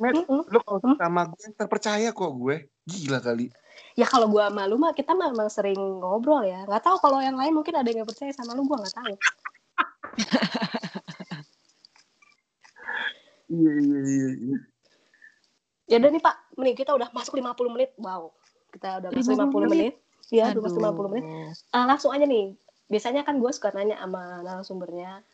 Met, 0.00 0.16
Mm-mm. 0.16 0.48
lu 0.48 0.58
kalau 0.64 0.80
Hmm? 0.80 0.96
sama 0.96 1.28
gue 1.28 1.52
terpercaya 1.52 2.08
kok 2.08 2.32
gue. 2.32 2.56
Gila 2.88 3.20
kali. 3.20 3.52
Ya 4.00 4.08
kalau 4.08 4.32
gue 4.32 4.40
malu 4.48 4.80
mah 4.80 4.96
kita 4.96 5.12
memang 5.12 5.52
sering 5.52 5.76
ngobrol 5.76 6.40
ya. 6.40 6.64
Nggak 6.64 6.80
tahu 6.88 6.96
kalau 7.04 7.20
yang 7.20 7.36
lain 7.36 7.52
mungkin 7.52 7.76
ada 7.76 7.84
yang 7.84 8.00
nggak 8.00 8.16
percaya 8.16 8.32
sama 8.32 8.56
lu, 8.56 8.64
gue 8.64 8.76
nggak 8.80 8.96
tahu. 8.96 9.14
Iya 13.50 13.72
iya 13.82 14.28
iya. 14.38 14.58
Ya 15.90 15.98
udah 15.98 16.10
nih 16.14 16.22
Pak, 16.22 16.36
nih 16.54 16.74
kita 16.78 16.94
udah 16.94 17.10
masuk 17.10 17.34
50 17.34 17.74
menit. 17.74 17.90
Wow. 17.98 18.30
Kita 18.70 19.02
udah 19.02 19.10
masuk 19.10 19.34
50 19.34 19.66
menit. 19.74 19.94
Iya, 20.30 20.54
udah 20.54 20.62
masuk 20.62 20.78
50 20.78 21.10
menit. 21.10 21.24
Ah, 21.74 21.84
langsung 21.90 22.14
aja 22.14 22.22
nih. 22.22 22.54
Biasanya 22.86 23.26
kan 23.26 23.42
gue 23.42 23.50
suka 23.50 23.74
nanya 23.74 23.98
sama 23.98 24.46
narasumbernya 24.46 25.26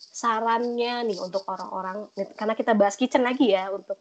sarannya 0.00 1.04
nih 1.12 1.18
untuk 1.20 1.44
orang-orang 1.44 2.08
karena 2.34 2.54
kita 2.56 2.72
bahas 2.72 2.96
kitchen 2.96 3.20
lagi 3.20 3.52
ya 3.52 3.68
untuk 3.68 4.00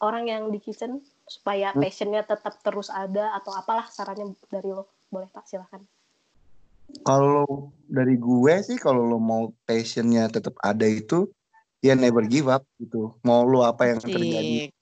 orang 0.00 0.30
yang 0.30 0.42
di 0.48 0.62
kitchen 0.62 1.02
supaya 1.26 1.74
Hmm. 1.74 1.82
passionnya 1.82 2.22
tetap 2.22 2.58
terus 2.62 2.88
ada 2.88 3.34
atau 3.34 3.54
apalah 3.54 3.86
sarannya 3.90 4.34
dari 4.50 4.70
lo 4.70 4.86
boleh 5.10 5.26
pak 5.30 5.46
silahkan 5.46 5.82
Kalau 7.06 7.70
dari 7.86 8.18
gue 8.18 8.54
sih 8.66 8.74
kalau 8.74 9.06
lo 9.06 9.22
mau 9.22 9.54
passionnya 9.62 10.26
tetap 10.26 10.58
ada 10.58 10.82
itu 10.90 11.30
ya 11.78 11.94
never 11.94 12.26
give 12.26 12.50
up 12.50 12.66
gitu. 12.82 13.14
Mau 13.22 13.46
lo 13.46 13.62
apa 13.62 13.86
yang 13.94 14.02
terjadi. 14.02 14.74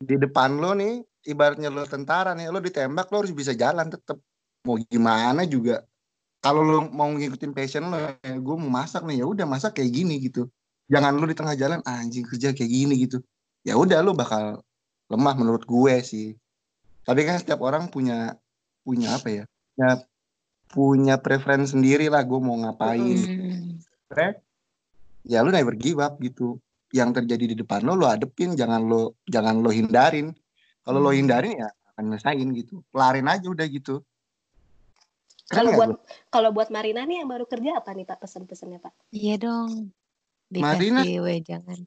Di 0.00 0.16
depan 0.18 0.58
lo 0.58 0.74
nih 0.74 1.02
ibaratnya 1.30 1.70
lo 1.70 1.86
tentara 1.86 2.34
nih 2.36 2.50
lo 2.50 2.58
ditembak 2.60 3.08
lo 3.08 3.24
harus 3.24 3.32
bisa 3.32 3.54
jalan 3.54 3.88
tetap 3.88 4.18
mau 4.64 4.76
gimana 4.80 5.44
juga? 5.46 5.84
Kalau 6.44 6.60
lo 6.60 6.78
mau 6.92 7.08
ngikutin 7.08 7.52
passion 7.56 7.88
lo 7.88 7.96
ya 7.96 8.36
gue 8.36 8.56
mau 8.58 8.68
masak 8.68 9.04
nih 9.08 9.24
ya 9.24 9.26
udah 9.28 9.46
masak 9.48 9.80
kayak 9.80 9.92
gini 9.92 10.20
gitu. 10.20 10.48
Jangan 10.92 11.16
lo 11.16 11.24
di 11.24 11.36
tengah 11.36 11.56
jalan 11.56 11.80
"Ah, 11.88 12.04
anjing 12.04 12.28
kerja 12.28 12.52
kayak 12.52 12.70
gini 12.70 12.94
gitu. 13.08 13.24
Ya 13.64 13.80
udah 13.80 14.04
lo 14.04 14.12
bakal 14.12 14.60
lemah 15.08 15.34
menurut 15.40 15.64
gue 15.64 15.94
sih. 16.04 16.36
Tapi 17.04 17.24
kan 17.24 17.40
setiap 17.40 17.64
orang 17.64 17.88
punya 17.88 18.36
punya 18.84 19.16
apa 19.16 19.28
ya 19.32 19.44
punya 19.48 19.90
punya 20.68 21.14
preferensi 21.16 21.72
sendiri 21.72 22.12
lah 22.12 22.20
gue 22.26 22.40
mau 22.40 22.60
ngapain. 22.60 23.16
Hmm. 23.16 23.80
Ya 25.24 25.40
lu 25.40 25.48
never 25.48 25.72
give 25.72 26.04
up 26.04 26.20
gitu 26.20 26.60
yang 26.94 27.10
terjadi 27.10 27.50
di 27.50 27.56
depan 27.58 27.82
lo 27.82 27.98
lo 27.98 28.06
adepin 28.06 28.54
jangan 28.54 28.86
lo 28.86 29.18
jangan 29.26 29.58
lo 29.58 29.74
hindarin 29.74 30.30
kalau 30.86 31.02
lo 31.02 31.10
Hmm. 31.10 31.18
hindarin 31.26 31.58
ya 31.58 31.68
akan 31.94 32.02
nyelesain 32.14 32.48
gitu 32.54 32.86
kelarin 32.94 33.26
aja 33.26 33.46
udah 33.50 33.66
gitu 33.66 33.98
kalau 35.50 35.74
buat 35.74 35.90
kalau 36.30 36.50
buat 36.54 36.70
Marina 36.70 37.02
nih 37.02 37.20
yang 37.20 37.28
baru 37.28 37.44
kerja 37.44 37.82
apa 37.82 37.90
nih 37.92 38.06
pak 38.06 38.22
pesan-pesannya 38.22 38.78
pak 38.80 38.94
Iya 39.12 39.36
dong. 39.42 39.92
Marina. 40.54 41.02
Dikasih 41.02 41.18
we 41.20 41.34
jangan. 41.42 41.78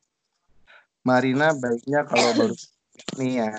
Marina 1.07 1.55
baiknya 1.55 2.03
kalau 2.03 2.29
baru 2.35 2.55
nih 3.19 3.31
ya 3.47 3.51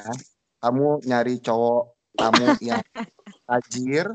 kamu 0.60 0.86
nyari 1.08 1.34
cowok 1.40 1.96
kamu 2.14 2.44
yang 2.60 2.84
tajir 3.48 4.06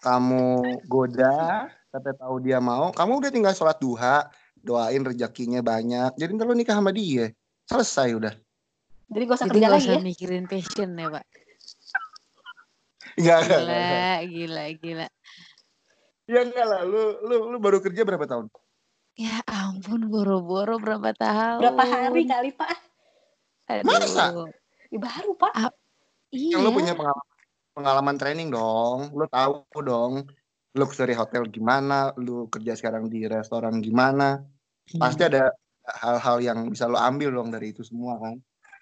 kamu 0.00 0.44
goda 0.88 1.68
sampai 1.90 2.14
tahu 2.16 2.36
dia 2.40 2.62
mau 2.62 2.94
kamu 2.94 3.12
udah 3.20 3.30
tinggal 3.34 3.52
sholat 3.52 3.76
duha 3.82 4.30
doain 4.60 5.02
rezekinya 5.02 5.60
banyak 5.64 6.14
jadi 6.16 6.30
ntar 6.36 6.46
lo 6.46 6.54
nikah 6.54 6.76
sama 6.76 6.92
dia 6.92 7.32
selesai 7.68 8.14
udah 8.16 8.34
jadi 9.10 9.22
gak 9.26 9.36
usah 9.42 9.46
Jadi 9.50 9.54
kerja 9.58 9.66
nggak 9.66 9.74
lagi 9.74 9.86
usah 9.90 9.94
ya 9.98 10.02
mikirin 10.06 10.44
passion 10.46 10.90
ya 10.94 11.08
pak. 11.10 11.24
Enggak, 13.18 13.38
enggak, 13.42 13.58
enggak. 13.58 13.74
Gila, 13.74 14.14
gila, 14.30 14.64
gila. 14.78 15.06
Ya 16.30 16.40
enggak 16.46 16.66
lah, 16.70 16.80
lu, 16.86 17.02
lu, 17.26 17.36
lu 17.50 17.56
baru 17.58 17.82
kerja 17.82 18.06
berapa 18.06 18.22
tahun? 18.22 18.46
Ya 19.18 19.42
ampun, 19.50 20.06
boro-boro 20.06 20.78
berapa 20.78 21.10
tahun? 21.18 21.58
berapa 21.58 21.82
hari 21.82 22.22
kali 22.30 22.50
pak 22.54 22.78
Aduh. 23.66 23.82
Masa? 23.82 24.30
Ya, 24.94 24.98
baru 25.02 25.34
pak 25.34 25.74
Iya. 26.30 26.54
Yang 26.54 26.62
lu 26.62 26.70
punya 26.70 26.94
pengalaman, 26.94 27.26
pengalaman 27.74 28.14
training 28.14 28.48
dong, 28.54 29.10
lu 29.10 29.26
tahu 29.26 29.66
dong, 29.82 30.30
lu 30.70 30.86
dari 30.86 31.14
hotel 31.14 31.50
gimana, 31.50 32.14
lu 32.14 32.46
kerja 32.46 32.78
sekarang 32.78 33.10
di 33.10 33.26
restoran 33.26 33.82
gimana, 33.82 34.38
Hmm. 34.90 35.00
pasti 35.02 35.22
ada 35.26 35.50
hal-hal 35.98 36.38
yang 36.38 36.58
bisa 36.66 36.86
lu 36.86 36.94
ambil 36.94 37.34
dong 37.34 37.50
dari 37.50 37.74
itu 37.74 37.82
semua 37.82 38.18
kan. 38.18 38.38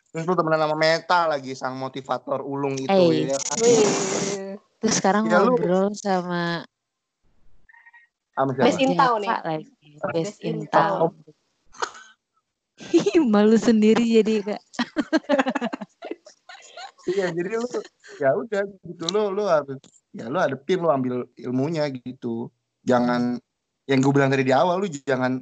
Terus 0.08 0.24
lu 0.24 0.32
temenan 0.32 0.64
sama 0.64 0.76
Meta 0.76 1.28
lagi, 1.28 1.52
sang 1.52 1.76
motivator 1.76 2.40
ulung 2.40 2.76
itu 2.76 2.88
Eh. 2.88 3.28
ya 3.28 3.36
kan. 3.36 3.56
Wih. 3.60 3.88
Terus 4.78 4.94
sekarang 4.96 5.28
Ya, 5.28 5.40
lu- 5.42 5.56
ngobrol 5.56 5.92
sama 5.92 6.64
Sama 8.32 8.54
Best 8.54 8.78
siapa? 8.78 8.84
in 8.86 8.92
town 8.94 9.20
ya? 9.20 9.28
Jaka 9.34 9.42
lagi. 9.50 9.66
Best, 9.68 10.14
Best 10.14 10.38
in 10.46 10.58
town. 10.70 11.10
Malu 13.26 13.58
sendiri 13.58 14.04
jadi 14.06 14.34
kak. 14.46 14.62
Iya, 17.08 17.32
jadi 17.34 17.50
lu 17.56 17.66
ya 18.20 18.30
udah 18.36 18.62
gitu 18.84 19.04
lu 19.10 19.32
lu 19.34 19.42
harus 19.48 19.80
ya 20.18 20.26
lu 20.26 20.38
adepin 20.42 20.82
lu 20.82 20.90
ambil 20.90 21.14
ilmunya 21.38 21.86
gitu. 21.94 22.50
Jangan 22.82 23.38
yang 23.86 23.98
gue 24.02 24.12
bilang 24.12 24.34
tadi 24.34 24.42
di 24.42 24.50
awal 24.50 24.82
lu 24.82 24.90
jangan 24.90 25.38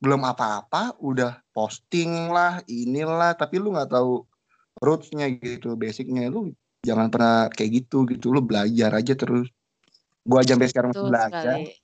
belum 0.00 0.22
apa-apa 0.24 0.96
udah 1.02 1.44
posting 1.52 2.32
lah 2.32 2.64
inilah 2.64 3.36
tapi 3.36 3.60
lu 3.60 3.74
nggak 3.74 3.90
tahu 3.90 4.22
rootsnya 4.78 5.26
gitu 5.42 5.74
basicnya. 5.74 6.30
Lu 6.30 6.54
jangan 6.86 7.10
pernah 7.10 7.50
kayak 7.50 7.84
gitu 7.84 8.06
gitu. 8.06 8.30
Lu 8.30 8.40
belajar 8.40 8.94
aja 8.94 9.18
terus. 9.18 9.50
Gua 10.22 10.46
aja 10.46 10.54
sampai 10.54 10.70
sekarang 10.70 10.92
Betul 10.94 11.10
belajar. 11.10 11.44
sekali. 11.58 11.74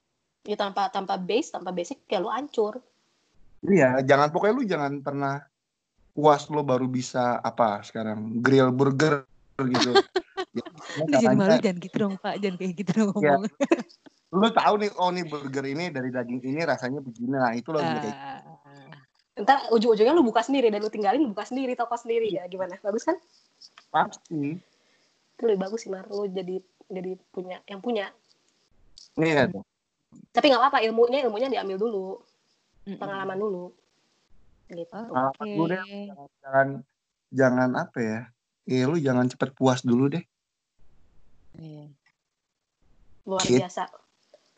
ya 0.47 0.55
tanpa 0.55 0.87
tanpa 0.95 1.19
base 1.19 1.51
tanpa 1.51 1.75
basic 1.75 2.07
ya 2.07 2.23
lu 2.23 2.31
hancur. 2.31 2.79
Iya 3.67 3.99
jangan 4.07 4.31
pokoknya 4.31 4.55
lu 4.55 4.63
jangan 4.63 4.93
pernah 5.03 5.43
puas 6.15 6.47
lo 6.49 6.63
baru 6.63 6.87
bisa 6.87 7.43
apa 7.43 7.83
sekarang 7.83 8.39
grill 8.41 8.71
burger 8.71 9.27
gitu 9.61 9.93
Lu 10.61 11.05
jangan 11.13 11.35
malu 11.35 11.51
caranya- 11.51 11.63
jangan 11.63 11.79
gitu 11.83 11.97
dong 11.99 12.15
pak, 12.19 12.35
jangan 12.41 12.57
kayak 12.57 12.73
gitu 12.77 12.91
dong 12.93 13.11
Iya. 13.17 13.35
ngomong. 13.37 13.43
lu 14.27 14.49
tahu 14.53 14.75
nih 14.83 14.91
oh 14.99 15.11
nih 15.15 15.25
burger 15.25 15.65
ini 15.65 15.85
dari 15.89 16.11
daging 16.11 16.41
ini 16.43 16.61
rasanya 16.67 17.01
begini. 17.01 17.31
Nah 17.33 17.53
itu 17.55 17.69
lo 17.71 17.79
bisa 17.79 18.01
kayak 18.03 18.17
Ah, 18.17 19.41
ntar 19.41 19.59
ujung-ujungnya 19.71 20.13
lu 20.13 20.27
buka 20.27 20.43
sendiri 20.43 20.69
dan 20.69 20.83
lu 20.83 20.91
tinggalin 20.91 21.23
lu 21.23 21.31
buka 21.33 21.47
sendiri 21.47 21.73
toko 21.73 21.95
sendiri. 21.95 22.29
Ya 22.33 22.45
gimana? 22.45 22.77
Bagus 22.83 23.07
kan? 23.07 23.17
Pasti. 23.89 24.59
Itu 25.37 25.43
lebih 25.47 25.61
bagus 25.63 25.85
sih 25.85 25.91
Mar. 25.93 26.05
Lu 26.09 26.27
jadi 26.27 26.59
jadi 26.89 27.17
punya 27.31 27.63
yang 27.67 27.81
punya. 27.81 28.11
Nih 29.17 29.33
ya 29.33 29.45
tuh. 29.49 29.65
tapi 30.33 30.49
nggak 30.49 30.61
apa-apa 30.61 30.81
ilmunya 30.85 31.25
ilmunya 31.25 31.49
diambil 31.49 31.77
dulu. 31.77 32.21
Pengalaman 32.85 33.37
dulu. 33.37 33.73
Gitu. 34.69 34.85
Oke. 34.91 35.07
Pengalaman 35.13 35.47
dulu 35.49 35.65
deh. 35.71 35.81
jangan 36.43 36.69
jangan 37.31 37.71
apa 37.79 37.99
ya? 38.01 38.21
Eh 38.67 38.85
lu 38.85 38.97
jangan 38.99 39.31
cepet 39.31 39.55
puas 39.55 39.81
dulu 39.81 40.11
deh. 40.11 40.21
Iya. 40.21 40.36
Luar 43.27 43.43
Gitu. 43.43 43.59
biasa 43.59 43.91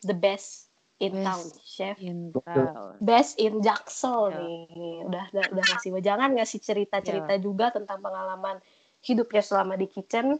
the 0.02 0.12
best 0.12 0.68
in 0.98 1.14
Best. 1.14 1.24
town 1.24 1.44
chef 1.64 1.96
In 1.98 2.18
town. 2.34 2.94
best 2.98 3.32
in 3.36 3.58
Jaksel 3.58 4.20
Ya. 4.28 4.38
nih 4.38 4.66
udah 5.04 5.24
udah, 5.30 5.44
udah 5.52 5.64
ngasih 5.66 5.90
wejangan 5.90 6.30
ngasih 6.32 6.58
cerita-cerita 6.58 7.34
juga 7.38 7.70
tentang 7.70 7.98
pengalaman 7.98 8.58
hidupnya 9.00 9.40
selama 9.40 9.74
di 9.74 9.86
kitchen 9.86 10.36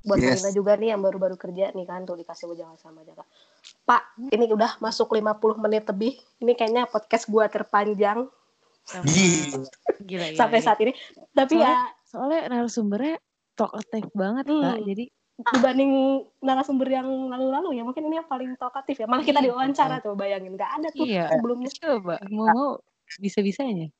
buat 0.00 0.16
Yes. 0.16 0.38
Marina 0.38 0.50
juga 0.52 0.72
nih 0.74 0.88
yang 0.88 1.02
baru-baru 1.02 1.34
kerja 1.34 1.70
nih 1.70 1.82
kan 1.82 2.02
tuh 2.02 2.14
dikasih 2.14 2.46
wejangan 2.46 2.78
sama 2.78 3.02
Jaka 3.02 3.26
Pak 3.82 4.02
ini 4.28 4.46
udah 4.48 4.78
masuk 4.78 5.10
50 5.10 5.26
menit 5.58 5.82
lebih 5.84 6.14
ini 6.38 6.54
kayaknya 6.54 6.86
podcast 6.86 7.26
gua 7.26 7.46
terpanjang 7.46 8.30
Gila. 8.86 9.66
Gila, 9.98 10.24
sampai 10.32 10.58
gila. 10.58 10.64
saat 10.64 10.78
ini 10.78 10.92
tapi 11.32 11.58
Soalnya- 11.58 11.74
ya 11.74 11.94
Soalnya 12.06 12.40
narasumbernya 12.46 13.18
talkative 13.52 14.08
banget 14.14 14.46
Hmm. 14.46 14.62
kak. 14.62 14.78
Jadi 14.86 15.04
dibanding 15.36 16.24
narasumber 16.40 16.88
yang 16.88 17.04
lalu-lalu 17.28 17.76
ya 17.76 17.82
mungkin 17.84 18.08
ini 18.08 18.16
yang 18.24 18.28
paling 18.28 18.56
talkatif 18.56 18.96
ya. 18.96 19.06
Malah 19.06 19.24
kita 19.24 19.44
Iya. 19.44 19.52
diwawancara 19.52 19.96
tuh 20.00 20.16
bayangin. 20.16 20.56
Nggak 20.56 20.70
ada 20.80 20.88
tuh 20.88 21.04
iya. 21.04 21.28
sebelumnya. 21.28 21.68
Coba 21.76 22.16
mau 22.32 22.48
mau 22.48 22.68
bisa-bisanya. 23.20 23.92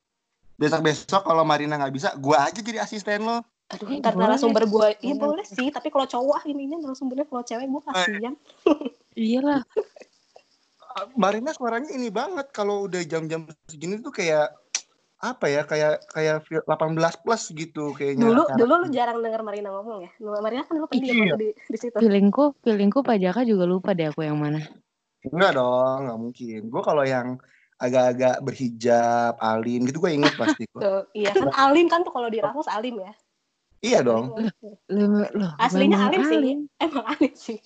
besok 0.57 0.81
besok 0.81 1.21
kalau 1.21 1.45
Marina 1.45 1.77
nggak 1.77 1.93
bisa 1.93 2.17
gua 2.17 2.49
aja 2.49 2.65
jadi 2.65 2.81
asisten 2.81 3.29
lo. 3.29 3.45
Aduh 3.69 3.93
Eh, 3.93 4.01
ntar 4.01 4.17
narasumber 4.17 4.65
gua 4.65 4.97
iya 5.05 5.13
Boleh. 5.13 5.45
sih. 5.45 5.69
Tapi 5.69 5.93
kalau 5.93 6.09
cowok 6.09 6.35
ah 6.41 6.45
ininya 6.49 6.81
narasumbernya 6.81 7.29
kalau 7.29 7.45
cewek 7.45 7.69
gua 7.69 7.83
kasihan. 7.93 8.33
Iyalah. 9.13 9.61
Marina 11.13 11.53
suaranya 11.53 11.93
ini 11.93 12.09
banget. 12.09 12.49
Kalau 12.57 12.89
udah 12.89 13.05
jam-jam 13.05 13.45
segini 13.69 14.01
tuh 14.01 14.09
kayak 14.09 14.49
apa 15.17 15.49
ya 15.49 15.65
kayak 15.65 16.05
kayak 16.13 16.45
18 16.45 17.25
plus 17.25 17.43
gitu 17.51 17.97
kayaknya. 17.97 18.29
Dulu 18.29 18.43
acara. 18.45 18.59
dulu 18.61 18.73
lu 18.85 18.87
jarang 18.93 19.19
denger 19.25 19.41
Marina 19.41 19.73
ngomong 19.73 20.05
ya. 20.05 20.11
Lu- 20.21 20.43
Marina 20.45 20.63
kan 20.69 20.77
lu 20.77 20.85
pendiam 20.85 21.17
Iya. 21.17 21.35
di 21.41 21.49
di 21.57 21.79
situ. 21.81 21.97
Feelingku, 21.97 22.53
feelingku 22.61 23.01
Pak 23.01 23.17
Jaka 23.17 23.41
juga 23.49 23.65
lupa 23.65 23.97
deh 23.97 24.13
aku 24.13 24.21
yang 24.23 24.37
mana. 24.37 24.61
Enggak 25.25 25.57
dong, 25.57 25.99
nggak 26.05 26.19
mungkin. 26.21 26.61
Gue 26.69 26.83
kalau 26.85 27.05
yang 27.09 27.41
agak-agak 27.77 28.41
berhijab, 28.41 29.37
alim 29.41 29.85
gitu 29.85 30.01
gue 30.01 30.13
inget 30.13 30.33
pasti. 30.37 30.65
Tuh, 30.73 31.09
iya 31.13 31.33
kan 31.33 31.49
Alim 31.61 31.89
kan 31.89 32.01
tuh 32.01 32.13
kalau 32.13 32.29
di 32.29 32.41
Raffles 32.41 32.69
Alim 32.69 33.01
ya. 33.01 33.13
iya 33.85 34.01
dong. 34.01 34.33
Loh, 34.89 35.29
loh, 35.37 35.53
Aslinya 35.61 35.97
memang 35.97 36.09
Alim 36.09 36.23
sih. 36.25 36.41
Emang 36.81 37.05
Alim 37.05 37.33
sih. 37.37 37.59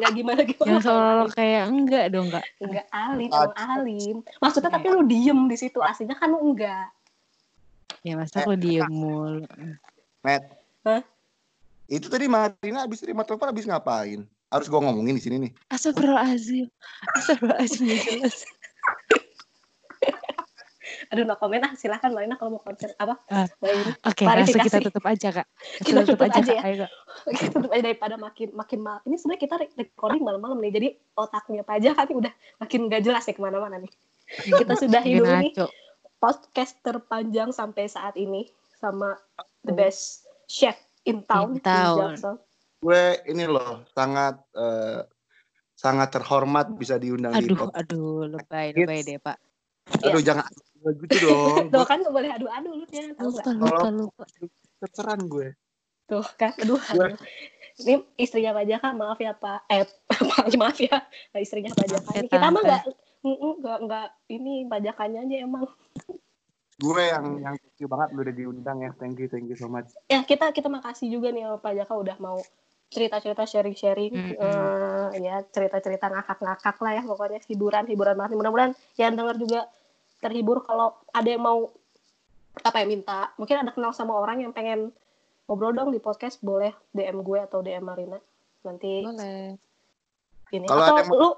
Gak 0.00 0.12
gimana 0.14 0.40
gimana. 0.42 0.68
Yang 0.68 0.82
seolah 0.86 1.28
kayak 1.32 1.64
enggak 1.70 2.04
dong, 2.10 2.28
Kak. 2.32 2.44
Enggak 2.58 2.86
Alim, 2.90 3.30
emang 3.30 3.54
Alim. 3.54 4.16
Maksudnya 4.42 4.70
tapi 4.72 4.86
lu 4.90 5.02
diem 5.06 5.40
di 5.46 5.56
situ. 5.56 5.78
Aslinya 5.78 6.18
kan 6.18 6.34
lu 6.34 6.40
enggak. 6.42 6.90
Ya 8.04 8.18
masa 8.18 8.44
aku 8.44 8.58
diem 8.58 8.88
mulu. 8.90 9.46
Matt. 10.24 10.44
Hah? 10.84 11.02
Itu 11.88 12.08
tadi 12.08 12.28
Marina 12.28 12.84
abis 12.84 13.04
terima 13.04 13.24
telepon 13.24 13.52
abis 13.52 13.68
ngapain? 13.68 14.24
Harus 14.52 14.70
gue 14.70 14.80
ngomongin 14.80 15.16
di 15.18 15.22
sini 15.22 15.36
nih. 15.48 15.52
Astagfirullahaladzim. 15.72 16.66
Astagfirullahaladzim. 17.16 17.84
nggak 17.88 18.04
jelas. 18.06 18.36
Aduh, 21.12 21.24
no 21.26 21.34
comment 21.36 21.64
ah. 21.66 21.72
Silahkan 21.74 22.08
Marina 22.12 22.38
kalau 22.38 22.56
mau 22.56 22.62
konser 22.62 22.94
apa? 22.96 23.20
Ini. 23.60 23.92
Oke, 24.06 24.24
langsung 24.24 24.60
kita 24.62 24.78
tutup 24.80 25.04
aja, 25.04 25.28
Kak. 25.42 25.46
Kita 25.82 26.00
tutup 26.06 26.22
aja 26.24 26.40
Kak. 26.40 26.54
ya. 26.54 26.60
Ayo, 26.64 26.76
Kak. 26.86 26.90
Oke, 27.32 27.44
tutup 27.50 27.70
aja 27.72 27.82
daripada 27.84 28.14
makin 28.16 28.48
makin 28.54 28.78
mal. 28.80 28.98
Ini 29.04 29.16
sebenarnya 29.18 29.42
kita 29.42 29.54
re- 29.60 29.74
recording 29.76 30.22
malam-malam 30.24 30.58
nih. 30.62 30.72
Jadi 30.72 30.88
otaknya 31.14 31.62
aja 31.66 31.90
kan 31.92 32.06
udah 32.10 32.32
makin 32.60 32.80
gak 32.88 33.02
jelas 33.04 33.24
ya 33.28 33.34
ke 33.36 33.42
mana-mana 33.42 33.76
nih. 33.82 33.92
Kita 34.64 34.72
sudahi 34.80 35.20
dulu 35.20 35.28
nih 35.28 35.52
ngaco. 35.52 35.66
podcast 36.16 36.80
terpanjang 36.80 37.52
sampai 37.52 37.84
saat 37.84 38.16
ini 38.16 38.48
sama 38.80 39.20
the 39.68 39.72
best 39.76 40.24
chef 40.48 40.76
in 41.04 41.20
town. 41.28 41.56
In 41.56 41.60
town. 41.60 42.16
Jackson. 42.16 42.36
Gue 42.80 43.20
ini 43.28 43.44
loh 43.44 43.84
sangat 43.92 44.40
eh, 44.56 45.04
sangat 45.76 46.08
terhormat 46.16 46.72
bisa 46.72 46.96
diundang 46.96 47.36
di 47.36 47.52
Aduh, 47.52 47.68
podcast. 47.68 47.76
aduh, 47.84 48.20
lebay, 48.32 48.66
lebay 48.72 49.00
deh, 49.04 49.20
Pak. 49.20 49.36
Aduh 50.08 50.24
jangan 50.24 50.48
gitu 50.92 51.16
dong. 51.24 51.64
Tuh 51.74 51.84
kan 51.88 52.04
gak 52.04 52.14
boleh 52.14 52.30
adu-adu 52.30 52.70
lu 52.82 52.86
ya. 52.92 53.08
Lupa, 53.16 53.42
lupa, 53.54 53.88
lupa. 53.88 54.24
Gue. 55.24 55.48
Tuh 56.04 56.26
kan, 56.36 56.52
aduh. 56.60 56.80
Ini 57.74 57.94
istrinya 58.20 58.54
Pak 58.54 58.64
Jaka, 58.70 58.88
maaf 58.94 59.18
ya 59.18 59.32
Pak. 59.34 59.66
Eh, 59.72 59.82
maaf 60.60 60.78
ya. 60.78 61.02
Istrinya 61.34 61.72
Pak 61.72 61.86
Jaka. 61.88 62.10
Ini 62.20 62.28
kita 62.28 62.46
mah 62.52 62.62
nggak 62.62 62.82
nggak 63.24 63.78
nggak 63.88 64.06
ini 64.30 64.68
Pak 64.68 64.80
Jakanya 64.84 65.20
aja 65.24 65.36
emang. 65.42 65.64
Gue 66.74 67.02
yang 67.06 67.24
yang 67.40 67.54
thank 67.56 67.78
you 67.80 67.88
banget 67.88 68.08
lu 68.12 68.20
udah 68.22 68.34
diundang 68.34 68.78
ya. 68.84 68.90
Thank 68.98 69.16
you, 69.22 69.26
thank 69.30 69.46
you 69.48 69.56
so 69.56 69.70
much. 69.70 69.90
ya 70.10 70.22
kita 70.22 70.52
kita 70.52 70.68
makasih 70.68 71.08
juga 71.08 71.32
nih 71.32 71.48
sama 71.48 71.58
Pak 71.58 71.72
Jaka 71.82 71.94
udah 71.96 72.16
mau 72.20 72.38
cerita-cerita 72.94 73.42
sharing-sharing 73.42 74.12
Mm-mm. 74.14 74.38
eh, 74.38 75.18
ya 75.18 75.42
cerita-cerita 75.50 76.06
ngakak-ngakak 76.14 76.76
lah 76.78 76.92
ya 76.94 77.02
pokoknya 77.02 77.40
hiburan 77.50 77.84
hiburan 77.90 78.14
banget 78.14 78.38
mudah-mudahan 78.38 78.72
yang 78.94 79.18
denger 79.18 79.36
juga 79.40 79.60
terhibur 80.24 80.64
kalau 80.64 80.96
ada 81.12 81.28
yang 81.28 81.44
mau 81.44 81.68
apa 82.64 82.80
ya 82.80 82.86
minta 82.88 83.28
mungkin 83.36 83.60
ada 83.60 83.70
kenal 83.76 83.92
sama 83.92 84.16
orang 84.16 84.40
yang 84.40 84.56
pengen 84.56 84.88
ngobrol 85.44 85.76
dong 85.76 85.92
di 85.92 86.00
podcast 86.00 86.40
boleh 86.40 86.72
DM 86.96 87.20
gue 87.20 87.38
atau 87.44 87.60
DM 87.60 87.84
Marina 87.84 88.16
nanti 88.64 89.04
Boleh. 89.04 89.60
ini 90.56 90.64
Kalau 90.64 90.84
atau 90.88 90.96
lu 91.12 91.28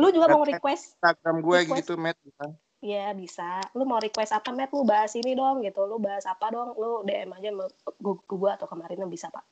lu 0.00 0.08
juga 0.10 0.26
mau 0.32 0.42
request 0.42 0.98
Instagram 0.98 1.44
gue 1.44 1.56
Request. 1.62 1.78
gitu, 1.84 1.94
Matt. 2.00 2.18
bisa. 2.24 2.46
ya 2.82 3.14
bisa 3.14 3.62
lu 3.78 3.86
mau 3.86 4.02
request 4.02 4.34
apa 4.34 4.50
Matt 4.50 4.74
lu 4.74 4.82
bahas 4.82 5.14
ini 5.14 5.38
dong 5.38 5.62
gitu 5.62 5.86
lu 5.86 6.02
bahas 6.02 6.26
apa 6.26 6.50
dong 6.50 6.74
lu 6.74 7.06
DM 7.06 7.30
aja 7.30 7.48
sama 7.54 7.64
gue, 7.94 8.14
gue 8.18 8.50
atau 8.50 8.66
ke 8.66 8.74
Marina 8.74 9.06
bisa 9.06 9.30
pak. 9.30 9.44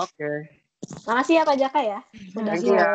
Oke. 0.00 0.32
makasih 1.06 1.38
ya 1.38 1.42
Pak 1.44 1.56
Jaka 1.60 1.80
ya 1.84 2.00
udah 2.34 2.42
Makasih 2.56 2.70
ya, 2.74 2.86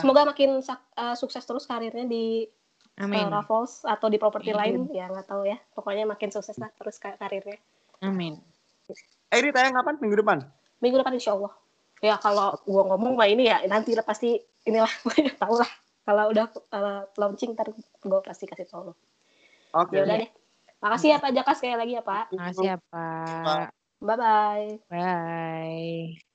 Semoga 0.00 0.24
makin 0.24 0.62
eh, 0.64 1.14
sukses 1.18 1.44
terus 1.44 1.68
karirnya 1.68 2.06
di 2.08 2.46
eh, 3.00 3.04
Amin. 3.08 3.26
Raffles 3.32 3.88
atau 3.88 4.12
di 4.12 4.20
properti 4.20 4.52
lain 4.52 4.84
ya 4.92 5.08
nggak 5.08 5.26
tahu 5.26 5.48
ya. 5.48 5.56
Pokoknya 5.72 6.04
makin 6.04 6.28
sukses 6.28 6.56
lah 6.60 6.68
terus 6.76 7.00
ka- 7.00 7.16
karirnya. 7.16 7.56
Amin. 8.04 8.36
Eh 9.32 9.38
ini 9.40 9.48
tayang 9.50 9.72
kapan? 9.72 9.96
Minggu 9.96 10.20
depan? 10.20 10.38
Minggu 10.84 11.00
depan 11.00 11.16
insya 11.16 11.32
Allah. 11.32 11.52
Ya 12.04 12.16
kalau 12.20 12.56
gua 12.68 12.82
ngomong 12.92 13.16
mah 13.16 13.28
ini 13.28 13.48
ya 13.48 13.64
nanti 13.64 13.96
lah 13.96 14.04
pasti 14.04 14.36
inilah 14.68 14.90
tahu 15.42 15.56
lah. 15.56 15.70
Kalau 16.04 16.24
udah 16.28 16.46
eh, 16.52 17.02
launching 17.16 17.56
ntar 17.56 17.72
gua 18.04 18.20
pasti 18.20 18.44
kasih 18.44 18.68
tahu 18.68 18.92
lo. 18.92 18.94
Oke. 19.72 19.96
Ya 19.96 20.04
udah 20.04 20.16
deh. 20.20 20.30
Makasih 20.80 21.08
ya 21.12 21.18
Pak 21.20 21.30
Jaka 21.36 21.52
sekali 21.56 21.76
lagi 21.76 21.92
ya 21.96 22.02
Pak. 22.04 22.24
Makasih 22.36 22.66
ya, 22.68 22.76
Pak. 22.88 23.68
Bye 24.00 24.16
bye. 24.16 24.68
Bye. 24.88 26.29